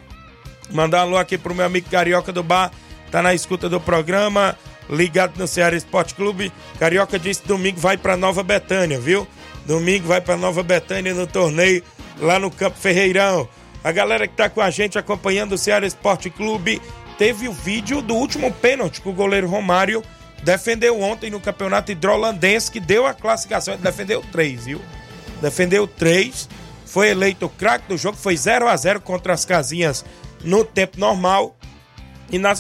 Mandar 0.72 1.00
um 1.00 1.02
alô 1.02 1.18
aqui 1.18 1.38
pro 1.38 1.56
meu 1.56 1.66
amigo 1.66 1.90
Carioca 1.90 2.32
do 2.32 2.44
Bar, 2.44 2.72
tá 3.12 3.22
na 3.22 3.34
escuta 3.34 3.68
do 3.68 3.80
programa, 3.80 4.56
ligado 4.90 5.38
no 5.38 5.48
Ceará 5.48 5.76
Esporte 5.76 6.14
Clube. 6.14 6.52
Carioca 6.78 7.18
disse 7.18 7.46
domingo 7.46 7.80
vai 7.80 7.98
para 7.98 8.16
Nova 8.16 8.44
Betânia, 8.44 9.00
viu? 9.00 9.28
Domingo 9.66 10.08
vai 10.08 10.22
para 10.22 10.38
Nova 10.38 10.62
Betânia 10.62 11.14
no 11.14 11.26
torneio 11.26 11.84
lá 12.20 12.38
no 12.38 12.52
Campo 12.52 12.78
Ferreirão. 12.78 13.48
A 13.84 13.92
galera 13.92 14.28
que 14.28 14.36
tá 14.36 14.50
com 14.50 14.62
a 14.62 14.70
gente 14.70 14.98
acompanhando 14.98 15.54
o 15.54 15.58
Ceará 15.58 15.88
Esporte 15.88 16.30
Clube 16.30 16.82
teve 17.18 17.48
o 17.48 17.54
vídeo 17.54 18.02
do 18.02 18.16
último 18.16 18.52
pênalti 18.52 19.02
que 19.02 19.10
o 19.10 19.14
goleiro 19.14 19.48
Romário 19.48 20.04
defendeu 20.44 21.02
ontem 21.02 21.30
no 21.30 21.40
campeonato 21.40 21.92
hidrolandense, 21.92 22.72
que 22.72 22.80
deu 22.80 23.06
a 23.06 23.14
classificação. 23.14 23.74
Ele 23.74 23.84
defendeu 23.84 24.22
três, 24.32 24.66
viu? 24.66 24.82
Defendeu 25.42 25.88
três. 25.88 26.50
Foi 26.86 27.10
eleito 27.10 27.46
o 27.46 27.50
craque 27.50 27.88
do 27.88 27.98
jogo, 27.98 28.18
foi 28.18 28.36
0 28.36 28.68
a 28.68 28.76
0 28.76 29.02
contra 29.02 29.34
as 29.34 29.46
casinhas 29.46 30.04
no 30.44 30.66
tempo 30.66 31.00
normal. 31.00 31.56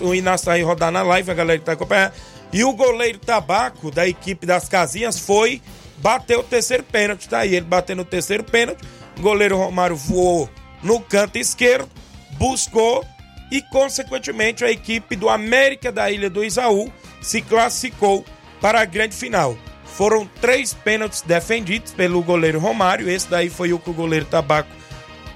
O 0.01 0.13
Inácio 0.15 0.45
tá 0.45 0.53
aí 0.53 0.61
rodar 0.61 0.91
na 0.91 1.01
live, 1.01 1.31
a 1.31 1.33
galera 1.33 1.59
que 1.59 1.65
tá 1.65 1.73
acompanhando. 1.73 2.13
E 2.51 2.63
o 2.63 2.73
goleiro 2.73 3.19
Tabaco, 3.19 3.91
da 3.91 4.07
equipe 4.07 4.45
das 4.45 4.67
casinhas, 4.67 5.19
foi 5.19 5.61
bater 5.97 6.37
o 6.37 6.43
terceiro 6.43 6.83
pênalti. 6.83 7.27
Tá 7.29 7.39
aí, 7.39 7.55
ele 7.55 7.65
batendo 7.65 8.01
o 8.01 8.05
terceiro 8.05 8.43
pênalti. 8.43 8.83
O 9.17 9.21
goleiro 9.21 9.57
Romário 9.57 9.95
voou 9.95 10.49
no 10.81 10.99
canto 10.99 11.37
esquerdo, 11.37 11.89
buscou 12.33 13.05
e, 13.51 13.61
consequentemente, 13.61 14.63
a 14.63 14.71
equipe 14.71 15.15
do 15.15 15.29
América 15.29 15.91
da 15.91 16.09
Ilha 16.11 16.29
do 16.29 16.43
Isaú 16.43 16.91
se 17.21 17.41
classificou 17.41 18.23
para 18.61 18.81
a 18.81 18.85
grande 18.85 19.15
final. 19.15 19.57
Foram 19.85 20.29
três 20.39 20.73
pênaltis 20.73 21.21
defendidos 21.21 21.91
pelo 21.91 22.21
goleiro 22.21 22.59
Romário. 22.59 23.09
Esse 23.09 23.29
daí 23.29 23.49
foi 23.49 23.73
o 23.73 23.79
que 23.79 23.89
o 23.89 23.93
goleiro 23.93 24.25
Tabaco 24.25 24.69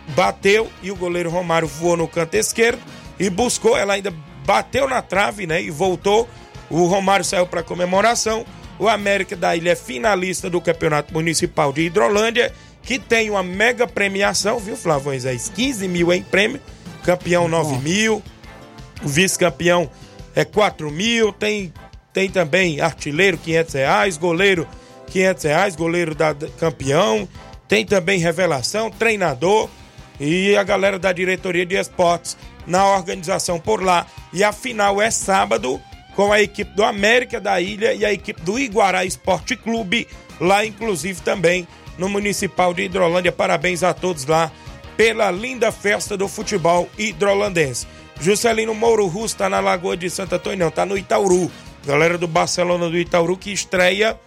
bateu 0.10 0.70
e 0.82 0.92
o 0.92 0.96
goleiro 0.96 1.30
Romário 1.30 1.68
voou 1.68 1.98
no 1.98 2.08
canto 2.08 2.36
esquerdo 2.36 2.80
e 3.20 3.30
buscou. 3.30 3.76
Ela 3.76 3.94
ainda 3.94 4.14
bateu 4.46 4.88
na 4.88 5.02
trave, 5.02 5.48
né? 5.48 5.62
E 5.62 5.70
voltou. 5.70 6.30
O 6.70 6.86
Romário 6.86 7.26
saiu 7.26 7.48
para 7.48 7.64
comemoração. 7.64 8.46
O 8.80 8.88
América 8.88 9.36
da 9.36 9.56
Ilha 9.56 9.72
é 9.72 9.76
finalista 9.76 10.50
do 10.50 10.62
Campeonato 10.62 11.14
Municipal 11.14 11.72
de 11.72 11.84
Hidrolândia, 11.84 12.54
que 12.84 13.00
tem 13.00 13.30
uma 13.30 13.42
mega 13.42 13.88
premiação, 13.88 14.60
viu, 14.60 14.76
Flávio 14.76 15.06
Moisés? 15.06 15.50
15 15.54 15.88
mil 15.88 16.14
em 16.14 16.22
prêmio, 16.22 16.60
campeão 17.04 17.48
9 17.48 17.78
mil, 17.78 18.22
o 19.02 19.08
vice-campeão 19.08 19.90
é 20.36 20.44
4 20.46 20.92
mil, 20.92 21.32
tem, 21.32 21.74
tem 22.12 22.30
também 22.30 22.82
artilheiro 22.82 23.38
500 23.38 23.74
reais, 23.74 24.18
goleiro 24.18 24.68
500 25.08 25.44
reais, 25.44 25.76
goleiro 25.76 26.16
da 26.16 26.34
campeão, 26.60 27.28
tem 27.68 27.86
também 27.86 28.20
revelação, 28.20 28.92
treinador. 28.92 29.70
E 30.20 30.56
a 30.56 30.64
galera 30.64 31.00
da 31.00 31.12
diretoria 31.12 31.66
de 31.66 31.76
esportes 31.76 32.38
na 32.68 32.86
organização 32.88 33.60
por 33.60 33.82
lá. 33.84 34.06
E 34.32 34.44
a 34.44 34.52
final 34.52 35.02
é 35.02 35.10
sábado 35.10 35.82
com 36.16 36.32
a 36.32 36.42
equipe 36.42 36.72
do 36.76 36.84
América 36.84 37.42
da 37.42 37.60
Ilha 37.60 37.94
e 37.94 38.06
a 38.06 38.14
equipe 38.14 38.42
do 38.42 38.60
Iguará 38.60 39.04
Esporte 39.04 39.56
Clube, 39.56 40.08
lá 40.40 40.66
inclusive 40.66 41.22
também 41.22 41.68
no 41.98 42.10
Municipal 42.10 42.74
de 42.74 42.84
Hidrolândia. 42.84 43.32
Parabéns 43.32 43.84
a 43.84 43.94
todos 43.94 44.26
lá 44.26 44.52
pela 44.98 45.32
linda 45.32 45.72
festa 45.72 46.16
do 46.16 46.28
futebol 46.28 46.90
hidrolandense. 46.98 47.88
Juscelino 48.20 48.74
Mouro 48.74 49.08
Russo 49.08 49.36
está 49.36 49.50
na 49.50 49.60
Lagoa 49.60 49.98
de 49.98 50.10
Santo 50.10 50.36
Antônio, 50.36 50.60
não, 50.60 50.68
está 50.68 50.86
no 50.86 50.98
Itauru. 50.98 51.52
Galera 51.86 52.18
do 52.18 52.28
Barcelona 52.28 52.90
do 52.90 52.98
Itauru 52.98 53.36
que 53.36 53.52
estreia, 53.52 54.18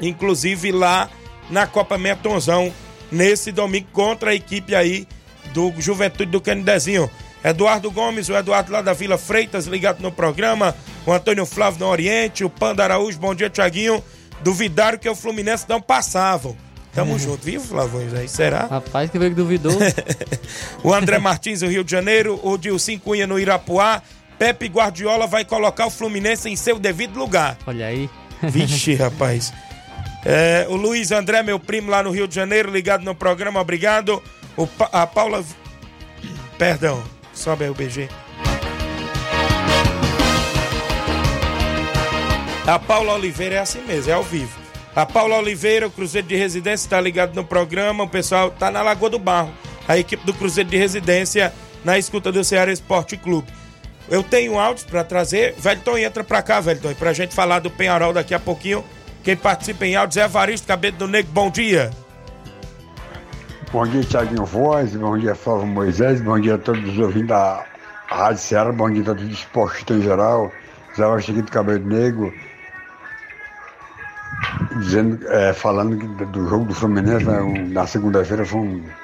inclusive 0.00 0.72
lá 0.72 1.10
na 1.50 1.66
Copa 1.66 1.98
Metonzão, 1.98 2.72
nesse 3.10 3.52
domingo 3.52 3.88
contra 3.92 4.30
a 4.30 4.34
equipe 4.34 4.74
aí 4.74 5.06
do 5.52 5.72
Juventude 5.78 6.30
do 6.30 6.40
Canidezinho. 6.40 7.10
Eduardo 7.42 7.90
Gomes, 7.90 8.28
o 8.28 8.36
Eduardo 8.36 8.72
lá 8.72 8.82
da 8.82 8.92
Vila 8.92 9.16
Freitas, 9.16 9.66
ligado 9.66 10.00
no 10.00 10.10
programa. 10.10 10.74
O 11.06 11.12
Antônio 11.12 11.46
Flávio 11.46 11.80
no 11.80 11.86
Oriente, 11.86 12.44
o 12.44 12.50
Panda 12.50 12.84
Araújo, 12.84 13.18
bom 13.18 13.34
dia, 13.34 13.48
Tiaguinho. 13.48 14.02
Duvidaram 14.42 14.98
que 14.98 15.08
o 15.08 15.14
Fluminense 15.14 15.64
não 15.68 15.80
passavam. 15.80 16.56
Tamo 16.94 17.18
junto, 17.18 17.44
viu, 17.44 17.60
Flávio? 17.60 18.00
Aí, 18.18 18.28
será? 18.28 18.66
Rapaz, 18.66 19.10
que 19.10 19.18
veio 19.18 19.30
que 19.30 19.36
duvidou. 19.36 19.72
o 20.82 20.92
André 20.92 21.18
Martins, 21.18 21.60
do 21.60 21.68
Rio 21.68 21.84
de 21.84 21.90
Janeiro, 21.92 22.40
o 22.42 22.58
Dilcim 22.58 22.98
Cunha 22.98 23.26
no 23.26 23.38
Irapuá. 23.38 24.02
Pepe 24.38 24.66
Guardiola 24.66 25.26
vai 25.26 25.44
colocar 25.44 25.86
o 25.86 25.90
Fluminense 25.90 26.48
em 26.48 26.56
seu 26.56 26.78
devido 26.78 27.18
lugar. 27.18 27.56
Olha 27.66 27.86
aí. 27.86 28.08
Vixe, 28.42 28.94
rapaz. 28.96 29.52
É, 30.24 30.66
o 30.68 30.74
Luiz 30.76 31.12
André, 31.12 31.42
meu 31.42 31.58
primo 31.60 31.90
lá 31.90 32.02
no 32.02 32.10
Rio 32.10 32.26
de 32.26 32.34
Janeiro, 32.34 32.70
ligado 32.70 33.04
no 33.04 33.14
programa, 33.14 33.60
obrigado. 33.60 34.22
O, 34.56 34.66
Pa- 34.66 34.88
a 34.92 35.06
Paula. 35.06 35.44
Perdão, 36.58 37.02
sobe 37.32 37.64
aí 37.64 37.70
o 37.70 37.74
BG. 37.74 38.08
A 42.66 42.78
Paula 42.78 43.14
Oliveira 43.14 43.54
é 43.54 43.58
assim 43.58 43.80
mesmo, 43.86 44.10
é 44.10 44.14
ao 44.14 44.22
vivo. 44.22 44.52
A 44.94 45.06
Paula 45.06 45.36
Oliveira, 45.36 45.86
o 45.86 45.90
Cruzeiro 45.90 46.26
de 46.26 46.36
Residência, 46.36 46.86
está 46.86 47.00
ligado 47.00 47.34
no 47.34 47.44
programa. 47.44 48.04
O 48.04 48.08
pessoal 48.08 48.48
está 48.48 48.70
na 48.70 48.82
Lagoa 48.82 49.10
do 49.10 49.18
Barro. 49.18 49.52
A 49.86 49.96
equipe 49.96 50.24
do 50.26 50.34
Cruzeiro 50.34 50.68
de 50.68 50.76
Residência 50.76 51.52
na 51.84 51.98
escuta 51.98 52.32
do 52.32 52.42
Ceará 52.42 52.72
Esporte 52.72 53.16
Clube. 53.16 53.48
Eu 54.08 54.22
tenho 54.22 54.58
áudios 54.58 54.84
para 54.84 55.04
trazer. 55.04 55.54
Velton, 55.58 55.98
entra 55.98 56.24
para 56.24 56.42
cá, 56.42 56.60
Velton, 56.60 56.94
para 56.94 57.10
a 57.10 57.12
gente 57.12 57.34
falar 57.34 57.60
do 57.60 57.70
Penharol 57.70 58.12
daqui 58.12 58.34
a 58.34 58.40
pouquinho. 58.40 58.84
Quem 59.22 59.36
participa 59.36 59.86
em 59.86 59.96
áudios 59.96 60.16
é 60.16 60.24
Evaristo 60.24 60.66
Cabelo 60.66 60.96
do 60.96 61.08
Negro. 61.08 61.30
Bom 61.32 61.50
dia. 61.50 61.90
Bom 63.70 63.86
dia, 63.86 64.02
Thiaguinho 64.02 64.46
Voz, 64.46 64.96
bom 64.96 65.18
dia, 65.18 65.34
Flávio 65.34 65.66
Moisés, 65.66 66.22
bom 66.22 66.40
dia 66.40 66.54
a 66.54 66.58
todos 66.58 66.88
os 66.88 66.98
ouvintes 66.98 67.28
da 67.28 67.66
Rádio 68.06 68.40
Ceará, 68.40 68.72
bom 68.72 68.90
dia 68.90 69.02
a 69.02 69.04
todos 69.04 69.22
os 69.24 69.32
esportistas 69.32 69.98
em 69.98 70.02
geral, 70.02 70.50
Zé 70.96 71.04
Washington 71.04 71.42
do 71.42 71.52
Cabelo 71.52 71.86
Negro, 71.86 72.32
dizendo, 74.70 75.26
é, 75.28 75.52
falando 75.54 75.96
do 76.26 76.46
jogo 76.48 76.64
do 76.66 76.74
Fluminense 76.74 77.26
né, 77.26 77.38
na 77.72 77.86
segunda-feira 77.86 78.44
foi 78.44 78.60
um. 78.60 78.94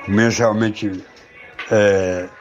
O 0.00 0.04
Fluminense 0.04 0.38
realmente 0.38 0.90
é, 1.70 2.32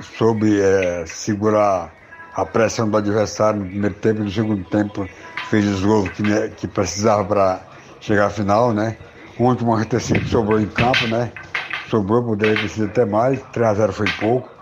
soube 0.00 0.60
é, 0.60 1.06
segurar 1.06 1.96
a 2.32 2.46
pressão 2.46 2.90
do 2.90 2.96
adversário 2.98 3.60
no 3.60 3.68
primeiro 3.70 3.96
tempo 3.96 4.20
e 4.22 4.24
no 4.24 4.30
segundo 4.30 4.64
tempo 4.64 5.10
fez 5.42 5.66
os 5.66 5.84
gols 5.84 6.10
que, 6.10 6.22
ne- 6.22 6.50
que 6.50 6.68
precisava 6.68 7.26
para 7.26 7.68
chegar 8.00 8.26
à 8.26 8.30
final, 8.30 8.72
né? 8.74 9.00
Ontem 9.38 9.64
uma 9.64 9.78
receita 9.78 10.00
sobrou 10.26 10.60
em 10.60 10.68
campo, 10.70 11.06
né? 11.08 11.34
Sobrou, 11.82 12.24
poderia 12.24 12.58
ter 12.58 12.68
sido 12.68 12.86
até 12.86 13.06
mais, 13.06 13.44
3x0 13.44 13.92
foi 13.92 14.08
pouco. 14.10 14.56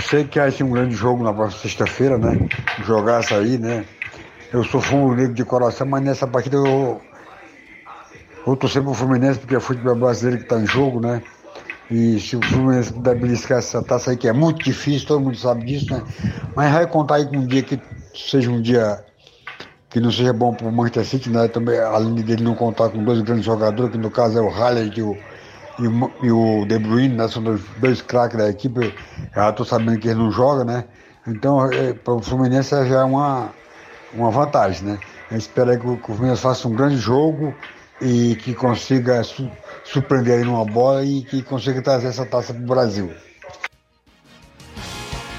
Sei 0.00 0.26
que 0.28 0.38
vai 0.40 0.50
ser 0.52 0.64
um 0.64 0.70
grande 0.70 0.94
jogo 0.96 1.24
na 1.24 1.34
próxima 1.34 1.62
sexta-feira, 1.62 2.18
né? 2.18 2.42
Jogar 2.78 3.20
essa 3.20 3.38
aí, 3.38 3.58
né? 3.58 3.88
Eu 4.52 4.62
sou 4.64 4.80
fumo 4.80 5.14
negro 5.14 5.34
de 5.34 5.44
coração, 5.44 5.86
mas 5.86 6.02
nessa 6.02 6.26
partida 6.26 6.56
eu 6.56 7.00
vou 8.44 8.56
torcer 8.56 8.82
pro 8.82 8.94
Fluminense, 8.94 9.40
porque 9.40 9.56
é 9.56 9.60
futebol 9.60 9.96
brasileiro 9.96 10.38
que 10.38 10.44
está 10.44 10.58
em 10.58 10.66
jogo, 10.66 11.00
né? 11.00 11.22
E 11.90 12.18
se 12.20 12.36
o 12.36 12.42
Fluminense 12.42 12.92
puder 12.92 13.16
beliscar 13.16 13.58
essa 13.58 13.82
taça 13.82 14.10
aí, 14.10 14.16
que 14.16 14.28
é 14.28 14.32
muito 14.32 14.64
difícil, 14.64 15.06
todo 15.06 15.20
mundo 15.20 15.36
sabe 15.36 15.64
disso, 15.64 15.92
né? 15.92 16.02
Mas 16.54 16.72
vai 16.72 16.86
contar 16.86 17.16
aí 17.16 17.26
com 17.26 17.38
um 17.38 17.46
dia 17.46 17.62
que 17.62 17.80
seja 18.14 18.50
um 18.50 18.60
dia 18.60 19.04
que 19.90 20.00
não 20.00 20.10
seja 20.10 20.32
bom 20.32 20.52
para 20.52 20.66
o 20.66 20.72
Manchester 20.72 21.04
City, 21.04 21.30
né? 21.30 21.48
Também, 21.48 21.78
além 21.78 22.14
dele 22.14 22.44
não 22.44 22.54
contar 22.54 22.88
com 22.88 23.02
dois 23.02 23.20
grandes 23.22 23.44
jogadores, 23.44 23.92
que 23.92 23.98
no 23.98 24.10
caso 24.10 24.38
é 24.38 24.42
o 24.42 24.48
e 24.48 25.02
o, 25.02 25.16
e 25.78 25.88
o, 25.88 26.12
e 26.22 26.30
o 26.30 26.66
De 26.66 26.78
Bruyne, 26.78 27.16
né? 27.16 27.28
São 27.28 27.42
dois, 27.42 27.60
dois 27.78 28.02
craques 28.02 28.38
da 28.38 28.48
equipe. 28.48 28.80
Eu 28.80 28.92
já 29.34 29.50
estou 29.50 29.66
sabendo 29.66 29.98
que 29.98 30.08
ele 30.08 30.20
não 30.20 30.30
joga, 30.30 30.64
né? 30.64 30.84
Então, 31.26 31.64
é, 31.72 31.92
para 31.92 32.14
o 32.14 32.22
Fluminense 32.22 32.70
já 32.70 33.00
é 33.00 33.04
uma, 33.04 33.50
uma 34.20 34.30
vantagem, 34.30 34.82
né? 34.82 34.98
Eu 35.30 35.36
espero 35.38 35.78
que 35.78 35.86
o, 35.86 35.96
que 35.96 36.10
o 36.10 36.14
Fluminense 36.14 36.42
faça 36.42 36.68
um 36.68 36.74
grande 36.74 36.96
jogo 36.96 37.54
e 38.00 38.36
que 38.36 38.54
consiga 38.54 39.22
su- 39.24 39.50
surpreender 39.84 40.38
aí 40.38 40.44
numa 40.44 40.64
bola 40.64 41.04
e 41.04 41.22
que 41.22 41.42
consiga 41.42 41.80
trazer 41.82 42.08
essa 42.08 42.24
taça 42.26 42.52
para 42.52 42.62
o 42.62 42.66
Brasil. 42.66 43.10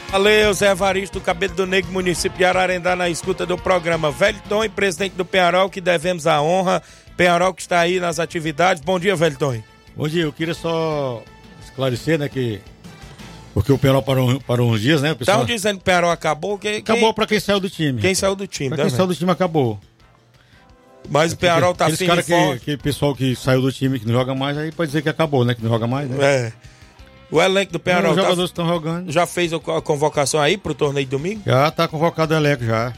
Valeu, 0.10 0.54
Zé 0.54 0.72
Evaristo, 0.72 1.20
Cabelo 1.20 1.54
do 1.54 1.68
Negro, 1.68 1.92
município 1.92 2.38
de 2.38 2.46
Ararendá, 2.46 2.96
na 2.96 3.10
escuta 3.10 3.46
do 3.46 3.58
programa 3.58 4.10
Velton 4.10 4.64
e 4.64 4.70
presidente 4.70 5.16
do 5.16 5.26
Penharol, 5.26 5.70
que 5.70 5.82
devemos 5.82 6.26
a 6.26 6.42
honra. 6.42 6.82
Penharol 7.18 7.54
que 7.54 7.62
está 7.62 7.80
aí 7.80 8.00
nas 8.00 8.20
atividades. 8.20 8.82
Bom 8.82 8.98
dia, 9.00 9.16
Velton. 9.16 9.62
Bom 9.96 10.08
dia, 10.08 10.24
eu 10.24 10.32
queria 10.32 10.54
só 10.54 11.22
esclarecer, 11.64 12.18
né, 12.18 12.30
que. 12.30 12.62
Porque 13.58 13.72
o 13.74 13.78
Penal 13.80 14.04
parou, 14.04 14.40
parou 14.42 14.70
uns 14.72 14.80
dias, 14.82 15.02
né? 15.02 15.16
Pessoal... 15.16 15.42
Estão 15.42 15.56
dizendo 15.56 15.78
que 15.78 15.82
o 15.82 15.86
Penharol 15.86 16.12
acabou. 16.12 16.60
Quem, 16.60 16.78
Acabou 16.78 17.06
quem, 17.06 17.14
pra 17.16 17.26
quem 17.26 17.40
saiu 17.40 17.60
do 17.60 17.68
time. 17.68 18.00
quem 18.00 18.14
saiu 18.14 18.36
do 18.36 18.46
time, 18.46 18.70
Pra 18.70 18.78
né, 18.78 18.84
quem 18.84 18.90
saiu 18.92 19.08
velho? 19.08 19.16
do 19.16 19.18
time 19.20 19.32
acabou. 19.32 19.80
Mas 21.10 21.34
o 21.34 21.38
Penharol 21.38 21.74
tá 21.74 21.90
firme 21.90 22.06
caras 22.06 22.30
e 22.30 22.60
que, 22.60 22.60
que 22.60 22.78
pessoal 22.78 23.16
que 23.16 23.36
saiu 23.36 23.60
do 23.64 23.72
time 23.72 24.00
que 24.00 24.06
não 24.06 24.14
joga 24.14 24.36
mais, 24.36 24.56
aí 24.60 24.72
pode 24.72 24.90
dizer 24.90 25.02
que 25.02 25.10
acabou, 25.10 25.44
né? 25.44 25.56
Que 25.56 25.64
não 25.64 25.72
joga 25.72 25.88
mais, 25.88 26.08
né? 26.08 26.18
É. 26.24 26.54
O 27.32 27.42
elenco 27.42 27.72
do 27.72 27.80
Penharol 27.80 28.12
Os 28.12 28.16
tá- 28.18 28.22
jogadores 28.22 28.52
estão 28.52 28.68
jogando. 28.68 29.12
já 29.12 29.26
fez 29.26 29.52
a 29.52 29.58
co- 29.60 29.76
a 29.76 29.82
convocação 29.82 30.40
aí 30.40 30.56
pro 30.56 30.76
torneio 30.76 31.08
de 31.08 31.10
domingo? 31.10 31.42
Já 31.44 31.72
tá 31.72 31.88
convocado 31.88 32.36
o 32.36 32.38
elenco 32.38 32.64
já. 32.64 32.94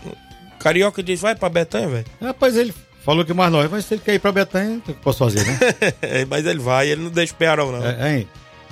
Carioca 0.59 1.01
diz, 1.01 1.21
vai 1.21 1.35
pra 1.35 1.47
Betanha, 1.47 1.87
velho. 1.87 2.05
Rapaz, 2.21 2.57
ele 2.57 2.73
falou 3.05 3.23
que 3.23 3.33
mais 3.33 3.49
nós, 3.49 3.71
mas 3.71 3.85
se 3.85 3.93
ele 3.93 4.01
quer 4.03 4.13
ir 4.15 4.19
pra 4.19 4.33
Betanha, 4.33 4.77
o 4.79 4.81
que 4.81 4.91
eu 4.91 4.95
posso 4.95 5.19
fazer, 5.19 5.45
né? 5.47 5.57
Mas 6.29 6.45
ele 6.45 6.59
vai, 6.59 6.89
ele 6.89 7.01
não 7.01 7.09
deixa 7.11 7.31
o 7.31 7.37
Penharol, 7.37 7.71
não. 7.71 7.85
É, 7.85 8.17
hein? 8.17 8.27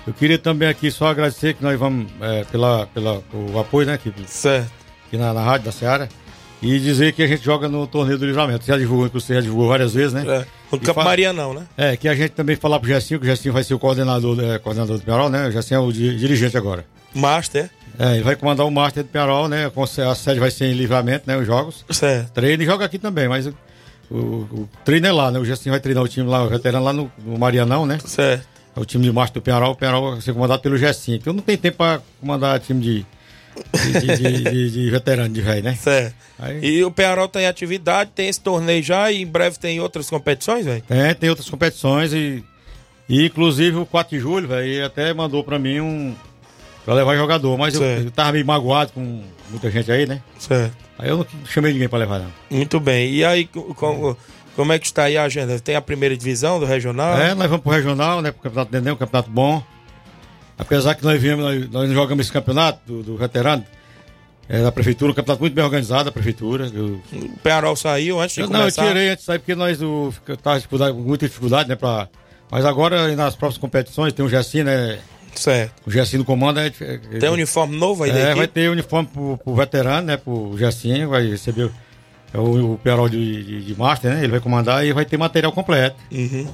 Eu 0.08 0.13
queria 0.13 0.38
também 0.39 0.70
aqui 0.70 0.89
só 0.89 1.08
agradecer 1.08 1.54
que 1.54 1.62
nós 1.62 1.78
vamos, 1.78 2.08
é, 2.22 2.43
pela, 2.46 2.88
pela, 2.88 3.22
o 3.34 3.60
apoio, 3.60 3.86
né? 3.88 3.93
Aqui, 3.96 4.13
Certo. 4.26 4.72
aqui 5.06 5.17
na, 5.17 5.34
na 5.34 5.41
rádio 5.43 5.65
da 5.65 5.72
Seara. 5.72 6.08
E 6.62 6.80
dizer 6.80 7.13
que 7.13 7.22
a 7.22 7.28
gente 7.28 7.43
joga 7.43 7.67
no 7.70 7.86
torneio 7.86 8.17
do 8.17 8.26
livramento. 8.26 8.63
Você 8.65 8.72
já 8.72 8.78
divulgou, 8.80 9.10
você 9.10 9.36
já 9.36 9.41
divulgou 9.41 9.67
várias 9.67 9.93
vezes, 9.93 10.13
né? 10.13 10.24
É. 10.28 10.46
O 10.72 10.80
Campo 10.80 11.04
Maria 11.04 11.32
não, 11.32 11.54
né? 11.54 11.67
É, 11.78 11.96
que 11.96 12.08
a 12.08 12.15
gente 12.15 12.32
também 12.32 12.56
falar 12.56 12.80
pro 12.80 12.88
Gessinho, 12.89 13.20
que 13.20 13.26
o 13.28 13.30
Gessinho 13.30 13.54
vai 13.54 13.63
ser 13.63 13.74
o 13.76 13.80
coordenador, 13.80 14.39
é, 14.39 14.58
coordenador 14.58 14.98
do 14.98 15.04
Penarol, 15.04 15.30
né? 15.30 15.48
O 15.48 15.52
Gessinho 15.52 15.78
é 15.78 15.82
o 15.82 15.91
di- 15.91 16.17
dirigente 16.17 16.58
agora. 16.58 16.84
Master. 17.13 17.70
É, 18.00 18.13
ele 18.15 18.24
vai 18.24 18.36
comandar 18.36 18.65
o 18.65 18.72
Master 18.72 19.04
do 19.04 19.10
Penarol, 19.10 19.48
né? 19.48 19.70
A 20.10 20.15
sede 20.15 20.39
vai 20.39 20.50
ser 20.50 20.65
em 20.65 20.74
livramento, 20.74 21.26
né? 21.28 21.38
Os 21.38 21.46
jogos. 21.46 21.86
Certo. 21.91 22.32
Treina 22.32 22.63
e 22.63 22.65
joga 22.65 22.86
aqui 22.86 22.98
também, 22.98 23.28
mas 23.28 23.46
o, 23.46 23.54
o, 24.10 24.15
o 24.15 24.70
treino 24.84 25.06
é 25.06 25.12
lá, 25.12 25.30
né? 25.30 25.38
O 25.38 25.46
Gessinho 25.46 25.74
vai 25.74 25.80
treinar 25.80 26.04
o 26.04 26.08
time 26.08 26.28
lá, 26.28 26.43
o 26.43 26.50
veterano 26.50 26.84
lá 26.86 26.93
no, 26.93 27.12
no 27.24 27.38
Marianão, 27.38 27.86
né? 27.86 28.00
Certo. 28.04 28.48
É 28.78 28.80
o 28.80 28.86
time 28.86 29.04
de 29.04 29.12
Master 29.12 29.42
do 29.42 29.44
Penarol, 29.44 29.72
o 29.72 29.76
Penarol 29.76 30.12
vai 30.12 30.22
ser 30.22 30.34
comandado 30.34 30.62
pelo 30.62 30.78
Gessinho. 30.78 31.20
Que 31.20 31.28
eu 31.28 31.34
não 31.34 31.42
tenho 31.42 31.58
tempo 31.58 31.78
pra 31.78 32.00
comandar 32.22 32.60
time 32.60 32.80
de, 32.82 33.06
de, 33.74 34.16
de, 34.18 34.44
de- 34.44 34.72
de- 34.72 34.90
veterano, 34.92 35.34
de 35.34 35.42
velho, 35.42 35.63
né? 35.63 35.76
Certo. 35.76 36.16
Aí- 36.38 36.63
E 36.63 36.84
o 36.86 36.92
Penharol 36.92 37.28
tá 37.28 37.42
em 37.42 37.48
atividade, 37.48 38.12
tem 38.13 38.28
esse 38.30 38.40
torneio 38.40 38.84
já 38.84 39.12
e 39.12 39.22
em 39.24 39.26
breve 39.26 39.58
tem 39.58 39.80
outras 39.80 40.10
competições, 40.10 40.66
velho? 40.66 40.84
É, 40.90 41.13
tem 41.16 41.30
outras 41.30 41.50
competições 41.50 42.13
e, 42.13 42.44
e 43.10 43.26
inclusive 43.26 43.78
o 43.78 43.86
4 43.86 44.16
de 44.16 44.22
julho, 44.22 44.48
velho, 44.48 44.86
até 44.86 45.12
mandou 45.13 45.44
pra 45.44 45.58
mim 45.58 45.80
um. 45.80 46.16
pra 46.86 46.94
levar 46.94 47.16
jogador, 47.18 47.58
mas 47.58 47.74
eu, 47.74 47.82
eu 48.06 48.12
tava 48.12 48.34
meio 48.34 48.46
magoado 48.46 48.92
com 48.94 49.24
muita 49.50 49.72
gente 49.72 49.92
aí, 49.92 50.06
né? 50.06 50.22
Certo. 50.38 50.76
Aí 51.00 51.10
eu 51.10 51.18
não 51.18 51.28
chamei 51.46 51.74
ninguém 51.74 51.90
pra 51.90 51.98
levar, 52.00 52.20
não. 52.20 52.32
Muito 52.52 52.80
bem. 52.80 53.12
E 53.12 53.26
aí, 53.26 53.46
co- 53.46 53.74
co- 53.74 54.18
como 54.58 54.74
é 54.74 54.80
que 54.80 54.86
está 54.88 55.04
aí 55.04 55.15
a 55.17 55.24
agenda? 55.24 55.58
Tem 55.60 55.76
a 55.78 55.82
primeira 55.82 56.17
divisão 56.17 56.60
do 56.60 56.65
regional? 56.65 57.17
É, 57.17 57.34
nós 57.34 57.48
vamos 57.50 57.63
pro 57.63 57.72
regional, 57.72 58.22
né? 58.22 58.32
Pro 58.32 58.41
campeonato 58.41 58.72
de 58.72 58.78
Neném, 58.78 58.91
um 58.93 58.98
campeonato 58.98 59.30
bom. 59.32 59.63
Apesar 60.58 60.96
que 60.96 61.04
nós 61.04 61.22
viemos, 61.22 61.46
nós, 61.46 61.70
nós 61.70 61.91
jogamos 61.91 62.26
esse 62.26 62.34
campeonato 62.34 62.79
do, 62.86 63.04
do 63.04 63.15
veterano, 63.17 63.63
é, 64.50 64.62
da 64.63 64.71
prefeitura, 64.71 65.12
um 65.12 65.15
campeonato 65.15 65.42
muito 65.42 65.54
bem 65.54 65.63
organizado 65.63 66.06
da 66.06 66.12
prefeitura. 66.12 66.69
Eu, 66.73 67.00
O 67.13 67.38
Penharol 67.44 67.75
saiu 67.75 68.19
antes 68.19 68.36
de 68.36 68.42
eu, 68.42 68.48
não, 68.48 68.56
eu 68.56 68.60
começar? 68.62 68.88
tirei 68.88 69.10
antes 69.10 69.19
de 69.19 69.25
sair 69.25 69.40
porque 69.40 69.54
nós 69.56 69.82
o, 69.82 70.12
fica- 70.12 70.36
tava 70.38 70.56
dificuldade, 70.58 70.94
com 70.94 71.02
muita 71.02 71.27
dificuldade, 71.27 71.69
né? 71.69 71.75
Pra, 71.75 72.08
mas 72.50 72.65
agora 72.65 73.15
nas 73.15 73.36
próximas 73.36 73.62
competições 73.62 74.13
tem 74.13 74.25
o 74.25 74.29
Gessin, 74.29 74.63
né? 74.63 74.98
Certo. 75.36 75.73
O 75.86 75.92
Gessin 75.92 76.17
no 76.17 76.25
comando 76.25 76.60
é. 76.60 76.67
é- 76.79 76.98
Tem 77.19 77.29
uniforme 77.29 77.77
novo 77.77 78.04
aí 78.04 78.10
É, 78.10 78.15
equipe? 78.23 78.36
vai 78.36 78.48
ter 78.48 78.71
uniforme 78.71 79.08
pro, 79.13 79.38
pro 79.38 79.54
veterano, 79.54 80.08
né? 80.08 80.17
Pro 80.17 80.56
Gessinho, 80.58 81.10
vai 81.10 81.27
receber 81.27 81.69
é 82.34 82.38
o, 82.38 82.73
o 82.73 82.78
Perol 82.78 83.08
de, 83.10 83.44
de, 83.44 83.62
de 83.65 83.75
Master, 83.80 84.12
né? 84.13 84.19
Ele 84.19 84.32
vai 84.32 84.40
comandar 84.40 84.86
e 84.86 84.92
vai 84.94 85.06
ter 85.06 85.17
material 85.17 85.52
completo. 85.52 85.96
Uhum. 86.12 86.48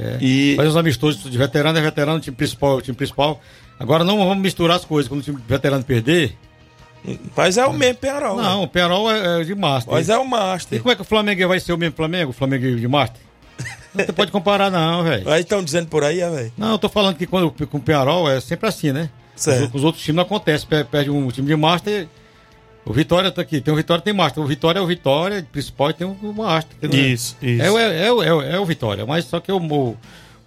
É. 0.00 0.18
E- 0.20 0.54
Faz 0.56 0.68
os 0.70 0.76
amistosos 0.76 1.30
de 1.30 1.36
veterano 1.38 1.78
é 1.78 1.82
veterano, 1.82 2.20
time 2.20 2.36
principal, 2.36 2.74
é 2.74 2.78
o 2.78 2.80
time 2.82 2.96
principal. 2.96 3.40
Agora 3.78 4.02
não 4.04 4.18
vamos 4.18 4.38
misturar 4.38 4.76
as 4.76 4.84
coisas. 4.84 5.08
Quando 5.08 5.20
o 5.20 5.24
time 5.24 5.38
veterano 5.46 5.84
perder. 5.84 6.36
Mas 7.36 7.56
é 7.56 7.64
o 7.64 7.72
mesmo 7.72 7.94
Penharol. 7.96 8.36
Não, 8.36 8.64
o 8.64 8.68
Perol 8.68 9.10
é, 9.10 9.40
é 9.40 9.44
de 9.44 9.54
Master. 9.54 9.92
Mas 9.94 10.08
é 10.08 10.18
o 10.18 10.24
E 10.24 10.28
Master. 10.28 10.78
como 10.80 10.92
é 10.92 10.96
que 10.96 11.02
o 11.02 11.04
Flamengo 11.04 11.46
vai 11.48 11.60
ser 11.60 11.72
o 11.72 11.78
mesmo 11.78 11.94
Flamengo? 11.94 12.30
O 12.30 12.34
Flamengo 12.34 12.76
de 12.76 12.88
Master? 12.88 13.20
Não 13.94 14.04
você 14.04 14.12
pode 14.12 14.30
comparar, 14.32 14.70
não, 14.70 15.02
velho. 15.04 15.28
Aí 15.30 15.40
estão 15.40 15.62
dizendo 15.62 15.86
por 15.88 16.02
aí, 16.04 16.20
é, 16.20 16.28
velho? 16.28 16.52
Não, 16.58 16.72
eu 16.72 16.78
tô 16.78 16.88
falando 16.88 17.16
que 17.16 17.26
quando 17.26 17.50
com 17.66 17.78
o 17.78 17.80
Penarol 17.80 18.28
é 18.30 18.40
sempre 18.40 18.68
assim, 18.68 18.92
né? 18.92 19.08
Certo. 19.34 19.68
Os, 19.68 19.74
os 19.76 19.84
outros 19.84 20.02
times 20.04 20.16
não 20.16 20.22
acontece. 20.24 20.66
Pe- 20.66 20.84
Perde 20.84 21.08
um 21.10 21.28
time 21.30 21.46
de 21.46 21.56
Master. 21.56 22.06
O 22.88 22.92
Vitória 22.92 23.30
tá 23.30 23.42
aqui. 23.42 23.60
Tem 23.60 23.72
o 23.72 23.76
Vitória, 23.76 24.02
tem 24.02 24.12
Master. 24.14 24.42
O 24.42 24.46
Vitória 24.46 24.78
é 24.78 24.82
o 24.82 24.86
Vitória, 24.86 25.46
principal 25.52 25.92
tem 25.92 26.06
o, 26.06 26.32
Master. 26.32 26.76
Isso, 26.94 27.36
isso. 27.42 27.62
É, 27.62 27.70
o- 27.70 27.78
é, 27.78 28.06
é, 28.06 28.12
o- 28.12 28.42
é 28.42 28.58
o 28.60 28.64
Vitória, 28.64 29.04
mas 29.04 29.24
só 29.26 29.40
que 29.40 29.52
o, 29.52 29.58
o, 29.58 29.96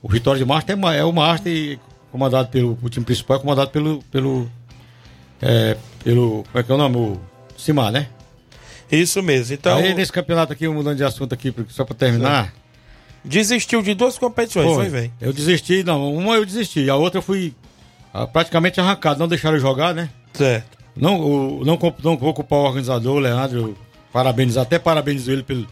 o 0.01 0.09
Vitória 0.09 0.39
de 0.39 0.45
Master 0.45 0.77
é, 0.91 0.97
é 0.97 1.03
o 1.03 1.11
Master 1.13 1.77
comandado 2.11 2.49
pelo 2.49 2.77
o 2.81 2.89
time 2.89 3.05
principal, 3.05 3.37
é 3.37 3.39
comandado 3.39 3.69
pelo. 3.69 4.01
pelo. 4.11 4.49
É, 5.41 5.77
pelo. 6.03 6.43
Como 6.51 6.59
é 6.59 6.63
que 6.63 6.71
é 6.71 6.75
o 6.75 6.77
nome? 6.77 6.97
O 6.97 7.19
Simar, 7.57 7.91
né? 7.91 8.07
Isso 8.91 9.21
mesmo. 9.21 9.53
Então, 9.53 9.77
Aí 9.77 9.93
nesse 9.93 10.11
campeonato 10.11 10.51
aqui, 10.51 10.67
mudando 10.67 10.97
de 10.97 11.03
assunto 11.03 11.33
aqui, 11.33 11.53
só 11.69 11.85
pra 11.85 11.95
terminar. 11.95 12.51
desistiu 13.23 13.81
de 13.81 13.93
duas 13.93 14.17
competições, 14.17 14.65
foi, 14.65 14.75
Foi. 14.75 14.89
velho? 14.89 15.13
Eu 15.21 15.31
desisti, 15.31 15.83
não, 15.83 16.13
uma 16.13 16.35
eu 16.35 16.45
desisti, 16.45 16.89
a 16.89 16.95
outra 16.95 17.19
eu 17.19 17.21
fui 17.21 17.53
ah, 18.13 18.25
praticamente 18.27 18.81
arrancado, 18.81 19.19
não 19.19 19.27
deixaram 19.27 19.57
jogar, 19.59 19.93
né? 19.93 20.09
Certo. 20.33 20.80
Não, 20.95 21.19
o- 21.19 21.65
não, 21.65 21.77
não 22.03 22.17
vou 22.17 22.33
culpar 22.33 22.59
o 22.59 22.63
organizador, 22.63 23.15
o 23.15 23.19
Leandro, 23.19 23.57
eu 23.59 23.77
parabenizo, 24.11 24.59
até 24.59 24.77
parabenizo 24.77 25.31
ele 25.31 25.43
pelo, 25.43 25.65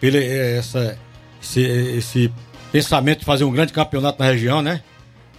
pelo 0.00 0.16
eh, 0.16 0.56
essa, 0.58 0.98
esse, 1.42 1.60
esse 1.60 2.32
pensamento 2.70 3.20
de 3.20 3.24
fazer 3.24 3.44
um 3.44 3.50
grande 3.52 3.72
campeonato 3.72 4.18
na 4.22 4.26
região, 4.30 4.62
né? 4.62 4.82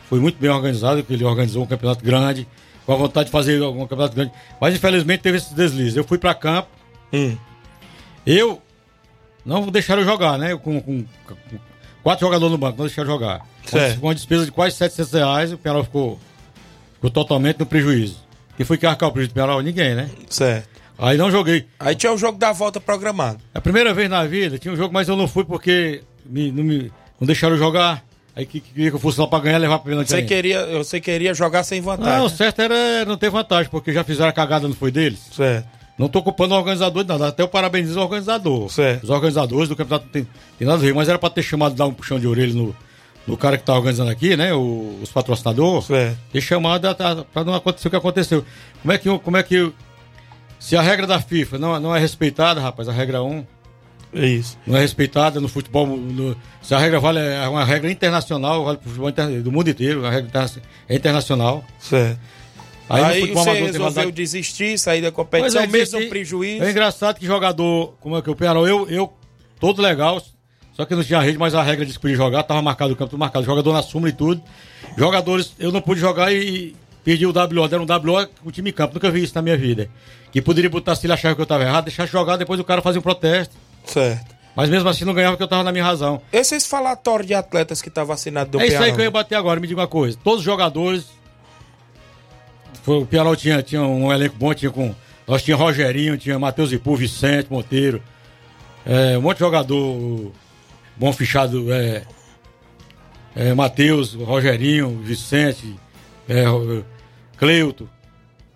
Foi 0.10 0.20
muito 0.20 0.38
bem 0.40 0.50
organizado, 0.50 1.02
que 1.04 1.14
ele 1.14 1.24
organizou 1.24 1.64
um 1.64 1.66
campeonato 1.66 2.04
grande, 2.04 2.46
com 2.86 2.94
a 2.94 2.98
vontade 2.98 3.28
de 3.28 3.32
fazer 3.32 3.62
um 3.64 3.82
campeonato 3.88 4.14
grande. 4.16 4.32
Mas 4.60 4.76
infelizmente 4.76 5.22
teve 5.22 5.38
esse 5.38 5.54
deslize. 5.56 5.98
Eu 5.98 6.04
fui 6.04 6.18
pra 6.18 6.34
campo, 6.36 6.68
Hum. 7.14 7.38
eu 8.26 8.62
não 9.46 9.68
deixaram 9.70 10.04
jogar, 10.04 10.38
né? 10.38 10.56
Com, 10.58 10.82
com- 10.82 11.04
com 11.26 11.36
quatro 12.04 12.26
jogadores 12.26 12.52
no 12.52 12.58
banco, 12.58 12.78
não 12.78 12.86
deixaram 12.86 13.10
jogar. 13.10 13.42
Certo. 13.66 14.00
Com 14.02 14.08
uma 14.08 14.14
despesa 14.16 14.46
de 14.46 14.52
quase 14.52 14.76
700 14.76 15.14
reais, 15.14 15.54
o 15.54 15.58
Penal 15.58 15.84
ficou, 15.86 16.20
ficou 16.96 17.10
totalmente 17.10 17.58
no 17.60 17.66
prejuízo. 17.66 18.22
Quem 18.58 18.66
foi 18.66 18.78
que 18.78 18.86
arcar 18.86 19.10
o 19.10 19.12
prejuízo 19.12 19.34
do 19.34 19.36
Penal? 19.42 19.62
Ninguém, 19.62 19.96
né? 19.96 20.10
Certo. 20.30 20.70
Aí 20.98 21.18
não 21.18 21.32
joguei. 21.32 21.66
Aí 21.80 21.96
tinha 21.96 22.12
o 22.14 22.18
jogo 22.18 22.38
da 22.38 22.52
volta 22.52 22.80
programado. 22.80 23.40
A 23.54 23.60
primeira 23.60 23.94
vez 23.94 24.10
na 24.10 24.24
vida 24.26 24.58
tinha 24.60 24.74
um 24.74 24.78
jogo, 24.78 24.94
mas 24.94 25.08
eu 25.10 25.18
não 25.18 25.28
fui 25.28 25.44
porque 25.44 26.02
me- 26.26 26.52
não, 26.52 26.64
me, 26.64 26.92
não 27.20 27.26
deixaram 27.26 27.58
jogar. 27.58 28.04
Aí 28.36 28.46
que 28.46 28.60
queria 28.60 28.90
que 28.90 28.96
eu 28.96 29.00
fosse 29.00 29.20
lá 29.20 29.28
pra 29.28 29.40
ganhar 29.40 29.58
e 29.58 29.62
levar 29.62 29.80
pra 29.80 29.90
pênalti. 29.90 30.08
Você 30.10 30.16
ainda. 30.18 30.28
queria, 30.28 30.66
você 30.78 31.00
queria 31.00 31.34
jogar 31.34 31.64
sem 31.64 31.82
vantagem. 31.82 32.18
Não, 32.20 32.26
o 32.26 32.30
certo 32.30 32.62
era 32.62 33.06
não 33.06 33.18
ter 33.18 33.30
vantagem, 33.30 33.70
porque 33.70 33.92
já 33.94 34.04
fizeram 34.04 34.30
a 34.30 34.34
cagada, 34.34 34.68
não 34.68 34.76
foi 34.76 34.92
deles? 34.92 35.20
Certo. 35.36 35.68
Não 35.98 36.08
tô 36.08 36.24
culpando 36.24 36.56
o 36.56 36.58
organizador 36.58 37.04
de 37.04 37.10
nada, 37.10 37.28
até 37.28 37.44
eu 37.44 37.48
parabenizo 37.48 38.00
o 38.00 38.04
organizador. 38.04 38.68
Certo. 38.72 39.04
Os 39.04 39.10
organizadores 39.12 39.70
do 39.70 39.76
campeonato 39.76 40.06
não 40.06 40.12
tem, 40.12 40.28
tem 40.58 40.68
nada 40.68 40.80
a 40.80 40.82
ver, 40.82 40.94
mas 40.96 41.08
era 41.10 41.20
pra 41.20 41.30
ter 41.30 41.44
chamado, 41.44 41.76
dar 41.76 41.86
um 41.86 41.94
puxão 41.94 42.20
de 42.20 42.26
orelha 42.28 42.54
no, 42.54 42.76
no 43.28 43.38
cara 43.38 43.58
que 43.58 43.64
tá 43.64 43.74
organizando 43.74 44.12
aqui, 44.12 44.36
né? 44.36 44.54
o- 44.54 45.00
os 45.02 45.12
patrocinadores. 45.12 45.86
Certo. 45.86 46.18
Ter 46.32 46.42
chamado 46.42 46.86
a- 46.86 46.92
a- 46.92 47.24
pra 47.24 47.44
não 47.44 47.54
acontecer 47.54 47.88
o 47.88 47.92
que 47.92 47.98
aconteceu. 47.98 48.44
Como 48.82 48.92
é 48.92 48.98
que, 48.98 49.10
o- 49.10 49.20
como 49.20 49.38
é 49.38 49.44
que. 49.44 49.60
o- 49.60 49.74
Se 50.60 50.78
a 50.78 50.82
regra 50.82 51.06
da 51.06 51.20
FIFA 51.20 51.58
não, 51.58 51.78
não 51.80 51.96
é 51.96 52.00
respeitada, 52.00 52.62
rapaz, 52.62 52.88
a 52.88 52.94
regra 52.94 53.22
1 53.22 53.46
É 54.14 54.26
isso. 54.26 54.58
não 54.66 54.78
é 54.78 54.82
respeitada 54.82 55.42
no 55.42 55.50
futebol. 55.50 55.86
no- 55.86 56.38
se 56.62 56.74
a 56.74 56.78
regra 56.80 57.00
vale, 57.02 57.20
é 57.20 57.46
uma 57.50 57.66
regra 57.66 57.92
internacional, 57.92 58.64
vale 58.64 58.78
pro 58.78 58.88
futebol 58.90 59.10
inter- 59.10 59.42
do 59.42 59.52
mundo 59.52 59.70
inteiro, 59.70 60.06
a 60.06 60.10
regra 60.10 60.46
é 60.88 60.96
internacional. 60.96 61.66
Certo. 61.80 62.18
Aí, 62.90 63.04
Aí, 63.04 63.22
futebol 63.22 63.44
você 63.46 63.52
resolveu 63.62 64.12
desistir, 64.12 64.78
sair 64.78 65.02
da 65.02 65.12
Pois 65.12 65.28
competição, 65.28 65.62
é, 65.64 65.68
mesmo 65.68 65.98
disse- 65.98 66.10
prejuízo. 66.10 66.64
É 66.64 66.72
engraçado 66.72 67.18
que 67.20 67.26
jogador, 67.26 67.96
como 68.00 68.18
é 68.18 68.22
que 68.22 68.30
o 68.30 68.36
Penarol, 68.36 68.68
eu, 68.68 68.88
eu, 68.90 69.12
todo 69.60 69.82
legal, 69.82 70.22
só 70.74 70.86
que 70.86 70.96
não 70.96 71.04
tinha 71.04 71.20
rede, 71.20 71.38
mas 71.38 71.54
a 71.54 71.62
regra 71.62 71.86
disse 71.86 71.98
que 71.98 72.02
podia 72.02 72.18
jogar, 72.18 72.44
tava 72.44 72.62
marcado 72.62 72.94
o 72.94 72.96
campo, 72.96 73.12
tudo 73.12 73.20
marcado, 73.20 73.46
jogador 73.46 73.74
na 73.74 73.84
súmula 73.84 74.10
e 74.10 74.14
tudo. 74.14 74.42
Jogadores, 74.98 75.54
eu 75.60 75.72
não 75.72 75.82
pude 75.82 76.00
jogar 76.00 76.34
e 76.34 76.76
perdi 77.04 77.26
o 77.26 77.30
WO, 77.30 77.68
deram 77.68 77.84
um 77.84 77.88
WO 77.88 78.28
com 78.42 78.50
o 78.50 78.52
time 78.52 78.72
em 78.72 78.74
campo, 78.74 78.96
nunca 78.96 79.12
vi 79.12 79.24
isso 79.24 79.36
na 79.36 79.42
minha 79.42 79.58
vida. 79.58 79.90
Que 80.32 80.42
poderia 80.42 80.70
botar, 80.70 80.96
se 80.96 81.06
ele 81.06 81.14
achava 81.14 81.36
que 81.36 81.42
eu 81.42 81.46
tava 81.46 81.64
errado, 81.64 81.86
deixar 81.86 82.08
jogar, 82.08 82.38
depois 82.38 82.60
o 82.60 82.64
cara 82.64 82.82
fazia 82.82 83.00
um 83.00 83.04
protesto. 83.04 83.56
Certo. 83.86 84.34
Mas 84.56 84.70
mesmo 84.70 84.88
assim 84.90 85.06
não 85.06 85.14
ganhava 85.14 85.34
porque 85.34 85.44
eu 85.44 85.48
tava 85.48 85.64
na 85.64 85.72
minha 85.72 85.84
razão. 85.84 86.22
Esses 86.32 86.66
falatórios 86.66 87.28
de 87.28 87.34
atletas 87.34 87.82
que 87.82 87.90
tá 87.90 88.04
vacinado 88.04 88.52
do 88.52 88.62
é 88.62 88.68
isso 88.68 88.82
aí 88.82 88.92
que 88.92 89.00
eu 89.00 89.04
ia 89.04 89.12
bater 89.12 89.36
agora, 89.36 89.60
me 89.60 89.68
diga 89.68 89.82
uma 89.82 89.88
coisa. 89.88 90.18
Todos 90.24 90.40
os 90.40 90.46
jogadores. 90.46 91.06
Foi, 92.84 92.98
o 92.98 93.06
Piauí 93.06 93.38
tinha, 93.38 93.62
tinha 93.62 93.82
um 93.82 94.12
elenco 94.12 94.36
bom, 94.38 94.54
tinha 94.54 94.72
com. 94.72 94.94
Nós 95.28 95.42
tinha 95.42 95.56
Rogerinho, 95.56 96.18
tinha 96.18 96.38
Matheus 96.38 96.72
Ipu, 96.72 96.96
Vicente, 96.96 97.48
Monteiro. 97.50 98.04
É, 98.86 99.18
um 99.18 99.22
monte 99.22 99.38
de 99.38 99.40
jogador 99.40 100.32
bom 100.98 101.12
fichado. 101.14 101.72
É, 101.74 102.04
é, 103.36 103.54
Matheus, 103.54 104.14
Rogerinho, 104.14 105.00
Vicente, 105.04 105.76
é, 106.30 106.44
Cleuto. 107.38 107.90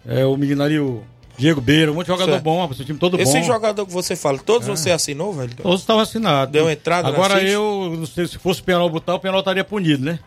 É, 0.06 0.26
o 0.26 0.38
menino 0.38 0.64
ali, 0.64 0.80
o 0.80 1.04
Diego 1.38 1.60
Beira, 1.60 1.92
um 1.92 1.96
monte 1.96 2.06
de 2.06 2.14
jogador 2.14 2.32
Certo. 2.32 2.44
bom, 2.44 2.64
o 2.66 2.74
time 2.74 2.98
todo 2.98 3.20
Esse 3.20 3.40
bom. 3.40 3.46
jogador 3.46 3.86
que 3.86 3.92
você 3.92 4.16
fala, 4.16 4.38
todos 4.40 4.68
É. 4.68 4.72
você 4.72 4.92
assinou, 4.92 5.34
velho? 5.34 5.54
Todos 5.56 5.82
estavam 5.82 6.02
assinados. 6.02 6.52
Deu 6.52 6.70
entrada 6.70 7.08
Agora 7.10 7.42
eu, 7.44 7.94
não 7.98 8.06
sei, 8.06 8.26
se 8.28 8.38
fosse 8.40 8.62
o 8.62 8.64
Penal 8.64 8.90
botar, 8.90 9.16
o 9.16 9.20
Penal 9.20 9.40
estaria 9.40 9.64
punido, 9.64 10.04
né? 10.06 10.20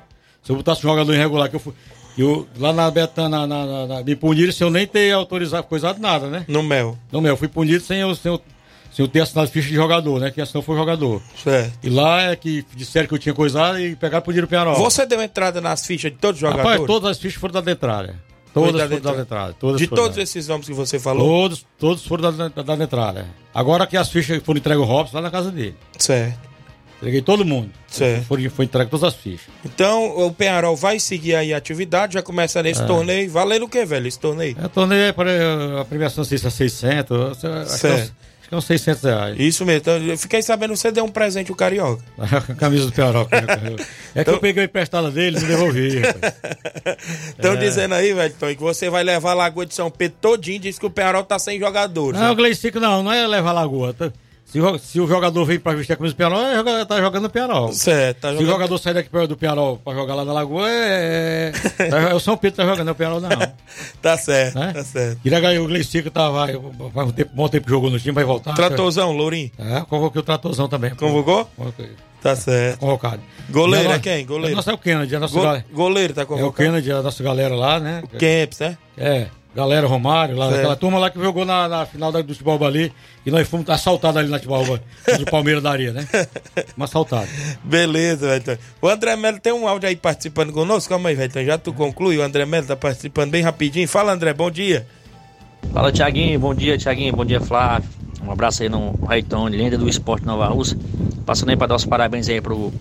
Se 0.42 0.52
eu 0.52 0.56
botasse 0.56 0.80
um 0.86 0.90
jogador 0.90 1.12
irregular, 1.14 1.48
que 1.48 1.56
eu 1.56 1.60
fui. 1.60 1.72
Eu, 2.18 2.46
lá 2.58 2.72
na 2.72 2.90
Betana, 2.90 3.46
na, 3.46 3.64
na, 3.66 3.86
na- 3.86 4.02
me 4.02 4.14
puniram 4.16 4.52
sem 4.52 4.66
eu 4.66 4.70
nem 4.70 4.86
ter 4.86 5.12
autorizado, 5.12 5.66
coisado 5.66 5.98
nada, 6.00 6.26
né? 6.28 6.44
No 6.48 6.62
Mel. 6.62 6.98
No 7.10 7.20
Mel, 7.20 7.36
fui 7.36 7.48
punido 7.48 7.82
sem 7.82 8.00
eu, 8.00 8.14
sem 8.14 8.30
eu, 8.32 8.40
sem 8.90 9.04
eu 9.04 9.08
ter 9.08 9.20
assinado 9.20 9.48
ficha 9.50 9.68
de 9.68 9.74
jogador, 9.74 10.20
né? 10.20 10.30
Que 10.30 10.40
assinou 10.40 10.62
foi 10.62 10.76
jogador. 10.76 11.22
Certo. 11.42 11.78
E 11.82 11.88
lá 11.90 12.22
é 12.30 12.36
que 12.36 12.64
disseram 12.74 13.06
que 13.08 13.14
eu 13.14 13.18
tinha 13.18 13.34
coisado 13.34 13.78
e 13.78 13.94
pegaram 13.96 14.22
e 14.22 14.24
puniram 14.24 14.44
o 14.46 14.48
Penal. 14.48 14.74
Você 14.76 15.06
deu 15.06 15.22
entrada 15.22 15.60
nas 15.60 15.86
fichas 15.86 16.10
de 16.10 16.18
todos 16.18 16.36
os 16.36 16.40
jogadores? 16.40 16.70
Rapaz, 16.72 16.86
todas 16.86 17.10
as 17.10 17.18
fichas 17.18 17.40
foram 17.40 17.60
da 17.62 17.70
entrada. 17.72 18.14
Todas 18.52 18.72
da 18.72 18.98
foram 18.98 19.24
da. 19.24 19.52
Todas 19.52 19.80
de 19.80 19.86
todos 19.86 20.16
da- 20.16 20.22
esses 20.22 20.48
nomes 20.48 20.66
que 20.66 20.72
você 20.74 20.98
falou? 20.98 21.24
Todos, 21.24 21.66
todos 21.78 22.04
foram 22.04 22.32
da, 22.32 22.48
da, 22.48 22.74
da 22.76 22.84
entrada. 22.84 23.26
Agora 23.54 23.86
que 23.86 23.96
as 23.96 24.08
fichas 24.10 24.42
foram 24.42 24.58
entregues 24.58 24.82
ao 24.82 24.88
Robson 24.88 25.16
lá 25.18 25.22
na 25.22 25.30
casa 25.30 25.52
dele. 25.52 25.76
Certo. 25.96 26.50
Entreguei 26.98 27.22
todo 27.22 27.44
mundo. 27.46 27.70
Certo. 27.86 28.24
Foi, 28.26 28.48
foi 28.50 28.64
entregue 28.66 28.90
todas 28.90 29.04
as 29.04 29.14
fichas. 29.14 29.46
Então, 29.64 30.18
o 30.26 30.34
Penharol 30.34 30.76
vai 30.76 30.98
seguir 31.00 31.34
aí 31.34 31.54
a 31.54 31.56
atividade, 31.56 32.14
já 32.14 32.22
começa 32.22 32.62
nesse 32.62 32.82
É. 32.82 32.86
torneio. 32.86 33.30
Valendo 33.30 33.64
o 33.64 33.68
que, 33.68 33.84
velho, 33.86 34.06
esse 34.06 34.18
torneio? 34.20 34.54
É, 34.62 34.68
torneio 34.68 35.14
para 35.14 35.80
a 35.80 35.84
premiação 35.86 36.24
sei 36.24 36.36
se 36.36 36.46
é 36.46 36.50
600, 36.50 37.16
acho 37.30 37.40
que 37.40 37.46
é 37.46 37.64
Certo. 37.66 38.14
Que 38.50 38.54
é 38.54 38.58
uns 38.58 38.64
600 38.66 39.02
reais. 39.04 39.36
Isso 39.38 39.64
mesmo. 39.64 39.78
Então, 39.80 39.96
eu 39.96 40.18
fiquei 40.18 40.42
sabendo 40.42 40.72
que 40.72 40.78
você 40.80 40.90
deu 40.92 41.04
um 41.04 41.08
presente 41.08 41.50
ao 41.50 41.56
Carioca. 41.56 42.02
A 42.18 42.40
camisa 42.54 42.84
do 42.86 42.92
Piarol. 42.92 43.26
É 44.12 44.24
que 44.24 44.30
eu 44.30 44.38
peguei 44.40 44.64
emprestada 44.64 45.08
dele 45.08 45.38
e 45.38 45.44
devolvi. 45.44 46.02
Estão 47.30 47.52
É. 47.52 47.56
dizendo 47.56 47.94
aí, 47.94 48.12
velho, 48.12 48.34
Tony, 48.38 48.56
que 48.56 48.60
você 48.62 48.90
vai 48.90 49.04
levar 49.04 49.30
a 49.30 49.34
Lagoa 49.34 49.64
de 49.64 49.72
São 49.72 49.88
Pedro 49.88 50.16
todinho, 50.20 50.58
diz 50.58 50.78
que 50.80 50.84
o 50.86 50.90
Penharol 50.90 51.22
tá 51.22 51.38
sem 51.38 51.60
jogadores. 51.60 52.18
Não, 52.18 52.26
né? 52.26 52.32
o 52.32 52.36
Gleicico 52.36 52.80
não, 52.80 53.04
não 53.04 53.12
é 53.12 53.24
levar 53.26 53.52
lagoa. 53.52 53.94
tá? 53.94 54.12
Se, 54.44 54.60
o- 54.60 54.78
se 54.78 55.00
o 55.00 55.06
jogador 55.06 55.44
vem 55.44 55.60
pra 55.60 55.72
vestir 55.74 55.92
a 55.92 55.96
camisa 55.96 56.12
do 56.12 56.16
Piarol, 56.16 56.40
é 56.44 56.54
joga- 56.56 56.84
tá 56.86 57.00
jogando 57.00 57.22
no 57.22 57.30
Piarol. 57.30 57.72
Certo, 57.72 58.18
tá 58.20 58.28
Se 58.28 58.34
jogando- 58.34 58.48
o 58.48 58.52
jogador 58.52 58.78
sair 58.78 58.94
daqui 58.94 59.08
do 59.28 59.36
Piarol 59.36 59.76
pra 59.78 59.94
jogar 59.94 60.14
lá 60.16 60.24
na 60.24 60.32
lagoa, 60.32 60.68
é. 60.68 61.52
é, 61.78 61.88
é 62.10 62.14
o 62.14 62.18
São 62.20 62.36
Pedro 62.36 62.56
que 62.56 62.62
tá 62.62 62.64
jogando, 62.68 62.86
não 62.86 62.90
é 62.90 62.92
o 62.92 62.96
Piarol 62.96 63.20
não. 63.20 63.28
Tá 64.02 64.16
certo, 64.16 64.58
Né? 64.58 64.72
tá 64.72 64.82
certo. 64.84 65.20
Queria 65.22 65.38
ganhar 65.38 65.60
o 65.62 65.66
Gleicico, 65.68 66.10
tá, 66.10 66.28
vai, 66.30 66.52
faz 66.92 67.08
um 67.08 67.12
tempo, 67.12 67.30
bom 67.34 67.48
tempo 67.48 67.64
que 67.66 67.70
jogou 67.70 67.90
no 67.90 68.00
time, 68.00 68.12
vai 68.12 68.24
voltar. 68.24 68.54
Tratorzão, 68.54 69.12
Lourinho. 69.12 69.50
É, 69.58 69.82
convoquei 69.82 70.20
o 70.20 70.24
Tratorzão 70.24 70.68
também. 70.68 70.90
Convocou? 70.96 71.48
Convoquei. 71.56 71.90
Tá 72.20 72.34
certo. 72.36 72.80
Convocado. 72.80 73.22
Goleiro 73.48 73.88
E 73.88 73.92
a 73.92 73.94
é 73.94 73.98
quem? 73.98 74.26
Goleiro? 74.26 74.52
É 74.52 74.56
nosso 74.56 74.68
é 74.70 74.74
o 74.74 74.78
Kennedy, 74.78 75.14
é 75.14 75.16
a 75.16 75.20
nossa 75.20 75.34
Go- 75.34 75.42
galera. 75.42 75.64
Goleiro 75.72 76.12
tá 76.12 76.20
É 76.20 76.24
o 76.24 76.26
convocado? 76.26 76.52
Kennedy, 76.52 76.90
é 76.90 76.94
a 76.94 77.02
nossa 77.02 77.22
galera 77.22 77.54
lá, 77.54 77.80
né? 77.80 78.02
Kemps, 78.18 78.58
né? 78.58 78.76
É, 78.98 79.26
galera 79.54 79.86
Romário, 79.86 80.36
lá, 80.36 80.48
aquela 80.48 80.76
turma 80.76 80.98
lá 80.98 81.10
que 81.10 81.20
jogou 81.20 81.44
na, 81.44 81.68
na 81.68 81.86
final 81.86 82.12
da, 82.12 82.22
do 82.22 82.34
Tibalba 82.34 82.66
ali, 82.66 82.92
e 83.24 83.30
nós 83.30 83.48
fomos 83.48 83.68
assaltados 83.68 84.16
ali 84.16 84.28
na 84.28 84.38
Tibalba, 84.38 84.80
do 85.18 85.24
Palmeiras 85.26 85.62
da 85.62 85.70
Areia, 85.72 85.92
né? 85.92 86.06
Fomos 86.74 86.90
assaltados. 86.90 87.30
Beleza, 87.64 88.28
velho. 88.28 88.44
Tony. 88.44 88.58
O 88.80 88.88
André 88.88 89.16
Melo 89.16 89.40
tem 89.40 89.52
um 89.52 89.66
áudio 89.66 89.88
aí 89.88 89.96
participando 89.96 90.52
conosco. 90.52 90.88
Calma 90.88 91.08
aí, 91.08 91.14
velho. 91.14 91.32
Tony. 91.32 91.46
Já 91.46 91.58
tu 91.58 91.72
conclui. 91.72 92.18
O 92.18 92.22
André 92.22 92.44
Melo 92.44 92.66
tá 92.66 92.76
participando 92.76 93.30
bem 93.30 93.42
rapidinho. 93.42 93.88
Fala, 93.88 94.12
André. 94.12 94.32
Bom 94.32 94.50
dia. 94.50 94.86
Fala, 95.72 95.92
Tiaguinho. 95.92 96.38
Bom 96.38 96.54
dia, 96.54 96.78
Tiaguinho. 96.78 97.14
Bom 97.14 97.24
dia, 97.24 97.40
Flávio. 97.40 97.88
Um 98.22 98.30
abraço 98.30 98.62
aí 98.62 98.68
no 98.68 98.92
Raitone, 99.04 99.56
lenda 99.56 99.78
do 99.78 99.88
esporte 99.88 100.26
Nova 100.26 100.46
Russa. 100.46 100.76
Passando 101.24 101.50
aí 101.50 101.56
para 101.56 101.68
dar 101.68 101.76
os 101.76 101.84
parabéns 101.84 102.28
aí 102.28 102.40
pro 102.40 102.72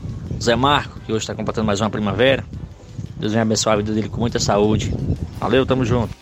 Zé 0.42 0.56
Marco, 0.56 1.00
que 1.00 1.12
hoje 1.12 1.24
está 1.24 1.34
completando 1.34 1.66
mais 1.66 1.80
uma 1.82 1.90
primavera. 1.90 2.44
Deus 3.18 3.32
venha 3.32 3.42
abençoar 3.42 3.74
a 3.74 3.78
vida 3.78 3.94
dele 3.94 4.10
com 4.10 4.20
muita 4.20 4.40
saúde. 4.40 4.94
Valeu, 5.40 5.66
tamo 5.66 5.86
junto. 5.86 6.14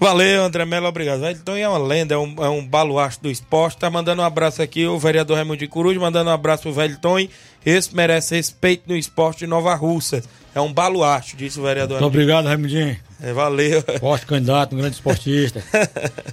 Valeu, 0.00 0.44
André 0.44 0.64
Melo, 0.64 0.86
obrigado. 0.86 1.20
Velho, 1.20 1.40
Tony 1.44 1.60
é 1.60 1.68
uma 1.68 1.78
lenda, 1.78 2.14
é 2.14 2.18
um, 2.18 2.34
é 2.38 2.48
um 2.48 2.64
baluarte 2.64 3.20
do 3.20 3.28
esporte. 3.28 3.78
Tá 3.78 3.90
mandando 3.90 4.22
um 4.22 4.24
abraço 4.24 4.62
aqui, 4.62 4.86
o 4.86 4.98
vereador 4.98 5.36
Raimundo 5.36 5.58
de 5.58 5.66
Coruja, 5.66 5.98
mandando 5.98 6.30
um 6.30 6.32
abraço 6.32 6.62
pro 6.62 6.72
velho 6.72 6.96
Tony. 6.98 7.28
Esse 7.66 7.94
merece 7.94 8.36
respeito 8.36 8.84
no 8.86 8.96
esporte 8.96 9.40
de 9.40 9.46
Nova 9.48 9.74
Russa. 9.74 10.22
É 10.54 10.60
um 10.60 10.72
baluarte, 10.72 11.36
disse 11.36 11.58
o 11.58 11.64
vereador. 11.64 12.00
Muito 12.00 12.06
obrigado, 12.06 12.46
Raimundinho. 12.46 12.96
É, 13.20 13.32
valeu. 13.32 13.82
Forte 13.98 14.26
candidato, 14.26 14.74
um 14.74 14.78
grande 14.78 14.94
esportista. 14.94 15.62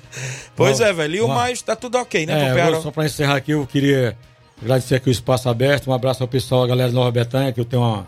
Pois 0.56 0.80
Bom, 0.80 0.86
é, 0.86 0.94
velho. 0.94 1.16
E 1.16 1.22
o 1.22 1.28
mais, 1.28 1.62
tá 1.62 1.76
tudo 1.76 1.98
ok, 1.98 2.26
né, 2.26 2.56
É, 2.58 2.70
eu 2.70 2.82
só 2.82 2.90
para 2.90 3.06
encerrar 3.06 3.36
aqui, 3.36 3.52
eu 3.52 3.68
queria 3.68 4.16
agradecer 4.62 4.96
aqui 4.96 5.10
o 5.10 5.12
espaço 5.12 5.50
aberto. 5.50 5.90
Um 5.90 5.94
abraço 5.94 6.24
ao 6.24 6.30
pessoal, 6.30 6.64
a 6.64 6.68
galera 6.68 6.88
de 6.88 6.96
Nova 6.96 7.12
Betânia, 7.12 7.52
que 7.52 7.60
eu 7.60 7.66
tenho 7.66 7.82
uma 7.82 8.06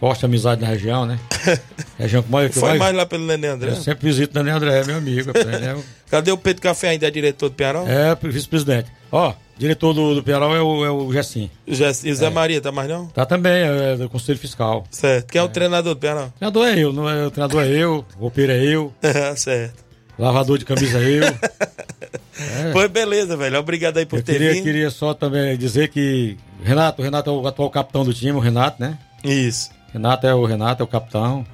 forte 0.00 0.24
amizade 0.24 0.60
na 0.62 0.66
região, 0.66 1.04
né? 1.06 1.18
região 1.98 2.22
que 2.22 2.30
mais, 2.32 2.48
que 2.52 2.58
Foi 2.58 2.68
mais- 2.70 2.80
mais 2.80 2.96
lá 2.96 3.06
pelo 3.06 3.26
Nenê 3.26 3.48
André? 3.48 3.70
Eu 3.70 3.76
sempre 3.76 4.08
visito 4.08 4.36
o 4.38 4.42
Nenê 4.42 4.56
André, 4.56 4.82
meu 4.84 4.96
amigo. 4.96 5.30
né? 5.32 5.76
Cadê 6.10 6.32
o 6.32 6.38
Pedro 6.38 6.62
Café 6.62 6.88
ainda, 6.88 7.06
é 7.06 7.10
diretor 7.10 7.50
do 7.50 7.54
Pearol? 7.54 7.86
É, 7.86 8.16
vice-presidente. 8.20 8.90
Ó, 9.12 9.34
Diretor 9.58 9.92
do, 9.92 10.14
do 10.14 10.22
Penharol 10.22 10.56
é 10.56 10.62
o, 10.62 10.84
é 10.86 10.90
o 10.90 11.12
Gessim. 11.12 11.50
Já, 11.68 11.92
e 12.02 12.10
o 12.10 12.14
Zé 12.14 12.30
Maria, 12.30 12.62
tá 12.62 12.72
mais 12.72 12.88
não? 12.88 13.08
Tá 13.08 13.26
também, 13.26 13.52
é, 13.52 13.94
do 13.94 14.08
Conselho 14.08 14.38
Fiscal. 14.38 14.86
Certo. 14.90 15.30
Quem 15.30 15.38
é, 15.38 15.44
o 15.44 15.50
treinador 15.50 15.94
do 15.94 16.00
Penal? 16.00 16.28
O 16.28 16.30
treinador 16.38 16.66
é 16.66 16.78
eu, 16.78 16.92
não 16.94 17.06
é, 17.06 17.26
o 17.26 17.30
treinador 17.30 17.62
é 17.62 17.68
eu, 17.68 18.02
o 18.16 18.20
roupeiro 18.20 18.52
é 18.52 18.64
eu, 18.64 18.90
certo. 19.36 19.84
lavador 20.18 20.56
de 20.56 20.64
camisa 20.64 20.98
é 20.98 21.10
eu. 21.18 22.72
Foi 22.72 22.88
beleza, 22.88 23.36
velho. 23.36 23.58
Obrigado 23.58 23.98
aí 23.98 24.06
por 24.06 24.20
Eu 24.20 24.22
ter 24.22 24.32
queria, 24.32 24.52
vindo. 24.54 24.62
queria 24.62 24.88
só 24.90 25.12
também 25.12 25.54
dizer 25.58 25.88
que 25.88 26.38
Renato, 26.64 27.02
o 27.02 27.04
Renato 27.04 27.28
é 27.28 27.32
o 27.34 27.46
atual 27.46 27.68
capitão 27.68 28.02
do 28.02 28.14
time, 28.14 28.32
o 28.32 28.38
Renato, 28.38 28.80
né? 28.80 28.96
Isso. 29.22 29.68
Renato 29.92 30.26
é 30.26 30.34
o 30.34 30.44
Renato, 30.44 30.82
é 30.82 30.84
o 30.84 30.86
capitão. 30.86 31.44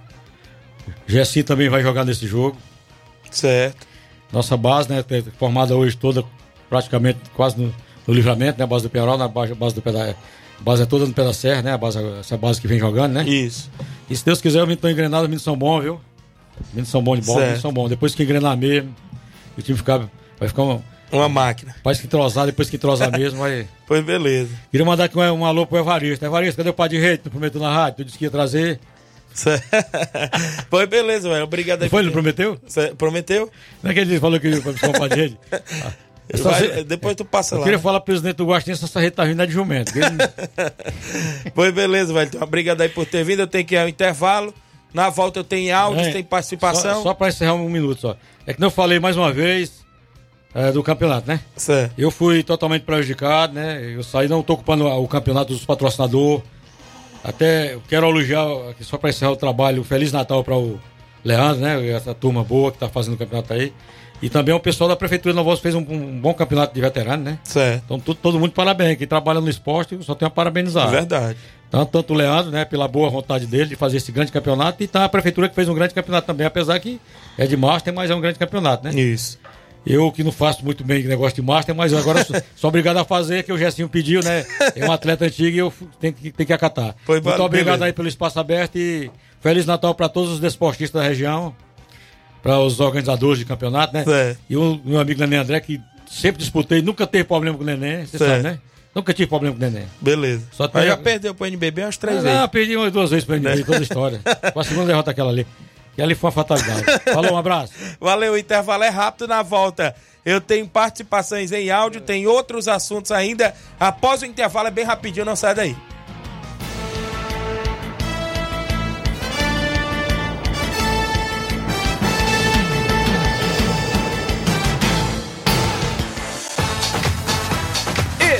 Gessi 1.07 1.43
também 1.43 1.68
vai 1.68 1.82
jogar 1.82 2.05
nesse 2.05 2.26
jogo. 2.26 2.57
Certo. 3.30 3.87
Nossa 4.32 4.57
base, 4.57 4.89
né? 4.89 5.03
tá 5.03 5.14
Formada 5.39 5.74
hoje 5.76 5.97
toda, 5.97 6.24
praticamente 6.68 7.18
quase 7.34 7.61
no, 7.61 7.74
no 8.07 8.14
livramento, 8.14 8.59
né? 8.59 8.64
A 8.64 8.66
base 8.66 8.84
do 8.84 8.91
Perol, 8.91 9.16
na 9.16 9.28
base, 9.28 9.55
base 9.55 9.74
do 9.74 9.82
pé 9.82 9.93
da, 9.93 10.11
a 10.11 10.62
base 10.62 10.82
é 10.82 10.87
toda 10.87 11.07
no 11.07 11.12
pé 11.12 11.24
da 11.24 11.32
serra, 11.32 11.62
né? 11.62 11.72
A 11.72 11.78
base, 11.78 11.99
essa 12.20 12.37
base 12.37 12.61
que 12.61 12.66
vem 12.66 12.78
jogando, 12.78 13.12
né? 13.12 13.24
Isso. 13.28 13.70
E 14.09 14.16
se 14.16 14.24
Deus 14.24 14.41
quiser, 14.41 14.59
os 14.59 14.64
meninos 14.64 14.78
estão 14.78 14.91
engrenados, 14.91 15.24
os 15.24 15.28
meninos 15.28 15.43
são 15.43 15.57
bons, 15.57 15.82
viu? 15.82 16.01
Os 16.61 16.68
meninos 16.68 16.89
são 16.89 17.03
bons 17.03 17.20
de 17.20 17.26
bola, 17.26 17.39
os 17.39 17.43
meninos 17.45 17.62
são 17.62 17.72
bons. 17.72 17.89
Depois 17.89 18.14
que 18.14 18.22
engrenar 18.22 18.57
mesmo, 18.57 18.95
o 19.57 19.62
time 19.62 19.76
ficar, 19.76 20.09
vai 20.39 20.49
ficar 20.49 20.62
uma, 20.62 20.82
Uma 21.13 21.29
máquina. 21.29 21.75
Parece 21.83 22.01
que 22.01 22.07
entrosar, 22.07 22.47
depois 22.47 22.69
que 22.69 22.77
entrosar 22.77 23.11
mesmo. 23.17 23.41
Pois 23.87 24.05
beleza. 24.05 24.51
Queria 24.71 24.85
mandar 24.85 25.05
aqui 25.05 25.17
um, 25.19 25.23
um 25.33 25.45
alô 25.45 25.67
pro 25.67 25.79
Evaristo. 25.79 26.25
Evaristo, 26.25 26.57
cadê 26.57 26.71
o 26.71 26.75
pai 26.75 26.89
de 26.89 26.99
rei? 26.99 27.17
Tu 27.17 27.31
prometeu 27.31 27.61
na 27.61 27.73
rádio? 27.73 27.99
Tu 27.99 28.05
disse 28.07 28.19
que 28.19 28.25
ia 28.25 28.31
trazer. 28.31 28.81
Pois 30.71 30.89
beleza, 30.89 31.29
velho. 31.29 31.45
Obrigado 31.45 31.83
aí. 31.83 31.89
Foi, 31.89 32.03
ele 32.03 32.11
prometeu? 32.11 32.59
Cê- 32.67 32.95
Prometeu? 32.97 33.51
Não 33.83 33.91
é 33.91 33.95
que 33.95 34.01
ele 34.01 34.19
falou 34.21 34.41
que 34.41 34.49
ia 34.49 34.61
buscar 34.61 34.91
o 34.91 34.93
pai 34.99 35.09
de 35.09 35.15
rede? 35.17 35.39
Ah, 36.35 36.39
Vai- 36.43 36.83
Depois 36.83 37.15
tu 37.15 37.25
passa 37.25 37.55
Eu 37.55 37.59
lá. 37.61 37.65
queria 37.65 37.79
falar 37.79 38.01
pro 38.01 38.07
presidente 38.07 38.35
do 38.39 38.47
Guastinha 38.47 38.75
essa 38.75 38.99
rede 38.99 39.15
tá 39.15 39.25
vindo 39.25 39.47
de 39.47 39.53
jumento. 39.53 39.93
ele- 39.97 41.51
Pois 41.55 41.73
beleza, 41.73 42.13
velho. 42.13 42.27
Então, 42.27 42.43
obrigado 42.43 42.81
aí 42.81 42.89
por 42.89 43.07
ter 43.07 43.23
vindo. 43.25 43.41
Eu 43.43 43.47
tenho 43.47 43.65
que 43.65 43.77
ir 43.77 43.79
ao 43.79 43.89
intervalo. 43.89 44.53
Na 44.93 45.09
volta 45.09 45.39
eu 45.39 45.45
tenho 45.45 45.73
áudios, 45.77 46.09
É, 46.09 46.11
tem 46.11 46.25
participação. 46.25 46.95
Só, 46.97 47.03
só 47.05 47.15
pra 47.15 47.29
encerrar 47.29 47.55
um 47.55 47.69
minuto 47.69 48.01
só. 48.01 48.17
É 48.45 48.53
que 48.53 48.61
não 48.61 48.71
falei 48.71 48.99
mais 48.99 49.17
uma 49.17 49.33
vez 49.33 49.86
é, 50.57 50.73
do 50.73 50.83
campeonato, 50.83 51.29
né? 51.29 51.39
Certo. 51.55 51.93
Eu 51.99 52.11
fui 52.11 52.43
totalmente 52.43 52.83
prejudicado, 52.83 53.53
né? 53.53 53.93
Eu 53.95 54.03
saí, 54.03 54.27
não 54.27 54.43
tô 54.43 54.55
ocupando 54.55 54.87
o 54.87 55.07
campeonato 55.07 55.53
dos 55.53 55.65
patrocinadores. 55.65 56.43
Até 57.23 57.77
quero 57.89 58.07
elogiar, 58.09 58.47
aqui 58.71 58.85
só 58.85 58.97
para 58.97 59.11
encerrar 59.11 59.33
o 59.33 59.37
trabalho, 59.37 59.83
Feliz 59.83 60.13
Natal 60.13 60.45
para 60.45 60.57
o 60.57 60.79
Leandro, 61.25 61.61
né? 61.61 61.89
Essa 61.91 62.15
turma 62.15 62.45
boa 62.45 62.71
que 62.71 62.79
tá 62.79 62.89
fazendo 62.89 63.15
o 63.15 63.17
campeonato 63.17 63.53
aí. 63.53 63.73
E 64.23 64.31
também 64.31 64.55
o 64.55 64.61
pessoal 64.61 64.89
da 64.89 64.97
Prefeitura 64.97 65.33
de 65.33 65.37
Nova 65.37 65.55
fez 65.59 65.75
um, 65.75 65.81
um 65.81 66.19
bom 66.21 66.33
campeonato 66.33 66.73
de 66.75 66.81
veterano, 66.81 67.23
né? 67.23 67.39
Certo. 67.45 67.83
Então 67.85 68.01
tu- 68.01 68.15
todo 68.15 68.39
mundo 68.41 68.53
parabéns. 68.53 68.97
Quem 68.97 69.07
trabalha 69.07 69.41
no 69.43 69.51
esporte 69.51 69.99
só 70.03 70.15
tem 70.15 70.27
a 70.27 70.31
parabenizar. 70.31 70.89
Verdade. 70.89 71.37
Tanto, 71.71 71.91
tanto 71.91 72.15
o 72.15 72.17
Leandro, 72.17 72.51
né, 72.53 72.65
pela 72.65 72.87
boa 72.89 73.11
vontade 73.11 73.45
dele 73.45 73.67
de 73.67 73.77
fazer 73.77 73.97
esse 73.99 74.13
grande 74.13 74.31
campeonato, 74.33 74.83
e 74.83 74.87
tá 74.87 75.05
a 75.05 75.09
prefeitura 75.09 75.49
que 75.49 75.55
fez 75.55 75.69
um 75.69 75.75
grande 75.75 75.93
campeonato 75.93 76.27
também, 76.27 76.47
apesar 76.47 76.79
que 76.79 76.99
é 77.37 77.45
de 77.45 77.57
Master, 77.57 77.93
mas 77.93 78.09
é 78.11 78.15
um 78.15 78.21
grande 78.21 78.39
campeonato, 78.39 78.85
né? 78.85 78.95
Isso. 78.95 79.37
Eu 79.87 80.11
que 80.11 80.24
não 80.24 80.32
faço 80.32 80.64
muito 80.64 80.82
bem 80.82 81.05
negócio 81.05 81.37
de 81.37 81.43
Master, 81.43 81.74
mas 81.74 81.95
agora 81.95 82.24
sou, 82.24 82.37
sou 82.57 82.68
obrigado 82.68 82.97
a 82.97 83.05
fazer, 83.05 83.45
que 83.45 83.53
o 83.53 83.59
Gessinho 83.59 83.89
pediu, 83.89 84.20
né? 84.22 84.45
É 84.74 84.84
um 84.84 84.91
atleta 84.91 85.24
antigo 85.24 85.57
e 85.57 85.59
eu 85.61 85.72
tenho 86.01 86.12
que, 86.12 86.32
tenho 86.32 86.47
que 86.47 86.53
acatar. 86.53 86.97
Foi, 87.05 87.20
muito 87.20 87.43
obrigado 87.43 87.82
aí 87.84 87.93
pelo 87.93 88.09
espaço 88.09 88.41
aberto 88.41 88.76
e 88.76 89.09
Feliz 89.41 89.64
Natal 89.64 89.95
para 89.95 90.09
todos 90.09 90.32
os 90.32 90.41
desportistas 90.41 91.01
da 91.01 91.07
região, 91.09 91.55
para 92.43 92.59
os 92.59 92.80
organizadores 92.80 93.39
de 93.39 93.45
campeonato, 93.45 93.95
né? 93.95 94.03
Certo. 94.03 94.41
E 94.51 94.57
o 94.57 94.80
meu 94.84 94.99
amigo 94.99 95.20
Neném 95.20 95.39
André, 95.39 95.61
que 95.61 95.80
sempre 96.11 96.41
disputei, 96.43 96.82
nunca 96.82 97.07
teve 97.07 97.22
problema 97.24 97.57
com 97.57 97.62
o 97.62 97.66
Neném, 97.66 98.07
você 98.07 98.18
sabe, 98.18 98.43
né? 98.43 98.59
Nunca 98.93 99.12
tive 99.12 99.28
problema 99.28 99.55
com 99.55 99.62
o 99.62 99.70
Neném. 99.70 99.87
Beleza. 100.01 100.43
Só 100.53 100.64
Mas 100.64 100.72
tem- 100.72 100.87
já 100.87 100.97
perdeu 100.97 101.34
pro 101.34 101.47
NBB 101.47 101.82
umas 101.82 101.97
três 101.97 102.18
Ah, 102.18 102.22
vezes. 102.22 102.39
Não, 102.39 102.49
perdi 102.49 102.76
umas 102.76 102.91
duas 102.93 103.11
vezes 103.11 103.24
pra 103.24 103.37
ele, 103.37 103.62
toda 103.62 103.78
a 103.78 103.82
história. 103.82 104.20
Com 104.53 104.59
a 104.61 104.64
segunda 104.64 104.87
derrota 104.87 105.11
aquela 105.12 105.30
ali. 105.30 105.47
E 105.97 106.03
ali 106.03 106.14
foi 106.14 106.28
uma 106.28 106.32
fatalidade. 106.32 106.84
Falou, 107.12 107.32
um 107.32 107.38
abraço. 107.38 107.72
Valeu, 107.99 108.34
o 108.34 108.38
intervalo 108.38 108.84
é 108.84 108.88
rápido 108.88 109.26
na 109.26 109.42
volta. 109.42 109.94
Eu 110.24 110.40
tenho 110.40 110.66
participações 110.66 111.53
em 111.53 111.70
áudio, 111.70 112.01
tem 112.01 112.26
outros 112.26 112.68
assuntos 112.68 113.12
ainda. 113.12 113.55
Após 113.78 114.22
o 114.22 114.26
intervalo 114.26 114.68
é 114.68 114.70
bem 114.70 114.84
rapidinho, 114.84 115.24
não 115.24 115.36
sai 115.36 115.55
daí. 115.55 115.76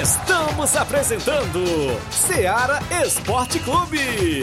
Estamos 0.03 0.77
apresentando 0.77 1.65
Seara 2.11 2.81
Esporte 3.05 3.59
Clube. 3.61 4.43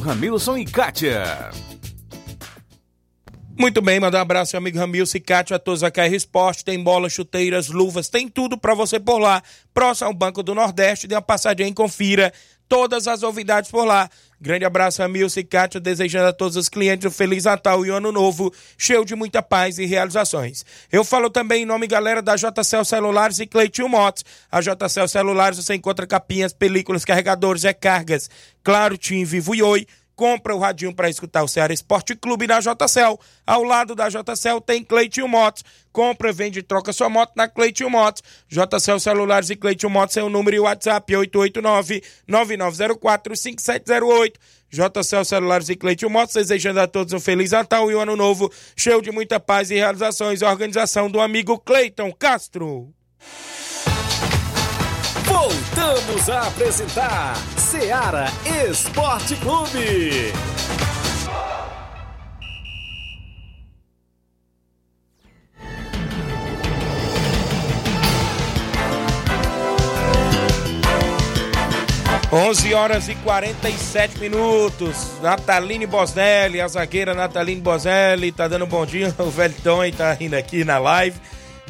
Ramilson 0.00 0.58
e 0.58 0.64
Kátia. 0.64 1.50
Muito 3.58 3.82
bem, 3.82 4.00
mandar 4.00 4.18
um 4.18 4.22
abraço 4.22 4.56
amigo 4.56 4.78
Ramilson 4.78 5.18
e 5.18 5.20
Cátio, 5.20 5.54
a 5.54 5.58
todos 5.58 5.80
da 5.80 5.90
KR 5.90 6.14
Esporte. 6.14 6.64
Tem 6.64 6.82
bolas, 6.82 7.12
chuteiras, 7.12 7.68
luvas, 7.68 8.08
tem 8.08 8.26
tudo 8.26 8.56
pra 8.56 8.74
você 8.74 8.98
por 8.98 9.18
lá. 9.18 9.42
Próximo 9.74 10.08
ao 10.08 10.14
Banco 10.14 10.42
do 10.42 10.54
Nordeste, 10.54 11.06
dê 11.06 11.14
uma 11.14 11.22
passadinha 11.22 11.68
e 11.68 11.74
confira 11.74 12.32
todas 12.70 13.08
as 13.08 13.20
novidades 13.20 13.68
por 13.68 13.84
lá. 13.84 14.08
Grande 14.40 14.64
abraço, 14.64 15.02
Ramilson 15.02 15.40
e 15.40 15.44
Cátio, 15.44 15.80
desejando 15.80 16.28
a 16.28 16.32
todos 16.32 16.56
os 16.56 16.68
clientes 16.68 17.04
um 17.04 17.10
Feliz 17.10 17.44
Natal 17.44 17.84
e 17.84 17.90
Ano 17.90 18.10
Novo, 18.10 18.50
cheio 18.78 19.04
de 19.04 19.14
muita 19.14 19.42
paz 19.42 19.76
e 19.78 19.84
realizações. 19.84 20.64
Eu 20.90 21.04
falo 21.04 21.28
também 21.28 21.64
em 21.64 21.66
nome, 21.66 21.86
galera, 21.86 22.22
da 22.22 22.36
JCL 22.36 22.84
Celulares 22.84 23.40
e 23.40 23.46
Cleitinho 23.46 23.88
Motos. 23.88 24.24
A 24.50 24.60
JCL 24.60 25.08
Celulares 25.08 25.58
você 25.58 25.74
encontra 25.74 26.06
capinhas, 26.06 26.52
películas, 26.54 27.04
carregadores, 27.04 27.64
recargas, 27.64 28.30
claro, 28.62 28.96
Tim, 28.96 29.24
Vivo 29.24 29.54
e 29.54 29.62
Oi. 29.62 29.86
Compra 30.20 30.54
o 30.54 30.58
radinho 30.58 30.94
para 30.94 31.08
escutar 31.08 31.42
o 31.42 31.48
Ceará 31.48 31.72
Esporte 31.72 32.14
Clube 32.14 32.46
na 32.46 32.60
JCL. 32.60 33.18
Ao 33.46 33.62
lado 33.62 33.94
da 33.94 34.10
JCL 34.10 34.60
tem 34.60 34.84
Cleitinho 34.84 35.26
Motos. 35.26 35.64
Compra, 35.90 36.30
vende 36.30 36.58
e 36.58 36.62
troca 36.62 36.92
sua 36.92 37.08
moto 37.08 37.32
na 37.34 37.48
Cleitinho 37.48 37.88
Motos. 37.88 38.22
JCL 38.46 39.00
Celulares 39.00 39.48
e 39.48 39.56
Cleitinho 39.56 39.88
Motos 39.88 40.18
é 40.18 40.22
o 40.22 40.28
número 40.28 40.54
e 40.54 40.60
o 40.60 40.64
WhatsApp 40.64 41.10
889-9904-5708. 42.28 44.34
JCL 44.70 45.24
Celulares 45.24 45.70
e 45.70 45.74
Cleitinho 45.74 46.10
Motos, 46.10 46.34
desejando 46.34 46.80
a 46.80 46.86
todos 46.86 47.14
um 47.14 47.18
Feliz 47.18 47.52
Natal 47.52 47.90
e 47.90 47.94
um 47.94 48.00
Ano 48.00 48.14
Novo, 48.14 48.52
cheio 48.76 49.00
de 49.00 49.10
muita 49.10 49.40
paz 49.40 49.70
e 49.70 49.76
realizações. 49.76 50.42
Organização 50.42 51.10
do 51.10 51.18
amigo 51.18 51.58
Cleiton 51.58 52.12
Castro. 52.12 52.92
Voltamos 55.24 56.28
a 56.28 56.46
apresentar 56.46 57.38
Seara 57.70 58.26
Esporte 58.68 59.36
Clube. 59.36 60.32
Onze 72.32 72.74
horas 72.74 73.08
e 73.08 73.14
47 73.14 74.18
minutos. 74.18 75.20
Nataline 75.22 75.86
Boselli, 75.86 76.60
a 76.60 76.66
zagueira 76.66 77.14
Nataline 77.14 77.60
Boselli, 77.60 78.32
tá 78.32 78.48
dando 78.48 78.64
um 78.64 78.68
bom 78.68 78.84
dia. 78.84 79.14
O 79.16 79.30
velho 79.30 79.54
Tony 79.62 79.92
tá 79.92 80.12
rindo 80.12 80.34
aqui 80.34 80.64
na 80.64 80.78
live. 80.78 81.20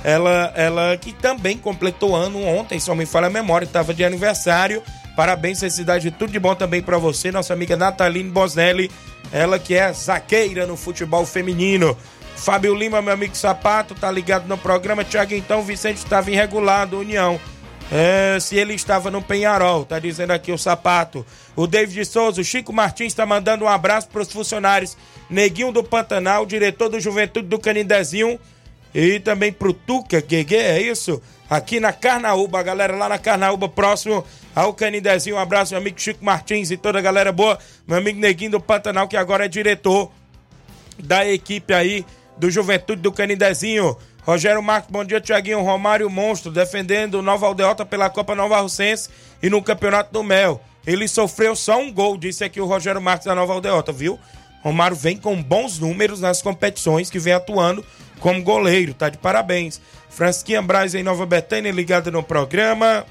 Ela, 0.03 0.51
ela 0.57 0.97
que 0.97 1.13
também 1.13 1.59
completou 1.59 2.17
ano 2.17 2.43
ontem, 2.43 2.81
só 2.81 2.95
me 2.95 3.05
falha 3.05 3.27
a 3.27 3.31
memória, 3.31 3.67
estava 3.67 3.93
de 3.93 4.03
aniversário. 4.03 4.83
Parabéns, 5.21 5.61
felicidade, 5.61 6.11
tudo 6.11 6.33
de 6.33 6.39
bom 6.39 6.55
também 6.55 6.81
para 6.81 6.97
você, 6.97 7.31
nossa 7.31 7.53
amiga 7.53 7.77
Nataline 7.77 8.31
Boselli. 8.31 8.91
Ela 9.31 9.59
que 9.59 9.75
é 9.75 9.93
zagueira 9.93 10.66
no 10.66 10.79
futebol 10.79 11.27
feminino. 11.27 11.95
Fábio 12.37 12.75
Lima, 12.75 13.03
meu 13.03 13.12
amigo 13.12 13.37
Sapato, 13.37 13.95
tá 13.95 14.11
ligado 14.11 14.49
no 14.49 14.57
programa. 14.57 15.05
Tiago, 15.05 15.35
então, 15.35 15.62
Vicente 15.62 15.99
estava 15.99 16.31
irregular 16.31 16.89
União. 16.95 17.39
é, 17.93 18.41
se 18.41 18.57
ele 18.57 18.73
estava 18.73 19.11
no 19.11 19.21
Penharol, 19.21 19.85
tá 19.85 19.99
dizendo 19.99 20.31
aqui 20.31 20.53
o 20.53 20.57
sapato. 20.57 21.27
O 21.55 21.66
David 21.66 22.03
Souza, 22.07 22.41
o 22.41 22.45
Chico 22.45 22.73
Martins 22.73 23.09
está 23.09 23.27
mandando 23.27 23.66
um 23.66 23.68
abraço 23.68 24.09
para 24.09 24.23
os 24.23 24.33
funcionários 24.33 24.97
Neguinho 25.29 25.71
do 25.71 25.85
Pantanal, 25.85 26.47
diretor 26.47 26.89
do 26.89 26.99
Juventude 26.99 27.47
do 27.47 27.59
Canindezinho 27.59 28.41
e 28.95 29.21
também 29.21 29.53
pro 29.53 29.75
Tuca 29.75 30.18
Guegue, 30.23 30.57
é 30.57 30.81
isso? 30.81 31.21
Aqui 31.51 31.81
na 31.81 31.93
Carnaúba, 31.93 32.63
galera 32.63 32.95
lá 32.95 33.09
na 33.09 33.19
Carnaúba, 33.19 33.69
próximo 33.69 34.25
ao 34.55 34.73
Canindezinho. 34.73 35.35
Um 35.35 35.39
abraço, 35.41 35.73
meu 35.73 35.81
amigo 35.81 36.01
Chico 36.01 36.25
Martins 36.25 36.71
e 36.71 36.77
toda 36.77 37.01
a 37.01 37.03
galera 37.03 37.33
boa. 37.33 37.59
Meu 37.89 37.99
amigo 37.99 38.21
Neguinho 38.21 38.53
do 38.53 38.61
Pantanal, 38.61 39.09
que 39.09 39.17
agora 39.17 39.47
é 39.47 39.49
diretor 39.49 40.13
da 40.97 41.27
equipe 41.27 41.75
aí 41.75 42.07
do 42.37 42.49
Juventude 42.49 43.03
do 43.03 43.11
Canindezinho. 43.11 43.97
Rogério 44.23 44.63
Marques, 44.63 44.93
bom 44.93 45.05
dia, 45.05 45.21
Tiaguinho. 45.21 45.61
Romário 45.61 46.09
Monstro, 46.09 46.53
defendendo 46.53 47.15
o 47.17 47.23
Nova 47.23 47.49
Aldeota 47.49 47.85
pela 47.85 48.09
Copa 48.09 48.33
Nova 48.37 48.61
Russense 48.61 49.11
e 49.43 49.51
no 49.51 49.61
Campeonato 49.61 50.13
do 50.13 50.23
Mel. 50.23 50.63
Ele 50.87 51.09
sofreu 51.09 51.57
só 51.57 51.81
um 51.81 51.93
gol, 51.93 52.17
disse 52.17 52.45
aqui 52.45 52.61
o 52.61 52.67
Rogério 52.67 53.03
Marques 53.03 53.27
da 53.27 53.35
Nova 53.35 53.55
Aldeota, 53.55 53.91
viu? 53.91 54.21
Romário 54.63 54.97
vem 54.97 55.17
com 55.17 55.43
bons 55.43 55.81
números 55.81 56.21
nas 56.21 56.41
competições 56.41 57.11
que 57.11 57.19
vem 57.19 57.33
atuando 57.33 57.85
como 58.21 58.43
goleiro, 58.43 58.95
tá 58.95 59.09
de 59.09 59.19
parabéns. 59.19 59.81
Francisquinha 60.11 60.61
Braz 60.61 60.95
em 60.95 61.03
Nova 61.03 61.25
Betânia, 61.25 61.73
ligada 61.73 62.11
no 62.11 62.23
programa. 62.23 63.07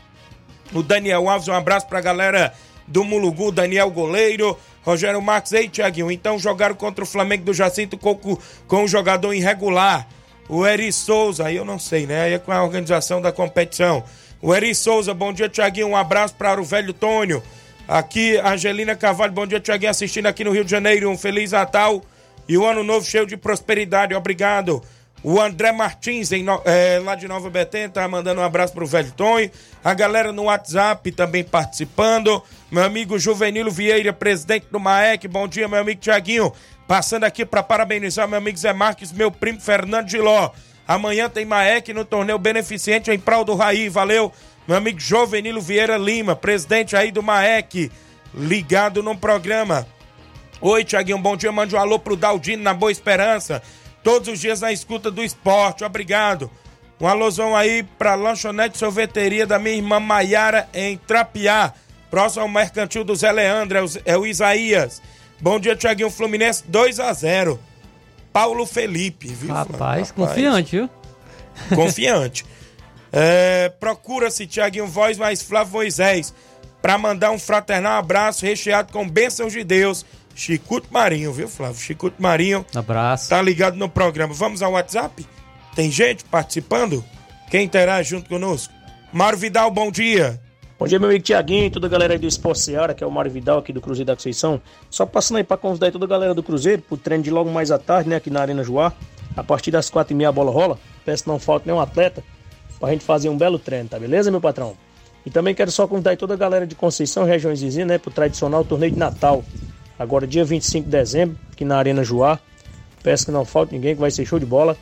O 0.74 0.84
Daniel 0.84 1.28
Alves, 1.28 1.48
um 1.48 1.54
abraço 1.54 1.88
pra 1.88 2.02
galera 2.02 2.54
do 2.86 3.04
Mulugu, 3.04 3.52
Daniel 3.52 3.90
Goleiro. 3.90 4.58
Rogério 4.84 5.22
Marques, 5.22 5.52
ei, 5.52 5.68
Tiaguinho, 5.68 6.12
então 6.12 6.40
jogaram 6.40 6.76
contra 6.76 7.04
o 7.04 7.08
Flamengo 7.08 7.44
do 7.46 7.54
Jacinto 7.54 7.98
Coco 7.98 8.42
com 8.68 8.84
um 8.84 8.88
jogador 8.88 9.34
irregular. 9.34 10.08
O 10.48 10.66
Eri 10.66 10.92
Souza, 10.92 11.46
aí 11.46 11.58
eu 11.58 11.66
não 11.66 11.78
sei, 11.78 12.08
né? 12.08 12.24
Aí 12.24 12.34
é 12.34 12.40
com 12.40 12.52
a 12.52 12.64
organização 12.64 13.22
da 13.22 13.32
competição. 13.32 14.04
O 14.42 14.54
Eri 14.56 14.74
Souza, 14.74 15.14
bom 15.14 15.32
dia, 15.32 15.50
Tiaguinho. 15.50 15.90
Um 15.90 15.96
abraço 15.96 16.34
para 16.36 16.60
o 16.60 16.64
velho 16.64 16.94
Tônio. 16.94 17.44
Aqui, 17.88 18.38
Angelina 18.38 18.96
Carvalho, 18.96 19.32
bom 19.32 19.46
dia, 19.46 19.60
Tiaguinho, 19.60 19.92
assistindo 19.92 20.26
aqui 20.26 20.44
no 20.44 20.52
Rio 20.52 20.64
de 20.64 20.72
Janeiro. 20.72 21.10
Um 21.10 21.18
Feliz 21.18 21.52
Natal 21.52 22.02
e 22.48 22.58
um 22.58 22.66
ano 22.66 22.84
novo 22.84 23.06
cheio 23.06 23.28
de 23.28 23.38
prosperidade. 23.38 24.16
Obrigado. 24.16 24.82
O 25.22 25.40
André 25.40 25.72
Martins, 25.72 26.32
em, 26.32 26.46
é, 26.66 27.00
lá 27.04 27.14
de 27.16 27.28
Nova 27.28 27.50
Betânia, 27.50 27.90
tá 27.90 28.08
mandando 28.08 28.40
um 28.40 28.44
abraço 28.44 28.74
pro 28.74 28.86
velho 28.86 29.12
Tonho. 29.12 29.52
A 29.84 29.94
galera 29.94 30.32
no 30.32 30.44
WhatsApp 30.44 31.12
também 31.12 31.44
participando. 31.44 32.42
Meu 32.72 32.84
amigo 32.84 33.20
Juvenilo 33.20 33.70
Vieira, 33.70 34.14
presidente 34.14 34.68
do 34.72 34.80
MAEC. 34.80 35.28
Bom 35.28 35.48
dia, 35.48 35.68
meu 35.68 35.80
amigo 35.80 36.00
Tiaguinho. 36.00 36.54
Passando 36.88 37.26
aqui 37.26 37.46
para 37.46 37.62
parabenizar 37.62 38.28
meu 38.28 38.38
amigo 38.38 38.58
Zé 38.58 38.74
Marques, 38.74 39.12
meu 39.12 39.30
primo 39.30 39.60
Fernando 39.60 40.10
Giló. 40.10 40.52
Amanhã 40.88 41.30
tem 41.30 41.46
Maek 41.46 41.94
no 41.94 42.04
torneio 42.04 42.40
beneficente 42.40 43.12
em 43.12 43.20
prol 43.20 43.46
do 43.46 43.54
Raí. 43.54 43.90
Valeu, 43.90 44.34
meu 44.68 44.76
amigo 44.76 45.00
Jovenilo 45.00 45.62
Vieira 45.62 45.98
Lima, 45.98 46.36
presidente 46.36 46.96
aí 46.96 47.12
do 47.12 47.22
Maek, 47.22 47.92
ligado 48.34 49.04
no 49.04 49.16
programa. 49.16 49.86
Oi, 50.60 50.84
Tiaguinho, 50.84 51.20
bom 51.20 51.38
dia. 51.38 51.52
Mande 51.52 51.76
um 51.76 51.80
alô 51.80 52.00
pro 52.00 52.16
Daldino 52.16 52.64
na 52.64 52.74
Boa 52.74 52.92
Esperança. 52.92 53.62
Todos 54.04 54.28
os 54.30 54.40
dias 54.40 54.62
na 54.62 54.72
escuta 54.72 55.12
do 55.12 55.24
esporte. 55.24 55.84
Obrigado. 55.84 56.50
Um 57.00 57.08
alôzão 57.08 57.56
aí 57.56 57.84
pra 57.98 58.16
lanchonete 58.16 58.78
sorveteria 58.78 59.48
da 59.48 59.58
minha 59.58 59.76
irmã 59.76 60.00
Maiara 60.00 60.68
em 60.74 60.98
Trapiá. 60.98 61.74
Próximo 62.12 62.42
ao 62.44 62.50
mercantil 62.50 63.04
do 63.04 63.16
Zé 63.16 63.32
Leandro, 63.32 63.78
é 63.78 63.84
o, 63.84 63.88
é 64.06 64.18
o 64.18 64.26
Isaías. 64.26 65.02
Bom 65.40 65.60
dia, 65.60 65.76
Tiaguinho 65.76 66.10
Fluminense 66.10 66.64
2 66.68 67.00
a 67.00 67.14
0 67.14 67.60
Paulo 68.34 68.66
Felipe, 68.66 69.28
viu? 69.28 69.54
Rapaz, 69.54 69.72
Rapaz. 69.72 70.12
confiante, 70.12 70.76
viu? 70.78 70.90
Confiante. 71.76 72.46
é, 73.12 73.70
Procura-se 73.80 74.48
Tiaguinho 74.48 74.88
Voz 74.88 75.18
mais 75.18 75.42
Flávio 75.42 75.74
Moisés 75.74 76.34
para 76.82 76.98
mandar 76.98 77.32
um 77.32 77.40
fraternal 77.40 77.98
abraço 78.00 78.46
recheado 78.46 78.92
com 78.92 79.08
bênçãos 79.08 79.54
de 79.54 79.64
Deus. 79.64 80.06
Chicuto 80.40 80.88
Marinho, 80.90 81.34
viu, 81.34 81.50
Flávio? 81.50 81.82
Chicuto 81.82 82.16
Marinho. 82.18 82.66
Abraço. 82.74 83.28
Tá 83.28 83.42
ligado 83.42 83.76
no 83.76 83.90
programa. 83.90 84.34
Vamos 84.34 84.62
ao 84.62 84.72
WhatsApp? 84.72 85.28
Tem 85.76 85.92
gente 85.92 86.24
participando? 86.24 87.04
Quem 87.52 87.66
interage 87.66 88.12
junto 88.12 88.30
conosco? 88.30 88.74
Mário 89.12 89.38
Vidal, 89.38 89.70
bom 89.70 89.92
dia. 89.92 90.40
Bom 90.80 90.88
dia, 90.88 90.98
meu 90.98 91.10
amigo 91.10 91.26
Tiaguinho 91.26 91.66
e 91.66 91.70
toda 91.70 91.88
a 91.88 91.90
galera 91.90 92.14
aí 92.14 92.20
do 92.20 92.26
Esporte 92.26 92.62
Seara, 92.62 92.94
que 92.94 93.04
é 93.04 93.08
o 93.08 93.12
Mário 93.12 93.30
Vidal 93.30 93.60
aqui 93.60 93.74
do 93.74 93.82
Cruzeiro 93.82 94.08
da 94.08 94.16
Conceição. 94.16 94.62
Só 94.90 95.06
passando 95.06 95.38
aí 95.38 95.44
para 95.44 95.58
convidar 95.58 95.92
toda 95.92 96.06
a 96.06 96.08
galera 96.08 96.34
do 96.34 96.42
Cruzeiro 96.42 96.82
pro 96.84 96.96
treino 96.96 97.22
de 97.22 97.30
logo 97.30 97.52
mais 97.52 97.70
à 97.70 97.78
tarde, 97.78 98.08
né, 98.08 98.16
aqui 98.16 98.30
na 98.30 98.40
Arena 98.40 98.64
Joá. 98.64 98.94
A 99.36 99.44
partir 99.44 99.72
das 99.72 99.90
quatro 99.90 100.14
e 100.14 100.16
meia 100.16 100.30
a 100.30 100.32
bola 100.32 100.52
rola. 100.52 100.80
Peço 101.04 101.24
que 101.24 101.30
não 101.30 101.38
falta 101.38 101.66
nenhum 101.66 101.82
atleta 101.82 102.24
pra 102.80 102.92
gente 102.92 103.04
fazer 103.04 103.28
um 103.28 103.38
belo 103.38 103.60
treino, 103.60 103.90
tá 103.90 104.00
beleza, 104.00 104.32
meu 104.32 104.40
patrão? 104.40 104.78
E 105.26 105.30
também 105.30 105.54
quero 105.54 105.70
só 105.70 105.86
convidar 105.86 106.12
aí 106.12 106.18
toda 106.18 106.34
a 106.34 106.38
galera 106.38 106.66
de 106.66 106.76
Conceição, 106.76 107.26
regiões 107.26 107.60
vizinhas, 107.62 107.90
né, 107.90 107.98
pro 107.98 108.10
tradicional 108.10 108.64
torneio 108.64 108.94
de 108.94 108.98
Natal. 108.98 109.44
Agora, 110.00 110.26
dia 110.26 110.46
25 110.46 110.86
de 110.86 110.92
dezembro, 110.92 111.38
aqui 111.52 111.66
na 111.66 111.78
Arena 111.78 112.06
Joá. 112.06 112.40
Peço 113.04 113.26
que 113.26 113.32
não 113.32 113.44
falte 113.44 113.74
ninguém, 113.74 113.94
que 113.94 114.00
vai 114.00 114.10
ser 114.10 114.26
show 114.26 114.40
de 114.40 114.46
bola. 114.46 114.78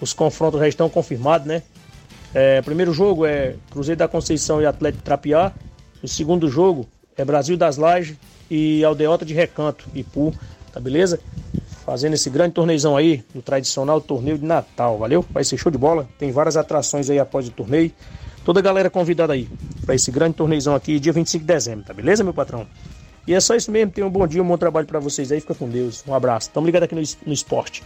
Os 0.00 0.14
confrontos 0.14 0.58
já 0.58 0.66
estão 0.66 0.88
confirmados, 0.88 1.46
né? 1.46 1.62
É, 2.32 2.62
primeiro 2.62 2.90
jogo 2.94 3.26
é 3.26 3.56
Cruzeiro 3.70 3.98
da 3.98 4.08
Conceição 4.08 4.62
e 4.62 4.66
Atlético 4.66 5.04
Trapiá. 5.04 5.52
O 6.02 6.08
segundo 6.08 6.48
jogo 6.48 6.88
é 7.18 7.24
Brasil 7.24 7.54
das 7.54 7.76
Lajes 7.76 8.16
e 8.50 8.82
Aldeota 8.82 9.26
de 9.26 9.34
Recanto, 9.34 9.86
Ipu, 9.94 10.34
tá 10.72 10.80
beleza? 10.80 11.20
Fazendo 11.84 12.14
esse 12.14 12.30
grande 12.30 12.54
torneizão 12.54 12.96
aí, 12.96 13.22
no 13.34 13.42
tradicional 13.42 14.00
torneio 14.00 14.38
de 14.38 14.46
Natal, 14.46 14.96
valeu? 14.96 15.22
Vai 15.30 15.44
ser 15.44 15.58
show 15.58 15.70
de 15.70 15.76
bola. 15.76 16.08
Tem 16.18 16.32
várias 16.32 16.56
atrações 16.56 17.10
aí 17.10 17.18
após 17.18 17.46
o 17.46 17.50
torneio. 17.50 17.92
Toda 18.42 18.60
a 18.60 18.62
galera 18.62 18.88
convidada 18.88 19.34
aí 19.34 19.48
para 19.84 19.94
esse 19.94 20.10
grande 20.10 20.34
torneizão 20.34 20.74
aqui, 20.74 20.98
dia 20.98 21.12
25 21.12 21.44
de 21.44 21.46
dezembro, 21.46 21.84
tá 21.84 21.92
beleza, 21.92 22.24
meu 22.24 22.32
patrão? 22.32 22.66
E 23.26 23.34
é 23.34 23.40
só 23.40 23.54
isso 23.54 23.70
mesmo. 23.70 23.92
Tenham 23.92 24.08
um 24.08 24.10
bom 24.10 24.26
dia, 24.26 24.42
um 24.42 24.46
bom 24.46 24.58
trabalho 24.58 24.86
para 24.86 24.98
vocês 24.98 25.30
aí. 25.30 25.40
Fica 25.40 25.54
com 25.54 25.68
Deus. 25.68 26.04
Um 26.06 26.14
abraço. 26.14 26.50
Tamo 26.50 26.66
ligado 26.66 26.84
aqui 26.84 26.94
no, 26.94 27.02
no 27.26 27.32
esporte. 27.32 27.82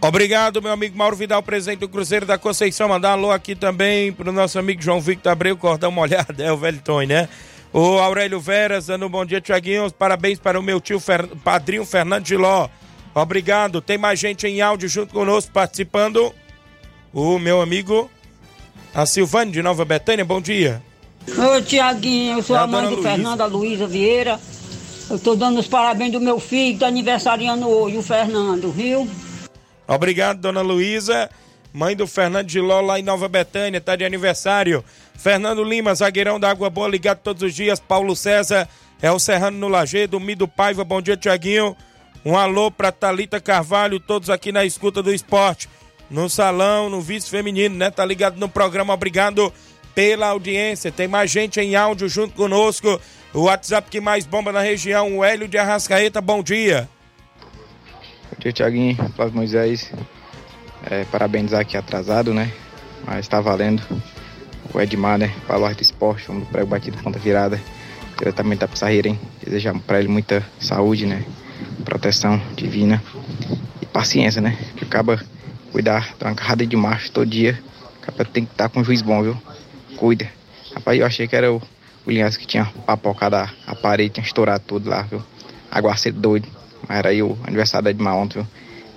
Obrigado, 0.00 0.60
meu 0.60 0.72
amigo 0.72 0.96
Mauro 0.96 1.16
Vidal, 1.16 1.42
presidente 1.42 1.80
do 1.80 1.88
Cruzeiro 1.88 2.26
da 2.26 2.36
Conceição. 2.36 2.88
Mandar 2.88 3.10
um 3.10 3.12
alô 3.12 3.30
aqui 3.30 3.54
também 3.54 4.12
pro 4.12 4.30
nosso 4.30 4.58
amigo 4.58 4.82
João 4.82 5.00
Victor 5.00 5.32
Abreu, 5.32 5.56
cordão 5.56 5.90
molhado, 5.90 6.34
é 6.42 6.52
o 6.52 6.56
velho 6.56 6.80
Tony, 6.84 7.06
né? 7.06 7.28
O 7.72 7.98
Aurélio 7.98 8.38
Veras, 8.38 8.86
dando 8.86 9.06
um 9.06 9.08
bom 9.08 9.24
dia, 9.24 9.40
Tiaguinho. 9.40 9.90
Parabéns 9.90 10.38
para 10.38 10.60
o 10.60 10.62
meu 10.62 10.80
tio 10.80 11.00
Fer... 11.00 11.26
padrinho 11.42 11.84
Fernando 11.84 12.26
Giló. 12.26 12.68
Obrigado. 13.14 13.80
Tem 13.80 13.96
mais 13.96 14.18
gente 14.18 14.46
em 14.46 14.60
áudio 14.60 14.88
junto 14.88 15.12
conosco 15.12 15.50
participando. 15.50 16.32
O 17.12 17.38
meu 17.38 17.60
amigo, 17.60 18.10
a 18.94 19.06
Silvane 19.06 19.50
de 19.50 19.62
Nova 19.62 19.84
Betânia, 19.84 20.24
bom 20.24 20.40
dia. 20.40 20.82
Ô 21.34 21.60
Tiaguinho, 21.60 22.38
eu 22.38 22.42
sou 22.42 22.56
é 22.56 22.60
a, 22.60 22.66
mãe 22.66 22.88
do 22.88 23.02
Fernando, 23.02 23.46
Luísa 23.48 23.86
Vieira. 23.86 24.38
Eu 25.10 25.18
tô 25.18 25.34
dando 25.34 25.58
os 25.58 25.66
parabéns 25.66 26.12
do 26.12 26.20
meu 26.20 26.38
filho, 26.38 26.74
que 26.74 26.80
tá 26.80 26.86
aniversariando 26.86 27.68
hoje, 27.68 27.96
o 27.96 28.02
Fernando, 28.02 28.70
viu? 28.70 29.08
Obrigado, 29.86 30.40
dona 30.40 30.62
Luísa. 30.62 31.30
Mãe 31.72 31.94
do 31.94 32.06
Fernando 32.06 32.46
de 32.46 32.60
Ló, 32.60 32.80
lá 32.80 32.98
em 32.98 33.02
Nova 33.02 33.28
Betânia, 33.28 33.80
tá 33.80 33.94
de 33.94 34.04
aniversário. 34.04 34.84
Fernando 35.14 35.62
Lima, 35.62 35.94
zagueirão 35.94 36.40
da 36.40 36.50
Água 36.50 36.70
Boa, 36.70 36.88
ligado 36.88 37.18
todos 37.18 37.42
os 37.42 37.54
dias. 37.54 37.78
Paulo 37.78 38.16
César, 38.16 38.68
é 39.02 39.12
o 39.12 39.18
Serrano 39.18 39.58
no 39.58 39.68
Lagedo. 39.68 40.18
Mido 40.18 40.48
Paiva, 40.48 40.84
bom 40.84 41.02
dia, 41.02 41.16
Tiaguinho. 41.16 41.76
Um 42.24 42.36
alô 42.36 42.70
pra 42.70 42.90
Talita 42.90 43.40
Carvalho, 43.40 44.00
todos 44.00 44.30
aqui 44.30 44.50
na 44.50 44.64
escuta 44.64 45.02
do 45.02 45.12
esporte. 45.12 45.68
No 46.10 46.30
salão, 46.30 46.88
no 46.88 47.00
vice 47.00 47.28
feminino, 47.28 47.76
né? 47.76 47.90
Tá 47.90 48.04
ligado 48.04 48.38
no 48.38 48.48
programa, 48.48 48.94
obrigado 48.94 49.52
pela 49.96 50.26
audiência. 50.28 50.92
Tem 50.92 51.08
mais 51.08 51.30
gente 51.30 51.58
em 51.58 51.74
áudio 51.74 52.06
junto 52.06 52.34
conosco. 52.34 53.00
O 53.32 53.44
WhatsApp 53.44 53.90
que 53.90 53.98
mais 53.98 54.26
bomba 54.26 54.52
na 54.52 54.60
região, 54.60 55.16
o 55.16 55.24
Hélio 55.24 55.48
de 55.48 55.56
Arrascaeta, 55.56 56.20
bom 56.20 56.42
dia. 56.42 56.86
Bom 58.30 58.36
dia, 58.38 58.52
Tiaguinho, 58.52 58.94
Flávio 59.16 59.34
Moisés. 59.34 59.90
É, 60.88 61.06
aqui 61.58 61.76
atrasado, 61.78 62.34
né? 62.34 62.52
Mas 63.06 63.26
tá 63.26 63.40
valendo. 63.40 63.82
O 64.74 64.80
Edmar, 64.80 65.16
né? 65.16 65.32
Baluarte 65.48 65.82
Esporte, 65.82 66.30
homem 66.30 66.44
do 66.44 66.50
prego 66.50 66.66
batido 66.66 66.98
ponta 66.98 67.18
virada. 67.18 67.58
Diretamente 68.18 68.60
da 68.60 68.68
Pissarreira, 68.68 69.08
hein? 69.08 69.18
Desejar 69.42 69.74
pra 69.80 69.98
ele 69.98 70.08
muita 70.08 70.44
saúde, 70.60 71.06
né? 71.06 71.24
Proteção 71.84 72.40
divina 72.54 73.02
e 73.80 73.86
paciência, 73.86 74.42
né? 74.42 74.58
Que 74.76 74.84
acaba 74.84 75.22
cuidar 75.72 76.14
de 76.18 76.24
uma 76.24 76.34
carrada 76.34 76.66
de 76.66 76.76
macho 76.76 77.10
todo 77.12 77.26
dia. 77.26 77.58
Acaba 78.02 78.24
tem 78.26 78.44
que 78.44 78.52
estar 78.52 78.68
tá 78.68 78.68
com 78.68 78.80
um 78.80 78.84
juiz 78.84 79.00
bom, 79.00 79.22
viu? 79.22 79.36
Cuida. 79.96 80.30
Rapaz, 80.74 80.98
eu 81.00 81.06
achei 81.06 81.26
que 81.26 81.34
era 81.34 81.50
o, 81.52 81.56
o 81.56 82.10
que 82.38 82.46
tinha 82.46 82.66
papocado 82.84 83.36
a, 83.36 83.50
a 83.66 83.74
parede, 83.74 84.14
tinha 84.14 84.26
estourado 84.26 84.62
tudo 84.66 84.90
lá, 84.90 85.02
viu? 85.02 85.22
Aguaceiro 85.70 86.18
doido. 86.18 86.48
Mas 86.86 86.98
era 86.98 87.08
aí 87.08 87.22
o 87.22 87.36
aniversário 87.44 87.84
da 87.84 87.90
Edmar 87.90 88.16
ontem, 88.16 88.40
viu? 88.40 88.48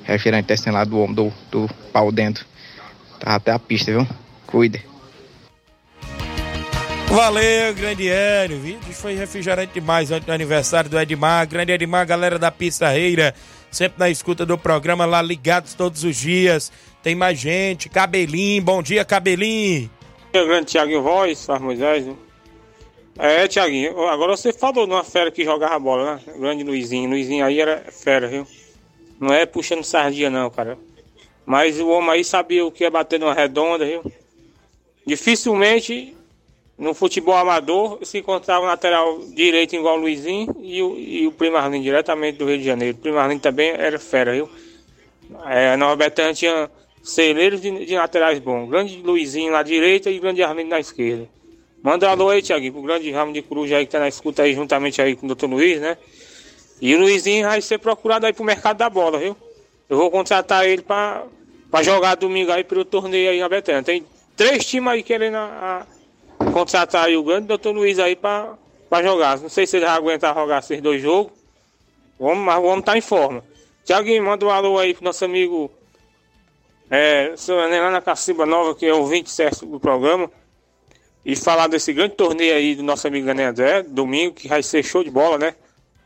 Refirante 0.04 0.48
testando 0.48 0.78
lá 0.78 0.84
do 0.84 1.00
homem 1.00 1.16
do, 1.16 1.34
do 1.50 1.70
pau 1.94 2.12
dentro. 2.12 2.46
Tava 3.20 3.38
até 3.38 3.52
a 3.52 3.60
pista, 3.60 3.92
viu? 3.92 4.08
Cuida. 4.46 4.80
Valeu, 7.08 7.74
grande 7.74 8.08
Hélio. 8.08 8.60
Viu? 8.60 8.80
Foi 8.92 9.16
refrigerante 9.16 9.74
demais 9.74 10.12
ontem 10.12 10.28
no 10.28 10.34
aniversário 10.34 10.90
do 10.90 11.00
Edmar. 11.00 11.48
Grande 11.48 11.72
Edmar, 11.72 12.06
galera 12.06 12.38
da 12.38 12.52
Pissarreira. 12.52 13.34
Sempre 13.72 14.00
na 14.00 14.10
escuta 14.10 14.46
do 14.46 14.58
programa 14.58 15.06
lá 15.06 15.22
ligados 15.22 15.74
todos 15.74 16.04
os 16.04 16.16
dias. 16.16 16.72
Tem 17.02 17.16
mais 17.16 17.40
gente. 17.40 17.90
Cabelinho, 17.90 18.62
bom 18.62 18.84
dia, 18.84 19.06
Cabelinho. 19.06 19.90
O 20.32 20.46
grande 20.46 20.68
Thiaguinho 20.68 21.02
Voz, 21.02 21.44
faz 21.44 21.60
Moisés. 21.60 22.06
Né? 22.06 22.16
É, 23.18 23.48
Thiaguinho, 23.48 24.08
agora 24.08 24.38
você 24.38 24.54
falou 24.54 24.86
numa 24.86 25.04
fera 25.04 25.32
que 25.32 25.44
jogava 25.44 25.80
bola, 25.80 26.16
né? 26.16 26.22
Grande 26.38 26.64
Luizinho. 26.64 27.10
Luizinho 27.10 27.44
aí 27.44 27.60
era 27.60 27.84
fera, 27.92 28.28
viu? 28.28 28.46
Não 29.20 29.34
é 29.34 29.46
puxando 29.46 29.84
sardinha, 29.84 30.30
não, 30.30 30.50
cara. 30.50 30.78
Mas 31.46 31.80
o 31.80 31.90
homem 31.90 32.12
aí 32.12 32.24
sabia 32.24 32.64
o 32.64 32.72
que 32.72 32.86
é 32.86 32.90
bater 32.90 33.20
numa 33.20 33.34
redonda, 33.34 33.86
viu? 33.86 34.04
Dificilmente 35.06 36.16
no 36.78 36.94
futebol 36.94 37.36
amador 37.36 38.00
se 38.04 38.20
encontrava 38.20 38.64
um 38.64 38.68
lateral 38.68 39.20
direito 39.34 39.76
igual 39.76 39.98
o 39.98 40.02
Luizinho 40.02 40.56
e 40.62 40.82
o, 40.82 40.96
e 40.96 41.28
o 41.28 41.32
Primo 41.32 41.58
Arlindo, 41.58 41.84
diretamente 41.84 42.38
do 42.38 42.46
Rio 42.46 42.60
de 42.60 42.64
Janeiro. 42.64 42.98
O 42.98 43.02
Primo 43.02 43.18
Arlindo 43.18 43.42
também 43.42 43.72
era 43.72 43.98
fera, 43.98 44.32
viu? 44.32 44.50
É, 45.48 45.76
Nova 45.76 45.96
Betânia 45.96 46.34
tinha 46.34 46.72
celeiros 47.10 47.62
de, 47.62 47.86
de, 47.86 47.96
laterais 47.96 48.40
bons. 48.40 48.70
Grande 48.70 49.02
Luizinho 49.02 49.52
na 49.52 49.64
direita 49.64 50.10
e 50.10 50.20
grande 50.20 50.44
Arlindo 50.44 50.70
na 50.70 50.80
esquerda. 50.80 51.28
Manda 51.82 52.10
alô 52.10 52.30
aí, 52.30 52.42
Thiago, 52.42 52.72
pro 52.72 52.82
grande 52.82 53.10
ramo 53.12 53.32
de 53.32 53.42
cruz 53.42 53.72
aí 53.72 53.86
que 53.86 53.92
tá 53.92 54.00
na 54.00 54.08
escuta 54.08 54.44
aí 54.44 54.54
juntamente 54.54 55.02
aí 55.02 55.16
com 55.16 55.26
o 55.26 55.34
Dr. 55.34 55.46
Luiz, 55.46 55.80
né? 55.80 55.98
E 56.82 56.96
o 56.96 57.00
Luizinho 57.00 57.48
vai 57.48 57.62
ser 57.62 57.78
procurado 57.78 58.26
aí 58.26 58.34
pro 58.34 58.44
mercado 58.44 58.78
da 58.78 58.90
bola, 58.90 59.18
viu? 59.18 59.36
Eu 59.90 59.98
vou 59.98 60.12
contratar 60.12 60.66
ele 60.66 60.82
pra, 60.82 61.24
pra 61.72 61.82
jogar 61.82 62.16
domingo 62.16 62.52
aí 62.52 62.64
pelo 62.64 62.86
torneio 62.86 63.32
aí 63.32 63.40
na 63.40 63.50
Betânia. 63.50 63.82
Tem 63.82 64.06
três 64.36 64.66
times 64.66 64.92
aí 64.92 65.04
querendo 65.04 65.36
a, 65.36 65.86
a 66.40 66.46
contratar 66.52 67.06
aí 67.06 67.18
o 67.18 67.24
grande 67.24 67.48
Dr. 67.48 67.70
Luiz 67.70 67.98
aí 67.98 68.16
pra, 68.16 68.56
pra 68.90 69.02
jogar. 69.02 69.40
Não 69.40 69.50
sei 69.50 69.66
se 69.66 69.78
ele 69.78 69.86
vai 69.86 69.96
aguentar 69.96 70.36
jogar 70.36 70.60
esses 70.60 70.82
dois 70.82 71.02
jogos. 71.02 71.32
Vamos, 72.20 72.44
mas 72.44 72.62
vamos 72.62 72.80
estar 72.80 72.92
tá 72.92 72.98
em 72.98 73.02
forma. 73.02 73.44
Tiaguinho, 73.86 74.24
manda 74.24 74.46
um 74.46 74.50
alô 74.50 74.78
aí 74.78 74.94
pro 74.94 75.04
nosso 75.04 75.24
amigo 75.24 75.72
é, 76.90 77.36
lá 77.48 77.92
na 77.92 78.02
Caciba 78.02 78.46
Nova, 78.46 78.74
que 78.74 78.86
é 78.86 78.94
o 78.94 79.06
20 79.06 79.30
certo 79.30 79.66
do 79.66 79.80
programa. 79.80 80.30
E 81.26 81.36
falar 81.36 81.68
desse 81.68 81.94
grande 81.94 82.16
torneio 82.16 82.56
aí 82.56 82.76
do 82.76 82.84
nosso 82.84 83.08
amigo 83.08 83.28
Daniel 83.28 83.50
André, 83.50 83.84
domingo, 83.84 84.34
que 84.34 84.48
vai 84.48 84.64
ser 84.64 84.84
show 84.84 85.04
de 85.04 85.12
bola, 85.12 85.38
né? 85.38 85.56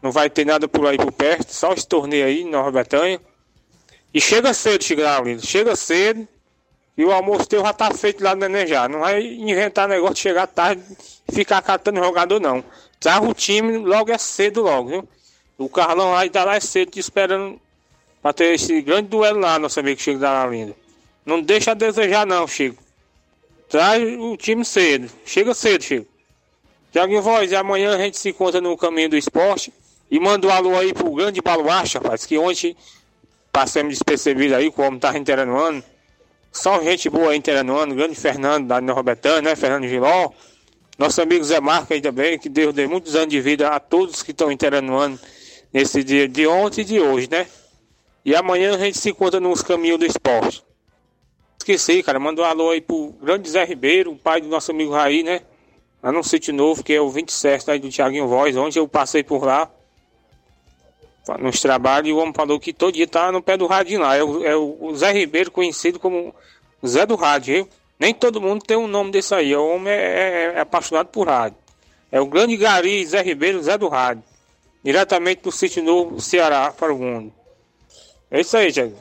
Não 0.01 0.11
vai 0.11 0.29
ter 0.29 0.45
nada 0.45 0.67
por 0.67 0.86
aí 0.86 0.97
por 0.97 1.11
perto, 1.11 1.53
só 1.53 1.71
esse 1.71 1.88
torneio 1.88 2.25
aí, 2.25 2.43
Nova 2.43 2.71
Bretanha. 2.71 3.21
E 4.13 4.19
chega 4.19 4.53
cedo, 4.53 4.84
Chigrau, 4.84 5.23
chega 5.39 5.75
cedo. 5.75 6.27
E 6.95 7.03
o 7.03 7.11
almoço 7.11 7.47
teu 7.47 7.63
já 7.63 7.73
tá 7.73 7.89
feito 7.91 8.23
lá 8.23 8.36
no 8.36 8.41
Neném 8.41 8.67
já. 8.67 8.88
Não 8.88 8.99
vai 8.99 9.23
inventar 9.23 9.88
negócio 9.88 10.15
de 10.15 10.21
chegar 10.21 10.45
tarde 10.45 10.84
e 11.27 11.34
ficar 11.34 11.61
catando 11.61 12.03
jogador, 12.03 12.39
não. 12.39 12.63
Traz 12.99 13.25
o 13.25 13.34
time 13.34 13.77
logo 13.77 14.11
é 14.11 14.17
cedo 14.17 14.61
logo, 14.61 14.89
viu? 14.89 15.09
O 15.57 15.69
Carlão 15.69 16.15
aí 16.15 16.29
tá 16.29 16.43
lá 16.43 16.55
é 16.55 16.59
cedo 16.59 16.91
te 16.91 16.99
esperando 16.99 17.59
pra 18.24 18.32
ter 18.32 18.53
esse 18.53 18.82
grande 18.82 19.09
duelo 19.09 19.39
lá, 19.39 19.59
nosso 19.59 19.78
amigo 19.82 19.99
Chico 19.99 20.17
da 20.17 20.47
Linda. 20.47 20.74
Não 21.26 21.41
deixa 21.41 21.71
a 21.71 21.74
desejar 21.74 22.26
não, 22.26 22.47
Chico. 22.47 22.82
Traz 23.67 24.01
o 24.17 24.38
time 24.38 24.63
cedo. 24.63 25.11
Chega 25.26 25.53
cedo, 25.53 25.84
Chico. 25.84 26.07
Tiaguinho 26.93 27.21
Voz, 27.21 27.51
amanhã 27.51 27.93
a 27.93 27.97
gente 27.97 28.17
se 28.17 28.30
encontra 28.30 28.61
no 28.61 28.78
caminho 28.78 29.09
do 29.09 29.17
esporte. 29.17 29.74
E 30.09 30.19
manda 30.19 30.47
um 30.47 30.51
alô 30.51 30.78
aí 30.78 30.93
pro 30.93 31.11
grande 31.11 31.41
baluarte, 31.41 31.97
rapaz, 31.97 32.26
que 32.26 32.38
ontem 32.38 32.78
passamos 33.51 33.93
despercebido 33.93 34.55
aí, 34.55 34.71
como 34.71 34.99
tá 34.99 35.11
ano. 35.11 35.84
Só 36.51 36.82
gente 36.82 37.09
boa 37.09 37.32
aí 37.32 37.41
ano. 37.49 37.95
grande 37.95 38.15
Fernando 38.15 38.67
da 38.67 38.80
Nova 38.80 39.03
Betânia, 39.03 39.41
né, 39.41 39.55
Fernando 39.55 39.88
Giló. 39.88 40.30
Nosso 40.97 41.21
amigo 41.21 41.43
Zé 41.43 41.59
Marco 41.59 41.93
aí 41.93 41.99
também, 41.99 42.39
que 42.39 42.47
Deus 42.47 42.74
dê 42.74 42.88
muitos 42.88 43.15
anos 43.15 43.30
de 43.30 43.41
vida 43.41 43.67
a 43.69 43.80
todos 43.80 44.24
que 44.24 44.32
estão 44.32 44.49
ano 44.49 45.19
nesse 45.74 46.03
dia 46.03 46.28
de 46.28 46.45
ontem 46.45 46.82
e 46.82 46.86
de 46.86 46.99
hoje, 46.99 47.28
né? 47.30 47.47
E 48.26 48.36
amanhã 48.36 48.76
a 48.76 48.78
gente 48.78 48.97
se 48.97 49.09
encontra 49.09 49.39
nos 49.39 49.61
caminhos 49.61 49.99
do 49.99 50.05
esporte. 50.05 50.63
Esqueci, 51.57 52.03
cara. 52.03 52.19
Manda 52.19 52.41
um 52.41 52.45
alô 52.45 52.69
aí 52.69 52.82
pro 52.82 53.13
grande 53.21 53.49
Zé 53.49 53.63
Ribeiro, 53.65 54.15
pai 54.15 54.41
do 54.41 54.47
nosso 54.47 54.71
amigo 54.71 54.91
Raí, 54.91 55.24
né? 55.24 55.41
Lá 56.01 56.11
no 56.11 56.24
sítio 56.24 56.53
novo, 56.53 56.84
que 56.84 56.93
é 56.93 57.01
o 57.01 57.09
27 57.09 57.71
aí 57.71 57.80
do 57.80 57.89
Thiaguinho 57.89 58.28
Voz, 58.28 58.55
onde 58.57 58.78
eu 58.78 58.88
passei 58.88 59.24
por 59.24 59.43
lá. 59.43 59.69
Nos 61.39 61.61
trabalhos, 61.61 62.09
e 62.09 62.11
o 62.11 62.17
homem 62.17 62.34
falou 62.34 62.59
que 62.59 62.74
todo 62.74 62.93
dia 62.93 63.07
tá 63.07 63.32
no 63.32 63.41
pé 63.41 63.55
do 63.55 63.65
rádio 63.65 63.99
lá. 63.99 64.15
É 64.15 64.24
o, 64.24 64.45
é 64.45 64.55
o 64.55 64.93
Zé 64.93 65.13
Ribeiro, 65.13 65.51
conhecido 65.51 65.97
como 65.99 66.36
Zé 66.86 67.05
do 67.05 67.15
Rádio, 67.15 67.55
viu? 67.55 67.69
Nem 67.97 68.13
todo 68.13 68.41
mundo 68.41 68.61
tem 68.65 68.76
um 68.76 68.88
nome 68.88 69.11
desse 69.11 69.34
aí. 69.34 69.55
O 69.55 69.76
homem 69.76 69.93
é, 69.93 69.95
é, 69.95 70.53
é 70.55 70.59
apaixonado 70.59 71.07
por 71.07 71.28
rádio. 71.28 71.57
É 72.11 72.19
o 72.19 72.26
grande 72.26 72.57
Gari 72.57 73.05
Zé 73.05 73.21
Ribeiro, 73.21 73.63
Zé 73.63 73.78
do 73.78 73.88
Rádio. 73.88 74.24
Diretamente 74.84 75.43
do 75.43 75.51
sítio 75.51 75.82
novo, 75.82 76.19
Ceará, 76.19 76.71
para 76.71 76.93
o 76.93 76.99
mundo. 76.99 77.34
É 78.34 78.41
isso 78.41 78.57
aí, 78.57 78.71
Tiago. 78.71 78.97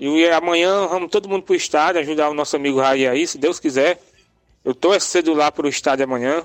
E 0.00 0.26
amanhã 0.30 0.86
vamos 0.86 1.10
todo 1.10 1.28
mundo 1.28 1.42
pro 1.42 1.54
estádio 1.54 2.00
ajudar 2.00 2.30
o 2.30 2.34
nosso 2.34 2.56
amigo 2.56 2.80
Raí 2.80 3.06
aí, 3.06 3.26
se 3.26 3.36
Deus 3.36 3.60
quiser. 3.60 4.00
Eu 4.64 4.74
tô 4.74 4.98
cedo 4.98 5.34
lá 5.34 5.52
pro 5.52 5.68
estádio 5.68 6.04
amanhã. 6.04 6.42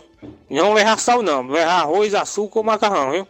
Não 0.50 0.66
vamos 0.66 0.82
errar 0.82 0.98
sal 0.98 1.24
não, 1.24 1.38
vamos 1.38 1.58
errar 1.58 1.80
arroz, 1.84 2.14
açúcar 2.14 2.60
ou 2.60 2.66
macarrão, 2.66 3.12
viu? 3.12 3.28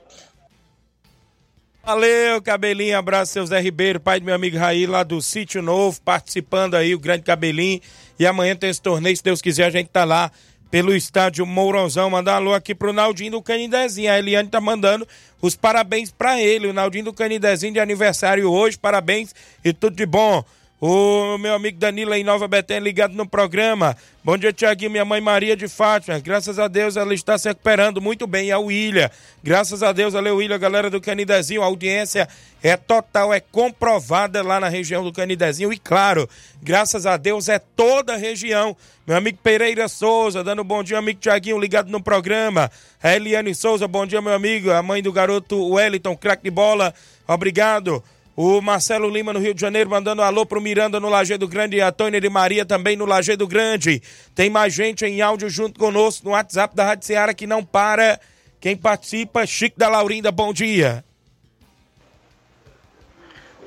Valeu, 1.83 2.41
Cabelinho. 2.41 2.97
Abraço, 2.97 3.33
seu 3.33 3.45
Zé 3.45 3.61
Ribeiro, 3.61 3.99
pai 3.99 4.19
do 4.19 4.25
meu 4.25 4.33
amigo 4.33 4.57
Raí, 4.57 4.87
lá 4.87 5.03
do 5.03 5.21
Sítio 5.21 5.61
Novo, 5.61 6.01
participando 6.01 6.73
aí, 6.73 6.95
o 6.95 6.99
grande 6.99 7.21
Cabelinho. 7.21 7.79
E 8.17 8.25
amanhã 8.25 8.55
tem 8.55 8.71
esse 8.71 8.81
torneio, 8.81 9.15
se 9.15 9.23
Deus 9.23 9.43
quiser, 9.43 9.65
a 9.65 9.69
gente 9.69 9.89
tá 9.89 10.03
lá 10.03 10.31
pelo 10.69 10.95
estádio 10.95 11.45
Mourãozão. 11.45 12.09
Mandar 12.09 12.35
alô 12.35 12.53
aqui 12.53 12.75
pro 12.75 12.93
Naldinho 12.93 13.31
do 13.31 13.41
Canidezinho. 13.41 14.11
A 14.11 14.19
Eliane 14.19 14.49
tá 14.49 14.61
mandando 14.61 15.07
os 15.41 15.55
parabéns 15.55 16.11
para 16.11 16.41
ele. 16.41 16.67
O 16.67 16.73
Naldinho 16.73 17.05
do 17.05 17.13
Canidezinho 17.13 17.73
de 17.73 17.79
aniversário 17.79 18.51
hoje. 18.51 18.77
Parabéns 18.77 19.33
e 19.63 19.73
tudo 19.73 19.95
de 19.95 20.05
bom. 20.05 20.43
O 20.79 21.39
meu 21.39 21.55
amigo 21.55 21.79
Danilo 21.79 22.13
em 22.13 22.23
Nova 22.23 22.47
Betânia 22.47 22.83
ligado 22.83 23.15
no 23.15 23.27
programa. 23.27 23.97
Bom 24.23 24.37
dia, 24.37 24.53
Tiaguinho. 24.53 24.91
Minha 24.91 25.03
mãe 25.03 25.19
Maria 25.19 25.57
de 25.57 25.67
Fátima. 25.67 26.19
Graças 26.19 26.59
a 26.59 26.67
Deus 26.67 26.95
ela 26.95 27.15
está 27.15 27.35
se 27.35 27.47
recuperando 27.47 27.99
muito 27.99 28.27
bem. 28.27 28.51
A 28.51 28.59
William. 28.59 29.09
Graças 29.43 29.81
a 29.81 29.91
Deus, 29.91 30.13
valeu, 30.13 30.35
William, 30.35 30.59
galera 30.59 30.87
do 30.87 31.01
Canidezinho. 31.01 31.63
A 31.63 31.65
audiência 31.65 32.29
é 32.61 32.77
total, 32.77 33.33
é 33.33 33.39
comprovada 33.39 34.43
lá 34.43 34.59
na 34.59 34.69
região 34.69 35.03
do 35.03 35.11
Canidezinho. 35.11 35.73
E 35.73 35.79
claro, 35.79 36.29
graças 36.61 37.07
a 37.07 37.17
Deus, 37.17 37.49
é 37.49 37.57
toda 37.57 38.13
a 38.13 38.17
região. 38.17 38.77
Meu 39.07 39.17
amigo 39.17 39.39
Pereira 39.41 39.87
Souza, 39.87 40.43
dando 40.43 40.63
bom 40.63 40.83
dia, 40.83 40.99
amigo 40.99 41.19
Tiaguinho, 41.19 41.57
ligado 41.57 41.89
no 41.89 42.03
programa. 42.03 42.69
A 43.01 43.15
Eliane 43.15 43.55
Souza, 43.55 43.87
bom 43.87 44.05
dia, 44.05 44.21
meu 44.21 44.33
amigo. 44.33 44.69
A 44.69 44.83
mãe 44.83 45.01
do 45.01 45.11
garoto 45.11 45.69
Wellington, 45.69 46.15
craque 46.15 46.43
de 46.43 46.51
bola. 46.51 46.93
Obrigado. 47.27 48.03
O 48.39 48.61
Marcelo 48.61 49.09
Lima 49.09 49.33
no 49.33 49.39
Rio 49.39 49.51
de 49.51 49.59
Janeiro 49.59 49.89
mandando 49.89 50.21
um 50.21 50.25
alô 50.25 50.45
pro 50.45 50.61
Miranda 50.61 50.99
no 50.99 51.09
Lajeado 51.09 51.47
Grande 51.47 51.77
e 51.77 51.81
a 51.81 51.91
Tônia 51.91 52.21
de 52.21 52.29
Maria 52.29 52.63
também 52.63 52.95
no 52.95 53.03
Lajeado 53.03 53.47
Grande. 53.47 53.99
Tem 54.35 54.47
mais 54.47 54.75
gente 54.75 55.03
em 55.03 55.21
áudio 55.21 55.49
junto 55.49 55.79
conosco 55.79 56.23
no 56.23 56.33
WhatsApp 56.33 56.75
da 56.75 56.85
Rádio 56.85 57.07
Ceará 57.07 57.33
que 57.33 57.47
não 57.47 57.63
para. 57.63 58.19
Quem 58.59 58.77
participa, 58.77 59.43
Chico 59.47 59.79
da 59.79 59.89
Laurinda, 59.89 60.31
bom 60.31 60.53
dia. 60.53 61.03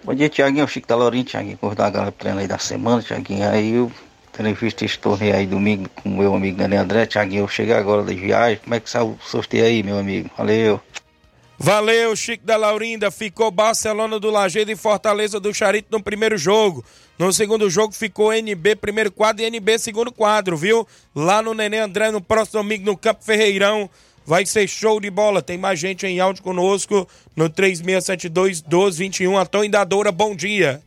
Bom 0.05 0.15
dia, 0.15 0.29
Tiaguinho. 0.29 0.69
Chico 0.69 0.87
da 0.87 0.95
Laurinda, 0.95 1.31
Tiaguinho. 1.31 1.59
Por 1.59 1.75
da 1.75 1.91
galera 1.91 2.13
treino 2.13 2.39
aí 2.39 2.47
da 2.47 2.59
semana, 2.59 3.03
Tiaguinho. 3.03 3.51
Aí 3.51 3.73
eu 3.73 3.91
tenho 4.31 4.55
visto 4.55 4.85
esse 4.85 4.97
torneio 4.97 5.35
aí 5.35 5.49
domingo 5.49 5.89
com 5.97 6.11
meu 6.11 6.33
amigo 6.33 6.57
Daniel 6.57 6.83
André. 6.83 7.07
Tiaguinho, 7.07 7.43
eu 7.43 7.49
cheguei 7.49 7.75
agora 7.75 8.05
da 8.05 8.13
viagem. 8.13 8.61
Como 8.63 8.73
é 8.73 8.79
que 8.79 8.89
saiu 8.89 9.19
o 9.21 9.29
sorteio 9.29 9.65
aí, 9.65 9.83
meu 9.83 9.99
amigo? 9.99 10.31
Valeu. 10.39 10.81
Valeu, 11.63 12.17
Chico 12.17 12.47
da 12.47 12.57
Laurinda. 12.57 13.11
Ficou 13.11 13.51
Barcelona 13.51 14.19
do 14.19 14.31
Lajeado 14.31 14.73
e 14.73 14.77
Fortaleza 14.77 15.39
do 15.39 15.53
Charito 15.53 15.89
no 15.91 16.03
primeiro 16.03 16.39
jogo. 16.39 16.83
No 17.19 17.31
segundo 17.35 17.69
jogo 17.69 17.93
ficou 17.93 18.33
NB 18.33 18.77
primeiro 18.77 19.13
quadro 19.13 19.45
e 19.45 19.47
NB 19.47 19.79
segundo 19.79 20.11
quadro, 20.11 20.57
viu? 20.57 20.89
Lá 21.15 21.43
no 21.43 21.53
Nenê 21.53 21.79
André, 21.81 22.11
no 22.11 22.23
próximo 22.23 22.63
domingo, 22.63 22.87
no 22.87 22.97
Campo 22.97 23.23
Ferreirão. 23.23 23.91
Vai 24.25 24.47
ser 24.47 24.67
show 24.67 24.99
de 24.99 25.11
bola. 25.11 25.43
Tem 25.43 25.59
mais 25.59 25.79
gente 25.79 26.07
em 26.07 26.19
áudio 26.19 26.43
conosco 26.43 27.07
no 27.37 27.51
3672 27.51 28.63
1221. 28.63 29.37
Antônio 29.37 29.67
Indadora, 29.67 30.11
bom 30.11 30.35
dia. 30.35 30.81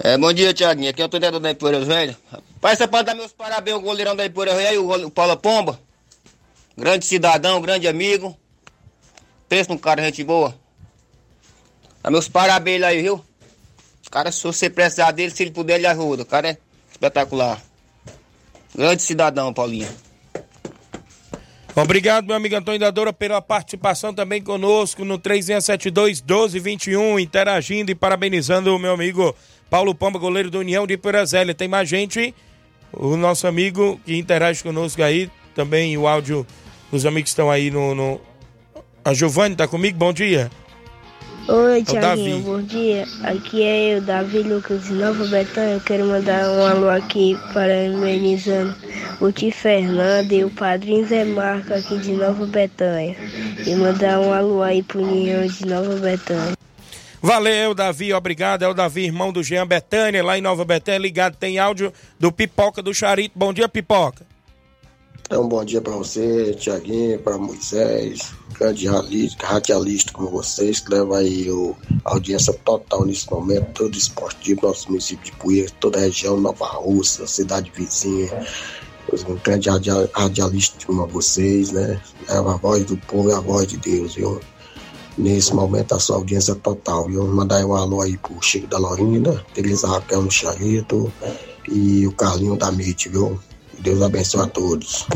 É, 0.00 0.18
bom 0.18 0.32
dia, 0.32 0.52
Tiaguinho. 0.52 0.90
Aqui 0.90 1.00
é 1.00 1.04
o 1.04 1.06
Antônio 1.06 1.38
da 1.38 1.52
Ipoeiras 1.52 1.86
Velho. 1.86 2.16
Pai, 2.60 2.74
você 2.74 2.88
pode 2.88 3.06
dar 3.06 3.14
meus 3.14 3.32
parabéns 3.32 3.76
ao 3.76 3.80
goleirão 3.80 4.16
da 4.16 4.26
Ipoeiras 4.26 4.56
Velho, 4.56 5.06
o 5.06 5.10
Paulo 5.10 5.36
Pomba. 5.36 5.78
Grande 6.76 7.06
cidadão, 7.06 7.60
grande 7.60 7.86
amigo. 7.86 8.36
Pensa 9.48 9.72
num 9.72 9.78
cara, 9.78 10.02
gente 10.02 10.24
boa. 10.24 10.54
Dá 12.02 12.10
meus 12.10 12.28
parabéns 12.28 12.82
aí, 12.82 13.02
viu? 13.02 13.24
Cara, 14.10 14.30
se 14.30 14.42
você 14.42 14.68
precisar 14.68 15.10
dele, 15.10 15.30
se 15.30 15.42
ele 15.42 15.50
puder, 15.50 15.76
ele 15.76 15.86
ajuda. 15.86 16.22
O 16.22 16.26
cara 16.26 16.50
é 16.50 16.58
espetacular. 16.90 17.60
Grande 18.74 19.02
cidadão, 19.02 19.52
Paulinho. 19.52 19.88
Obrigado, 21.76 22.26
meu 22.26 22.36
amigo 22.36 22.54
Antônio 22.54 22.78
Dadora, 22.78 23.12
pela 23.12 23.42
participação 23.42 24.14
também 24.14 24.40
conosco 24.40 25.04
no 25.04 25.18
3672 25.18 26.20
1221, 26.20 27.18
interagindo 27.18 27.90
e 27.90 27.96
parabenizando 27.96 28.74
o 28.74 28.78
meu 28.78 28.92
amigo 28.92 29.34
Paulo 29.68 29.92
Pomba, 29.92 30.16
goleiro 30.18 30.50
do 30.52 30.60
União 30.60 30.86
de 30.86 30.96
Pirazélia. 30.96 31.52
Tem 31.52 31.66
mais 31.66 31.88
gente, 31.88 32.32
o 32.92 33.16
nosso 33.16 33.48
amigo 33.48 34.00
que 34.06 34.16
interage 34.16 34.62
conosco 34.62 35.02
aí, 35.02 35.28
também 35.52 35.98
o 35.98 36.06
áudio 36.06 36.46
dos 36.92 37.04
amigos 37.04 37.24
que 37.24 37.30
estão 37.30 37.50
aí 37.50 37.72
no, 37.72 37.92
no 37.92 38.20
a 39.04 39.12
Giovanni 39.14 39.54
tá 39.56 39.66
comigo? 39.68 39.98
Bom 39.98 40.12
dia. 40.12 40.50
Oi, 41.46 41.80
É 41.80 41.84
Tiaguinho, 41.84 42.36
Davi. 42.36 42.42
bom 42.42 42.62
dia. 42.62 43.04
Aqui 43.22 43.62
é 43.62 43.96
eu, 43.96 44.00
Davi 44.00 44.38
Lucas 44.38 44.84
de 44.84 44.92
Nova 44.94 45.26
Betânia. 45.26 45.74
Eu 45.74 45.80
quero 45.80 46.06
mandar 46.06 46.48
um 46.50 46.64
alô 46.64 46.88
aqui 46.88 47.36
parabenizando 47.52 48.74
o 49.20 49.30
Ti 49.30 49.50
Fernando 49.50 50.32
e 50.32 50.42
o 50.42 50.50
Padrinho 50.50 51.06
Zé 51.06 51.22
Marco 51.24 51.74
aqui 51.74 51.98
de 51.98 52.12
Nova 52.12 52.46
Betânia. 52.46 53.14
E 53.66 53.74
mandar 53.74 54.20
um 54.20 54.32
alô 54.32 54.62
aí 54.62 54.82
pro 54.82 55.04
Ninhão 55.04 55.46
de 55.46 55.66
Nova 55.66 55.94
Betânia. 55.96 56.54
Valeu, 57.20 57.74
Davi, 57.74 58.12
obrigado. 58.14 58.62
É 58.62 58.68
o 58.68 58.74
Davi, 58.74 59.04
irmão 59.04 59.30
do 59.30 59.42
Jean 59.42 59.66
Betânia, 59.66 60.24
lá 60.24 60.38
em 60.38 60.42
Nova 60.42 60.64
Betânia, 60.64 60.98
ligado. 60.98 61.36
Tem 61.36 61.58
áudio 61.58 61.92
do 62.18 62.32
Pipoca 62.32 62.82
do 62.82 62.94
Charito. 62.94 63.38
Bom 63.38 63.52
dia, 63.52 63.68
Pipoca. 63.68 64.26
É 65.30 65.38
um 65.38 65.48
bom 65.48 65.64
dia 65.64 65.80
para 65.80 65.94
você, 65.94 66.54
Tiaguinho, 66.54 67.18
para 67.18 67.38
Moisés, 67.38 68.34
radialista, 68.62 69.46
radialista 69.46 70.12
como 70.12 70.28
vocês, 70.28 70.80
que 70.80 70.90
leva 70.90 71.18
aí 71.18 71.50
o, 71.50 71.74
a 72.04 72.12
audiência 72.12 72.52
total 72.52 73.04
nesse 73.04 73.30
momento, 73.30 73.66
todo 73.72 73.96
esportivo, 73.96 74.66
nosso 74.66 74.88
município 74.88 75.24
de 75.24 75.32
Poeira, 75.38 75.70
toda 75.80 75.98
a 75.98 76.02
região, 76.02 76.38
Nova 76.38 76.66
Rússia, 76.66 77.26
cidade 77.26 77.72
vizinha. 77.74 78.30
Um 79.28 79.34
grande 79.44 79.68
radia- 79.68 80.10
radialista 80.14 80.86
como 80.86 81.06
vocês, 81.06 81.70
né? 81.72 82.00
Leva 82.28 82.54
a 82.54 82.56
voz 82.56 82.84
do 82.84 82.96
povo 82.96 83.30
e 83.30 83.32
a 83.32 83.40
voz 83.40 83.66
de 83.66 83.76
Deus, 83.76 84.14
viu? 84.14 84.40
Nesse 85.16 85.54
momento, 85.54 85.94
a 85.94 86.00
sua 86.00 86.16
audiência 86.16 86.54
total, 86.56 87.06
viu? 87.06 87.24
Mandar 87.26 87.58
aí 87.58 87.64
um 87.64 87.76
alô 87.76 88.00
aí 88.00 88.16
pro 88.16 88.42
Chico 88.42 88.66
da 88.66 88.78
Lorinda, 88.78 89.44
Teresa 89.54 89.86
Raquel 89.86 90.22
no 90.22 90.30
Charito 90.30 91.12
e 91.68 92.06
o 92.06 92.12
Carlinho 92.12 92.56
da 92.56 92.68
MIT, 92.72 93.10
viu? 93.10 93.38
Deus 93.78 94.02
abençoe 94.02 94.40
a 94.40 94.46
todos. 94.46 95.06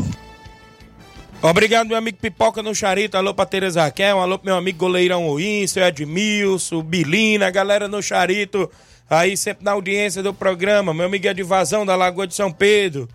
Obrigado, 1.41 1.87
meu 1.87 1.97
amigo 1.97 2.17
Pipoca 2.17 2.61
no 2.61 2.75
Charito. 2.75 3.15
Alô 3.15 3.33
pra 3.33 3.45
Tereza 3.45 3.81
Raquel. 3.81 4.19
Alô 4.19 4.37
pro 4.37 4.47
meu 4.47 4.57
amigo 4.57 4.77
Goleirão 4.77 5.25
Oim, 5.25 5.65
seu 5.67 5.83
Edmilson, 5.85 6.81
Bilina, 6.81 7.49
galera 7.49 7.87
no 7.87 8.03
Charito. 8.03 8.69
Aí 9.09 9.37
sempre 9.37 9.63
na 9.63 9.71
audiência 9.71 10.21
do 10.21 10.33
programa. 10.33 10.93
Meu 10.93 11.05
amigo 11.05 11.25
Edvazão 11.25 11.85
da 11.85 11.95
Lagoa 11.95 12.27
de 12.27 12.35
São 12.35 12.51
Pedro. 12.51 13.07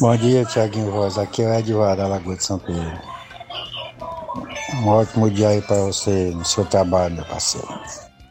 Bom 0.00 0.16
dia, 0.16 0.44
Tiaguinho 0.46 0.90
Voz. 0.90 1.18
Aqui 1.18 1.42
é 1.42 1.46
o 1.46 1.54
Edvar 1.54 1.94
da 1.94 2.08
Lagoa 2.08 2.34
de 2.34 2.44
São 2.44 2.58
Pedro. 2.58 2.98
Um 4.76 4.88
ótimo 4.88 5.30
dia 5.30 5.48
aí 5.48 5.60
para 5.60 5.82
você 5.82 6.30
no 6.30 6.44
seu 6.46 6.64
trabalho, 6.64 7.16
meu 7.16 7.24
parceiro. 7.26 7.68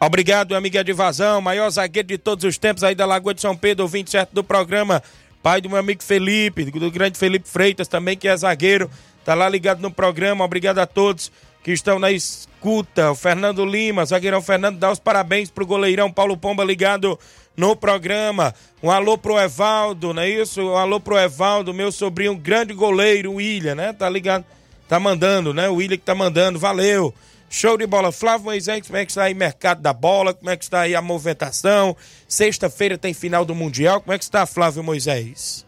Obrigado, 0.01 0.49
meu 0.49 0.57
amigo 0.57 0.78
Edvazão, 0.78 1.41
maior 1.41 1.70
zagueiro 1.70 2.07
de 2.07 2.17
todos 2.17 2.45
os 2.45 2.57
tempos 2.57 2.84
aí 2.84 2.95
da 2.95 3.05
Lagoa 3.05 3.34
de 3.34 3.41
São 3.41 3.55
Pedro, 3.55 3.84
ouvinte 3.84 4.09
certo 4.09 4.32
do 4.34 4.43
programa. 4.43 5.03
Pai 5.41 5.61
do 5.61 5.69
meu 5.69 5.77
amigo 5.77 6.03
Felipe, 6.03 6.65
do 6.65 6.91
grande 6.91 7.17
Felipe 7.17 7.47
Freitas 7.47 7.87
também, 7.87 8.17
que 8.17 8.27
é 8.27 8.35
zagueiro. 8.35 8.89
Tá 9.23 9.33
lá 9.33 9.47
ligado 9.47 9.81
no 9.81 9.91
programa. 9.91 10.43
Obrigado 10.43 10.79
a 10.79 10.85
todos 10.85 11.31
que 11.63 11.71
estão 11.71 11.99
na 11.99 12.11
escuta. 12.11 13.11
O 13.11 13.15
Fernando 13.15 13.65
Lima, 13.65 14.05
zagueirão 14.05 14.41
Fernando, 14.41 14.77
dá 14.77 14.91
os 14.91 14.99
parabéns 14.99 15.49
pro 15.49 15.65
goleirão 15.65 16.11
Paulo 16.11 16.37
Pomba 16.37 16.63
ligado 16.63 17.19
no 17.55 17.75
programa. 17.75 18.53
Um 18.81 18.89
alô 18.89 19.17
pro 19.17 19.39
Evaldo, 19.39 20.13
não 20.13 20.23
é 20.23 20.29
isso? 20.29 20.61
Um 20.61 20.77
alô 20.77 20.99
pro 20.99 21.17
Evaldo, 21.17 21.73
meu 21.73 21.91
sobrinho, 21.91 22.35
grande 22.35 22.73
goleiro, 22.73 23.31
o 23.31 23.35
William, 23.35 23.75
né? 23.75 23.93
Tá 23.93 24.09
ligado? 24.09 24.45
Tá 24.87 24.99
mandando, 24.99 25.53
né? 25.53 25.69
O 25.69 25.75
William 25.75 25.97
que 25.97 26.03
tá 26.03 26.15
mandando, 26.15 26.57
valeu. 26.57 27.13
Show 27.49 27.77
de 27.77 27.87
bola. 27.87 28.11
Flávio 28.11 28.45
Moisés, 28.45 28.85
como 28.85 28.97
é 28.97 29.03
que 29.03 29.11
está 29.11 29.23
aí 29.23 29.33
o 29.33 29.35
mercado 29.35 29.81
da 29.81 29.91
bola? 29.91 30.35
Como 30.35 30.51
é 30.51 30.55
que 30.55 30.63
está 30.63 30.81
aí 30.81 30.93
a 30.93 31.01
movimentação? 31.01 31.97
Sexta-feira 32.27 32.95
tem 32.95 33.11
final 33.11 33.43
do 33.43 33.55
Mundial. 33.55 34.01
Como 34.01 34.13
é 34.13 34.19
que 34.19 34.23
está, 34.23 34.45
Flávio 34.45 34.83
Moisés? 34.83 35.65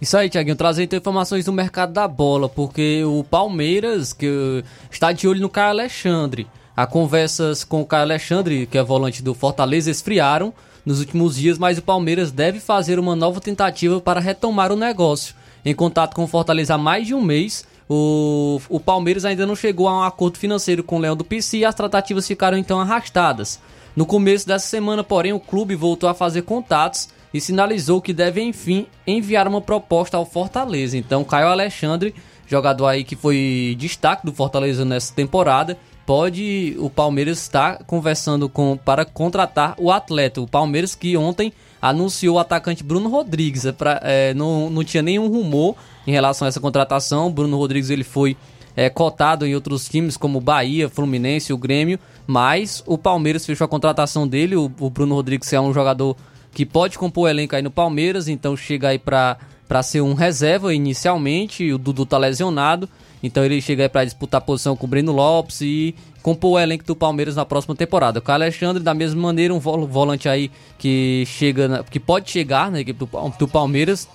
Isso 0.00 0.16
aí, 0.16 0.30
Tiaguinho, 0.30 0.56
trazendo 0.56 0.84
então 0.84 0.98
informações 0.98 1.44
do 1.44 1.52
mercado 1.52 1.92
da 1.92 2.08
bola, 2.08 2.48
porque 2.48 3.02
o 3.04 3.22
Palmeiras 3.24 4.12
que 4.12 4.64
está 4.90 5.12
de 5.12 5.28
olho 5.28 5.40
no 5.40 5.48
Caio 5.50 5.70
Alexandre. 5.70 6.46
Há 6.74 6.86
conversas 6.86 7.64
com 7.64 7.80
o 7.80 7.86
Caio 7.86 8.02
Alexandre, 8.02 8.66
que 8.66 8.76
é 8.76 8.82
volante 8.82 9.22
do 9.22 9.34
Fortaleza, 9.34 9.90
esfriaram 9.90 10.52
nos 10.84 11.00
últimos 11.00 11.36
dias, 11.36 11.58
mas 11.58 11.78
o 11.78 11.82
Palmeiras 11.82 12.30
deve 12.30 12.60
fazer 12.60 12.98
uma 12.98 13.16
nova 13.16 13.40
tentativa 13.40 14.00
para 14.00 14.20
retomar 14.20 14.70
o 14.70 14.76
negócio. 14.76 15.34
Em 15.64 15.74
contato 15.74 16.14
com 16.14 16.24
o 16.24 16.28
Fortaleza 16.28 16.74
há 16.74 16.78
mais 16.78 17.06
de 17.06 17.14
um 17.14 17.20
mês, 17.20 17.64
o, 17.88 18.60
o 18.68 18.80
Palmeiras 18.80 19.24
ainda 19.24 19.46
não 19.46 19.54
chegou 19.54 19.88
a 19.88 20.00
um 20.00 20.02
acordo 20.02 20.38
financeiro 20.38 20.82
com 20.82 20.96
o 20.96 20.98
Leão 20.98 21.16
do 21.16 21.24
PC 21.24 21.58
e 21.58 21.64
as 21.64 21.74
tratativas 21.74 22.26
ficaram 22.26 22.58
então 22.58 22.80
arrastadas. 22.80 23.60
No 23.94 24.04
começo 24.04 24.46
dessa 24.46 24.66
semana, 24.66 25.02
porém, 25.02 25.32
o 25.32 25.40
clube 25.40 25.74
voltou 25.74 26.08
a 26.08 26.14
fazer 26.14 26.42
contatos 26.42 27.08
e 27.32 27.40
sinalizou 27.40 28.00
que 28.00 28.12
deve 28.12 28.42
enfim 28.42 28.86
enviar 29.06 29.48
uma 29.48 29.60
proposta 29.60 30.16
ao 30.16 30.26
Fortaleza. 30.26 30.98
Então, 30.98 31.24
Caio 31.24 31.48
Alexandre, 31.48 32.14
jogador 32.46 32.88
aí 32.88 33.04
que 33.04 33.16
foi 33.16 33.74
destaque 33.78 34.26
do 34.26 34.32
Fortaleza 34.32 34.84
nessa 34.84 35.14
temporada, 35.14 35.78
pode 36.04 36.76
o 36.78 36.90
Palmeiras 36.90 37.38
estar 37.38 37.84
conversando 37.84 38.48
com 38.48 38.76
para 38.76 39.04
contratar 39.04 39.74
o 39.78 39.90
atleta. 39.90 40.40
O 40.40 40.46
Palmeiras 40.46 40.94
que 40.94 41.16
ontem 41.16 41.52
anunciou 41.80 42.36
o 42.36 42.38
atacante 42.38 42.84
Bruno 42.84 43.08
Rodrigues. 43.08 43.66
É 43.66 43.72
pra, 43.72 44.00
é, 44.02 44.34
não, 44.34 44.70
não 44.70 44.84
tinha 44.84 45.02
nenhum 45.02 45.28
rumor 45.28 45.76
em 46.06 46.12
relação 46.12 46.46
a 46.46 46.48
essa 46.48 46.60
contratação. 46.60 47.30
Bruno 47.30 47.56
Rodrigues 47.56 47.90
ele 47.90 48.04
foi 48.04 48.36
é, 48.76 48.88
cotado 48.90 49.46
em 49.46 49.54
outros 49.54 49.88
times 49.88 50.16
como 50.16 50.40
Bahia, 50.40 50.88
Fluminense, 50.88 51.52
o 51.52 51.58
Grêmio, 51.58 51.98
mas 52.26 52.82
o 52.86 52.98
Palmeiras 52.98 53.44
fechou 53.46 53.64
a 53.64 53.68
contratação 53.68 54.26
dele. 54.28 54.56
O, 54.56 54.70
o 54.78 54.90
Bruno 54.90 55.14
Rodrigues 55.14 55.52
é 55.52 55.60
um 55.60 55.72
jogador 55.72 56.16
que 56.52 56.64
pode 56.64 56.98
compor 56.98 57.24
o 57.24 57.28
elenco 57.28 57.54
aí 57.54 57.62
no 57.62 57.70
Palmeiras, 57.70 58.28
então 58.28 58.56
chega 58.56 58.88
aí 58.88 58.98
para 58.98 59.36
para 59.68 59.82
ser 59.82 60.00
um 60.00 60.14
reserva 60.14 60.72
inicialmente. 60.72 61.72
O 61.72 61.78
Dudu 61.78 62.06
tá 62.06 62.16
lesionado, 62.16 62.88
então 63.20 63.44
ele 63.44 63.60
chega 63.60 63.82
aí 63.82 63.88
para 63.88 64.04
disputar 64.04 64.40
posição 64.40 64.76
com 64.76 64.86
o 64.86 64.88
Breno 64.88 65.10
Lopes 65.10 65.60
e 65.60 65.92
compor 66.22 66.52
o 66.52 66.58
elenco 66.58 66.84
do 66.84 66.94
Palmeiras 66.94 67.34
na 67.34 67.44
próxima 67.44 67.74
temporada. 67.74 68.22
O 68.24 68.30
Alexandre, 68.30 68.80
da 68.80 68.94
mesma 68.94 69.20
maneira, 69.20 69.52
um 69.52 69.58
vol- 69.58 69.84
volante 69.84 70.28
aí 70.28 70.52
que 70.78 71.24
chega, 71.26 71.84
que 71.90 71.98
pode 71.98 72.30
chegar 72.30 72.70
na 72.70 72.80
equipe 72.80 72.96
do, 72.96 73.08
do 73.36 73.48
Palmeiras, 73.48 74.08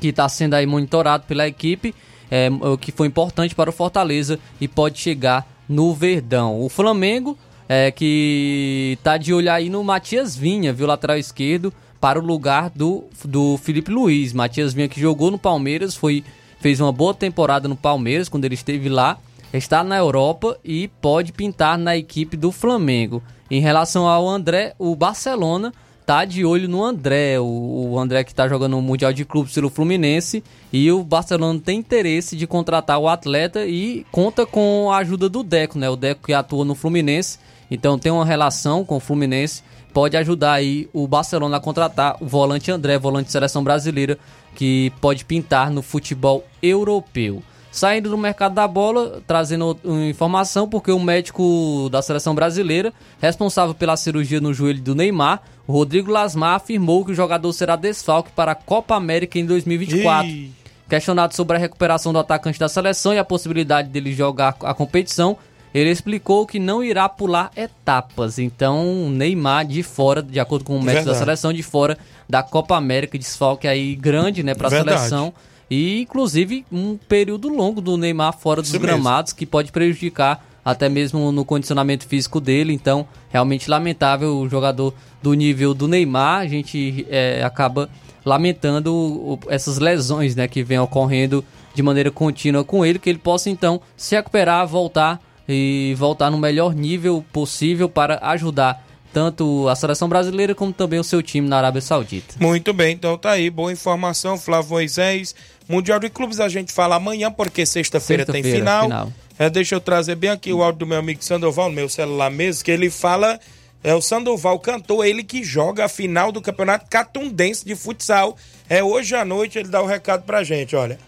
que 0.00 0.08
está 0.08 0.28
sendo 0.28 0.54
aí 0.54 0.66
monitorado 0.66 1.24
pela 1.26 1.46
equipe, 1.46 1.94
é, 2.30 2.48
o 2.50 2.76
que 2.76 2.92
foi 2.92 3.06
importante 3.06 3.54
para 3.54 3.70
o 3.70 3.72
Fortaleza 3.72 4.38
e 4.60 4.66
pode 4.66 4.98
chegar 4.98 5.46
no 5.68 5.94
Verdão. 5.94 6.60
O 6.60 6.68
Flamengo 6.68 7.36
é 7.68 7.90
que 7.90 8.98
tá 9.02 9.16
de 9.16 9.32
olho 9.32 9.50
aí 9.50 9.70
no 9.70 9.82
Matias 9.82 10.36
Vinha, 10.36 10.72
viu, 10.72 10.86
lateral 10.86 11.16
esquerdo, 11.16 11.72
para 12.00 12.18
o 12.18 12.22
lugar 12.22 12.70
do, 12.70 13.04
do 13.24 13.56
Felipe 13.58 13.90
Luiz. 13.90 14.32
Matias 14.32 14.74
Vinha 14.74 14.88
que 14.88 15.00
jogou 15.00 15.30
no 15.30 15.38
Palmeiras, 15.38 15.94
foi 15.94 16.22
fez 16.60 16.80
uma 16.80 16.92
boa 16.92 17.12
temporada 17.12 17.68
no 17.68 17.76
Palmeiras 17.76 18.28
quando 18.28 18.46
ele 18.46 18.54
esteve 18.54 18.88
lá, 18.88 19.18
está 19.52 19.84
na 19.84 19.98
Europa 19.98 20.58
e 20.64 20.88
pode 20.88 21.32
pintar 21.32 21.76
na 21.76 21.96
equipe 21.96 22.36
do 22.36 22.50
Flamengo. 22.50 23.22
Em 23.50 23.60
relação 23.60 24.06
ao 24.08 24.26
André, 24.28 24.74
o 24.78 24.96
Barcelona 24.96 25.72
tá 26.06 26.24
de 26.24 26.44
olho 26.44 26.68
no 26.68 26.84
André, 26.84 27.38
o, 27.40 27.90
o 27.92 27.98
André 27.98 28.24
que 28.24 28.32
está 28.32 28.46
jogando 28.46 28.78
o 28.78 28.82
Mundial 28.82 29.12
de 29.12 29.24
Clubes 29.24 29.54
pelo 29.54 29.70
Fluminense 29.70 30.44
e 30.72 30.90
o 30.92 31.02
Barcelona 31.02 31.60
tem 31.64 31.78
interesse 31.78 32.36
de 32.36 32.46
contratar 32.46 32.98
o 32.98 33.08
atleta 33.08 33.64
e 33.64 34.04
conta 34.12 34.44
com 34.44 34.90
a 34.92 34.98
ajuda 34.98 35.28
do 35.28 35.42
Deco, 35.42 35.78
né? 35.78 35.88
O 35.88 35.96
Deco 35.96 36.26
que 36.26 36.32
atua 36.32 36.64
no 36.64 36.74
Fluminense, 36.74 37.38
então 37.70 37.98
tem 37.98 38.12
uma 38.12 38.24
relação 38.24 38.84
com 38.84 38.96
o 38.96 39.00
Fluminense, 39.00 39.62
pode 39.92 40.16
ajudar 40.16 40.52
aí 40.52 40.88
o 40.92 41.08
Barcelona 41.08 41.56
a 41.56 41.60
contratar 41.60 42.16
o 42.20 42.26
volante 42.26 42.70
André, 42.70 42.98
volante 42.98 43.26
de 43.26 43.32
seleção 43.32 43.64
brasileira, 43.64 44.18
que 44.54 44.92
pode 45.00 45.24
pintar 45.24 45.70
no 45.70 45.82
futebol 45.82 46.44
europeu. 46.62 47.42
Saindo 47.74 48.08
do 48.08 48.16
mercado 48.16 48.54
da 48.54 48.68
bola, 48.68 49.20
trazendo 49.26 49.76
informação, 50.08 50.68
porque 50.68 50.92
o 50.92 51.00
médico 51.00 51.88
da 51.90 52.00
seleção 52.02 52.32
brasileira, 52.32 52.92
responsável 53.20 53.74
pela 53.74 53.96
cirurgia 53.96 54.40
no 54.40 54.54
joelho 54.54 54.80
do 54.80 54.94
Neymar, 54.94 55.42
o 55.66 55.72
Rodrigo 55.72 56.10
Lasmar, 56.10 56.56
afirmou 56.56 57.04
que 57.04 57.12
o 57.12 57.14
jogador 57.14 57.52
será 57.52 57.76
desfalque 57.76 58.30
para 58.32 58.52
a 58.52 58.54
Copa 58.54 58.94
América 58.94 59.38
em 59.38 59.46
2024. 59.46 60.26
Ih. 60.26 60.52
Questionado 60.88 61.34
sobre 61.34 61.56
a 61.56 61.60
recuperação 61.60 62.12
do 62.12 62.18
atacante 62.18 62.58
da 62.58 62.68
seleção 62.68 63.14
e 63.14 63.18
a 63.18 63.24
possibilidade 63.24 63.88
dele 63.88 64.12
jogar 64.12 64.54
a 64.60 64.74
competição, 64.74 65.36
ele 65.72 65.90
explicou 65.90 66.46
que 66.46 66.58
não 66.58 66.84
irá 66.84 67.08
pular 67.08 67.50
etapas. 67.56 68.38
Então, 68.38 69.08
Neymar 69.10 69.66
de 69.66 69.82
fora, 69.82 70.22
de 70.22 70.38
acordo 70.38 70.64
com 70.64 70.76
o 70.76 70.82
médico 70.82 71.06
da 71.06 71.14
seleção, 71.14 71.52
de 71.52 71.62
fora 71.62 71.98
da 72.28 72.42
Copa 72.42 72.76
América, 72.76 73.18
desfalque 73.18 73.66
aí 73.66 73.94
grande, 73.96 74.42
né, 74.42 74.54
para 74.54 74.68
a 74.68 74.70
seleção. 74.70 75.32
E, 75.70 76.02
inclusive, 76.02 76.64
um 76.70 76.96
período 76.96 77.48
longo 77.48 77.80
do 77.80 77.96
Neymar 77.96 78.38
fora 78.38 78.60
dos 78.60 78.68
Isso 78.68 78.78
mesmo. 78.78 78.86
gramados, 78.86 79.32
que 79.32 79.46
pode 79.46 79.72
prejudicar 79.72 80.44
até 80.64 80.88
mesmo 80.88 81.30
no 81.30 81.44
condicionamento 81.44 82.06
físico 82.06 82.40
dele. 82.40 82.72
Então, 82.72 83.06
realmente 83.30 83.68
lamentável 83.68 84.38
o 84.38 84.48
jogador 84.48 84.94
do 85.22 85.34
nível 85.34 85.74
do 85.74 85.86
Neymar. 85.86 86.40
A 86.40 86.46
gente 86.46 87.06
é, 87.10 87.42
acaba 87.44 87.88
lamentando 88.24 89.38
essas 89.48 89.78
lesões 89.78 90.34
né, 90.34 90.48
que 90.48 90.62
vem 90.62 90.78
ocorrendo 90.78 91.44
de 91.74 91.82
maneira 91.82 92.10
contínua 92.10 92.64
com 92.64 92.86
ele, 92.86 92.98
que 92.98 93.10
ele 93.10 93.18
possa 93.18 93.50
então 93.50 93.80
se 93.96 94.14
recuperar, 94.14 94.66
voltar 94.66 95.20
e 95.46 95.94
voltar 95.98 96.30
no 96.30 96.38
melhor 96.38 96.74
nível 96.74 97.24
possível 97.32 97.88
para 97.88 98.18
ajudar 98.22 98.82
tanto 99.12 99.68
a 99.68 99.76
seleção 99.76 100.08
brasileira 100.08 100.54
como 100.54 100.72
também 100.72 100.98
o 100.98 101.04
seu 101.04 101.22
time 101.22 101.48
na 101.48 101.58
Arábia 101.58 101.80
Saudita. 101.80 102.34
Muito 102.40 102.72
bem, 102.72 102.94
então 102.94 103.16
tá 103.16 103.30
aí, 103.30 103.48
boa 103.48 103.72
informação, 103.72 104.36
Flávio 104.36 104.70
Moisés. 104.70 105.34
Mundial 105.68 106.00
de 106.00 106.10
Clubes 106.10 106.40
a 106.40 106.48
gente 106.48 106.72
fala 106.72 106.96
amanhã, 106.96 107.30
porque 107.30 107.64
sexta-feira 107.64 108.26
tem 108.26 108.42
Sexta-feira, 108.42 108.58
final. 108.58 108.82
final. 108.82 109.12
É, 109.36 109.50
deixa 109.50 109.74
eu 109.74 109.80
trazer 109.80 110.14
bem 110.14 110.30
aqui 110.30 110.52
o 110.52 110.62
áudio 110.62 110.80
do 110.80 110.86
meu 110.86 110.98
amigo 110.98 111.22
Sandoval, 111.22 111.68
no 111.68 111.74
meu 111.74 111.88
celular 111.88 112.30
mesmo, 112.30 112.64
que 112.64 112.70
ele 112.70 112.88
fala. 112.88 113.38
É 113.82 113.92
o 113.94 114.00
Sandoval 114.00 114.58
cantor, 114.60 115.04
ele 115.04 115.24
que 115.24 115.42
joga 115.42 115.84
a 115.84 115.88
final 115.88 116.30
do 116.30 116.40
Campeonato 116.40 116.86
Catundense 116.88 117.64
de 117.64 117.74
Futsal. 117.74 118.36
É 118.68 118.82
hoje 118.82 119.14
à 119.14 119.24
noite, 119.24 119.58
ele 119.58 119.68
dá 119.68 119.82
o 119.82 119.86
recado 119.86 120.22
pra 120.22 120.42
gente, 120.44 120.74
olha. 120.74 120.98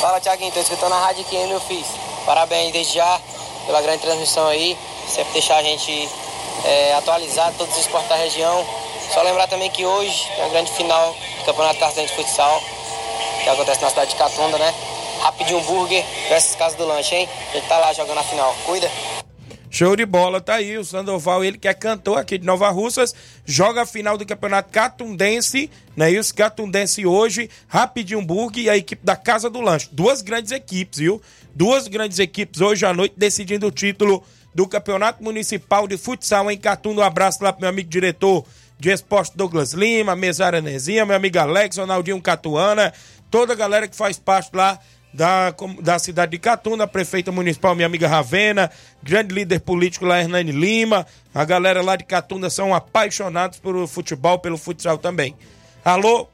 Fala, 0.00 0.20
Tiaguinho, 0.20 0.52
tô 0.52 0.60
escutando 0.60 0.92
a 0.92 1.00
rádio 1.00 1.22
aqui, 1.22 1.36
hein, 1.36 1.48
meu 1.48 1.60
filho? 1.60 1.84
Parabéns 2.24 2.72
desde 2.72 2.94
já 2.94 3.20
pela 3.66 3.82
grande 3.82 4.02
transmissão 4.02 4.46
aí. 4.46 4.76
Sempre 5.08 5.32
deixar 5.32 5.56
a 5.56 5.62
gente 5.62 6.08
é, 6.64 6.94
atualizado, 6.94 7.56
todos 7.56 7.74
os 7.74 7.80
esportes 7.80 8.08
da 8.10 8.16
região. 8.16 8.64
Só 9.12 9.22
lembrar 9.22 9.48
também 9.48 9.70
que 9.70 9.84
hoje 9.84 10.28
é 10.36 10.44
a 10.44 10.48
grande 10.50 10.70
final 10.72 11.16
do 11.38 11.44
Campeonato 11.46 11.80
Cartões 11.80 12.10
de 12.10 12.14
Futsal, 12.14 12.62
que 13.42 13.48
acontece 13.48 13.80
na 13.80 13.88
cidade 13.88 14.10
de 14.10 14.16
Catunda, 14.16 14.58
né? 14.58 14.74
Rapidinho 15.18 15.60
Burger 15.62 16.04
versus 16.28 16.54
Casa 16.56 16.76
do 16.76 16.86
Lanche, 16.86 17.14
hein? 17.14 17.28
A 17.50 17.56
gente 17.56 17.68
tá 17.68 17.78
lá 17.78 17.92
jogando 17.92 18.18
a 18.18 18.24
final. 18.24 18.54
Cuida! 18.64 18.90
Show 19.70 19.94
de 19.94 20.06
bola, 20.06 20.40
tá 20.40 20.54
aí 20.54 20.78
o 20.78 20.84
Sandoval, 20.84 21.44
ele 21.44 21.58
que 21.58 21.68
é 21.68 21.74
cantor 21.74 22.18
aqui 22.18 22.38
de 22.38 22.46
Nova 22.46 22.70
Russas, 22.70 23.14
joga 23.44 23.82
a 23.82 23.86
final 23.86 24.16
do 24.16 24.24
Campeonato 24.24 24.70
Catundense, 24.70 25.70
né? 25.94 26.10
Isso, 26.10 26.34
Catundense 26.34 27.04
hoje, 27.04 27.50
Rapidinho 27.66 28.22
Burg 28.22 28.58
e 28.58 28.70
a 28.70 28.76
equipe 28.76 29.04
da 29.04 29.14
Casa 29.14 29.50
do 29.50 29.60
Lanche. 29.60 29.88
Duas 29.92 30.22
grandes 30.22 30.52
equipes, 30.52 30.98
viu? 31.00 31.20
Duas 31.54 31.86
grandes 31.86 32.18
equipes 32.18 32.62
hoje 32.62 32.86
à 32.86 32.94
noite 32.94 33.14
decidindo 33.16 33.66
o 33.66 33.70
título 33.70 34.24
do 34.54 34.66
Campeonato 34.66 35.22
Municipal 35.22 35.86
de 35.86 35.98
Futsal 35.98 36.50
em 36.50 36.56
Catunda. 36.56 37.02
Um 37.02 37.04
abraço 37.04 37.44
lá 37.44 37.52
pro 37.52 37.60
meu 37.60 37.68
amigo 37.68 37.90
diretor 37.90 38.46
de 38.78 38.90
esporte 38.90 39.36
Douglas 39.36 39.72
Lima, 39.72 40.16
Mesária 40.16 40.62
Nezinha, 40.62 41.04
meu 41.04 41.16
amigo 41.16 41.38
Alex, 41.38 41.76
Ronaldinho 41.76 42.20
Catuana, 42.22 42.92
toda 43.30 43.52
a 43.52 43.56
galera 43.56 43.86
que 43.86 43.96
faz 43.96 44.18
parte 44.18 44.50
lá 44.54 44.78
da, 45.12 45.54
da 45.80 45.98
cidade 45.98 46.32
de 46.32 46.38
Catunda, 46.38 46.86
prefeita 46.86 47.32
municipal, 47.32 47.74
minha 47.74 47.86
amiga 47.86 48.06
Ravena, 48.06 48.70
grande 49.02 49.34
líder 49.34 49.60
político 49.60 50.04
lá, 50.04 50.20
Hernani 50.20 50.52
Lima. 50.52 51.06
A 51.34 51.44
galera 51.44 51.82
lá 51.82 51.96
de 51.96 52.04
Catunda 52.04 52.50
são 52.50 52.74
apaixonados 52.74 53.58
pelo 53.58 53.86
futebol, 53.86 54.38
pelo 54.38 54.58
futsal 54.58 54.98
também. 54.98 55.34
Alô, 55.84 56.28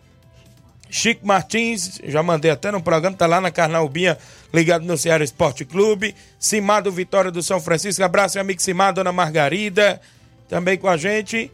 Chico 0.91 1.27
Martins, 1.27 2.01
já 2.05 2.23
mandei 2.23 2.51
até 2.51 2.71
no 2.71 2.83
programa, 2.83 3.17
tá 3.17 3.27
lá 3.27 3.41
na 3.41 3.51
Carnaubinha, 3.51 4.19
ligado 4.53 4.85
no 4.85 4.97
Ceará 4.97 5.25
Esporte 5.25 5.65
Clube. 5.65 6.15
Simado 6.39 6.91
Vitória 6.91 7.31
do 7.31 7.43
São 7.43 7.61
Francisco, 7.61 8.03
abraço, 8.03 8.37
meu 8.37 8.43
amigo 8.43 8.63
Simado, 8.63 8.97
Dona 8.97 9.13
Margarida, 9.13 10.01
também 10.49 10.77
com 10.79 10.89
a 10.89 10.97
gente. 10.97 11.51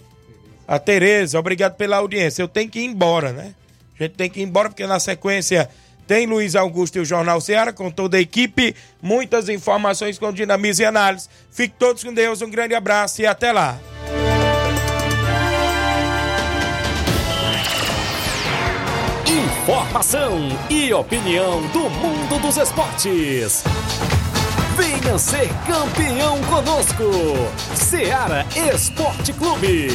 A 0.67 0.79
Tereza, 0.79 1.39
obrigado 1.39 1.75
pela 1.77 1.97
audiência. 1.97 2.43
Eu 2.43 2.49
tenho 2.49 2.69
que 2.69 2.81
ir 2.81 2.85
embora, 2.85 3.33
né? 3.33 3.55
A 3.99 4.03
gente 4.03 4.15
tem 4.15 4.31
que 4.31 4.41
ir 4.41 4.45
embora 4.45 4.69
porque 4.69 4.87
na 4.87 5.01
sequência 5.01 5.69
tem 6.11 6.27
Luiz 6.27 6.57
Augusto 6.57 6.97
e 6.97 7.01
o 7.01 7.05
Jornal 7.05 7.41
Ceará 7.41 7.73
com 7.73 7.89
toda 7.89 8.17
a 8.17 8.21
equipe. 8.21 8.75
Muitas 9.01 9.49
informações 9.49 10.19
com 10.19 10.33
dinamismo 10.33 10.83
e 10.83 10.85
análise. 10.85 11.29
Fique 11.53 11.77
todos 11.79 12.03
com 12.03 12.13
Deus, 12.13 12.43
um 12.43 12.51
grande 12.51 12.75
abraço 12.75 13.23
e 13.23 13.27
até 13.27 13.53
lá. 13.53 13.79
Informação 19.25 20.49
e 20.69 20.93
opinião 20.93 21.63
do 21.69 21.89
mundo 21.89 22.43
dos 22.43 22.57
esportes. 22.57 23.63
Venha 24.77 25.17
ser 25.17 25.49
campeão 25.65 26.41
conosco. 26.43 27.05
Seara 27.77 28.45
Esporte 28.75 29.33
Clube. 29.33 29.91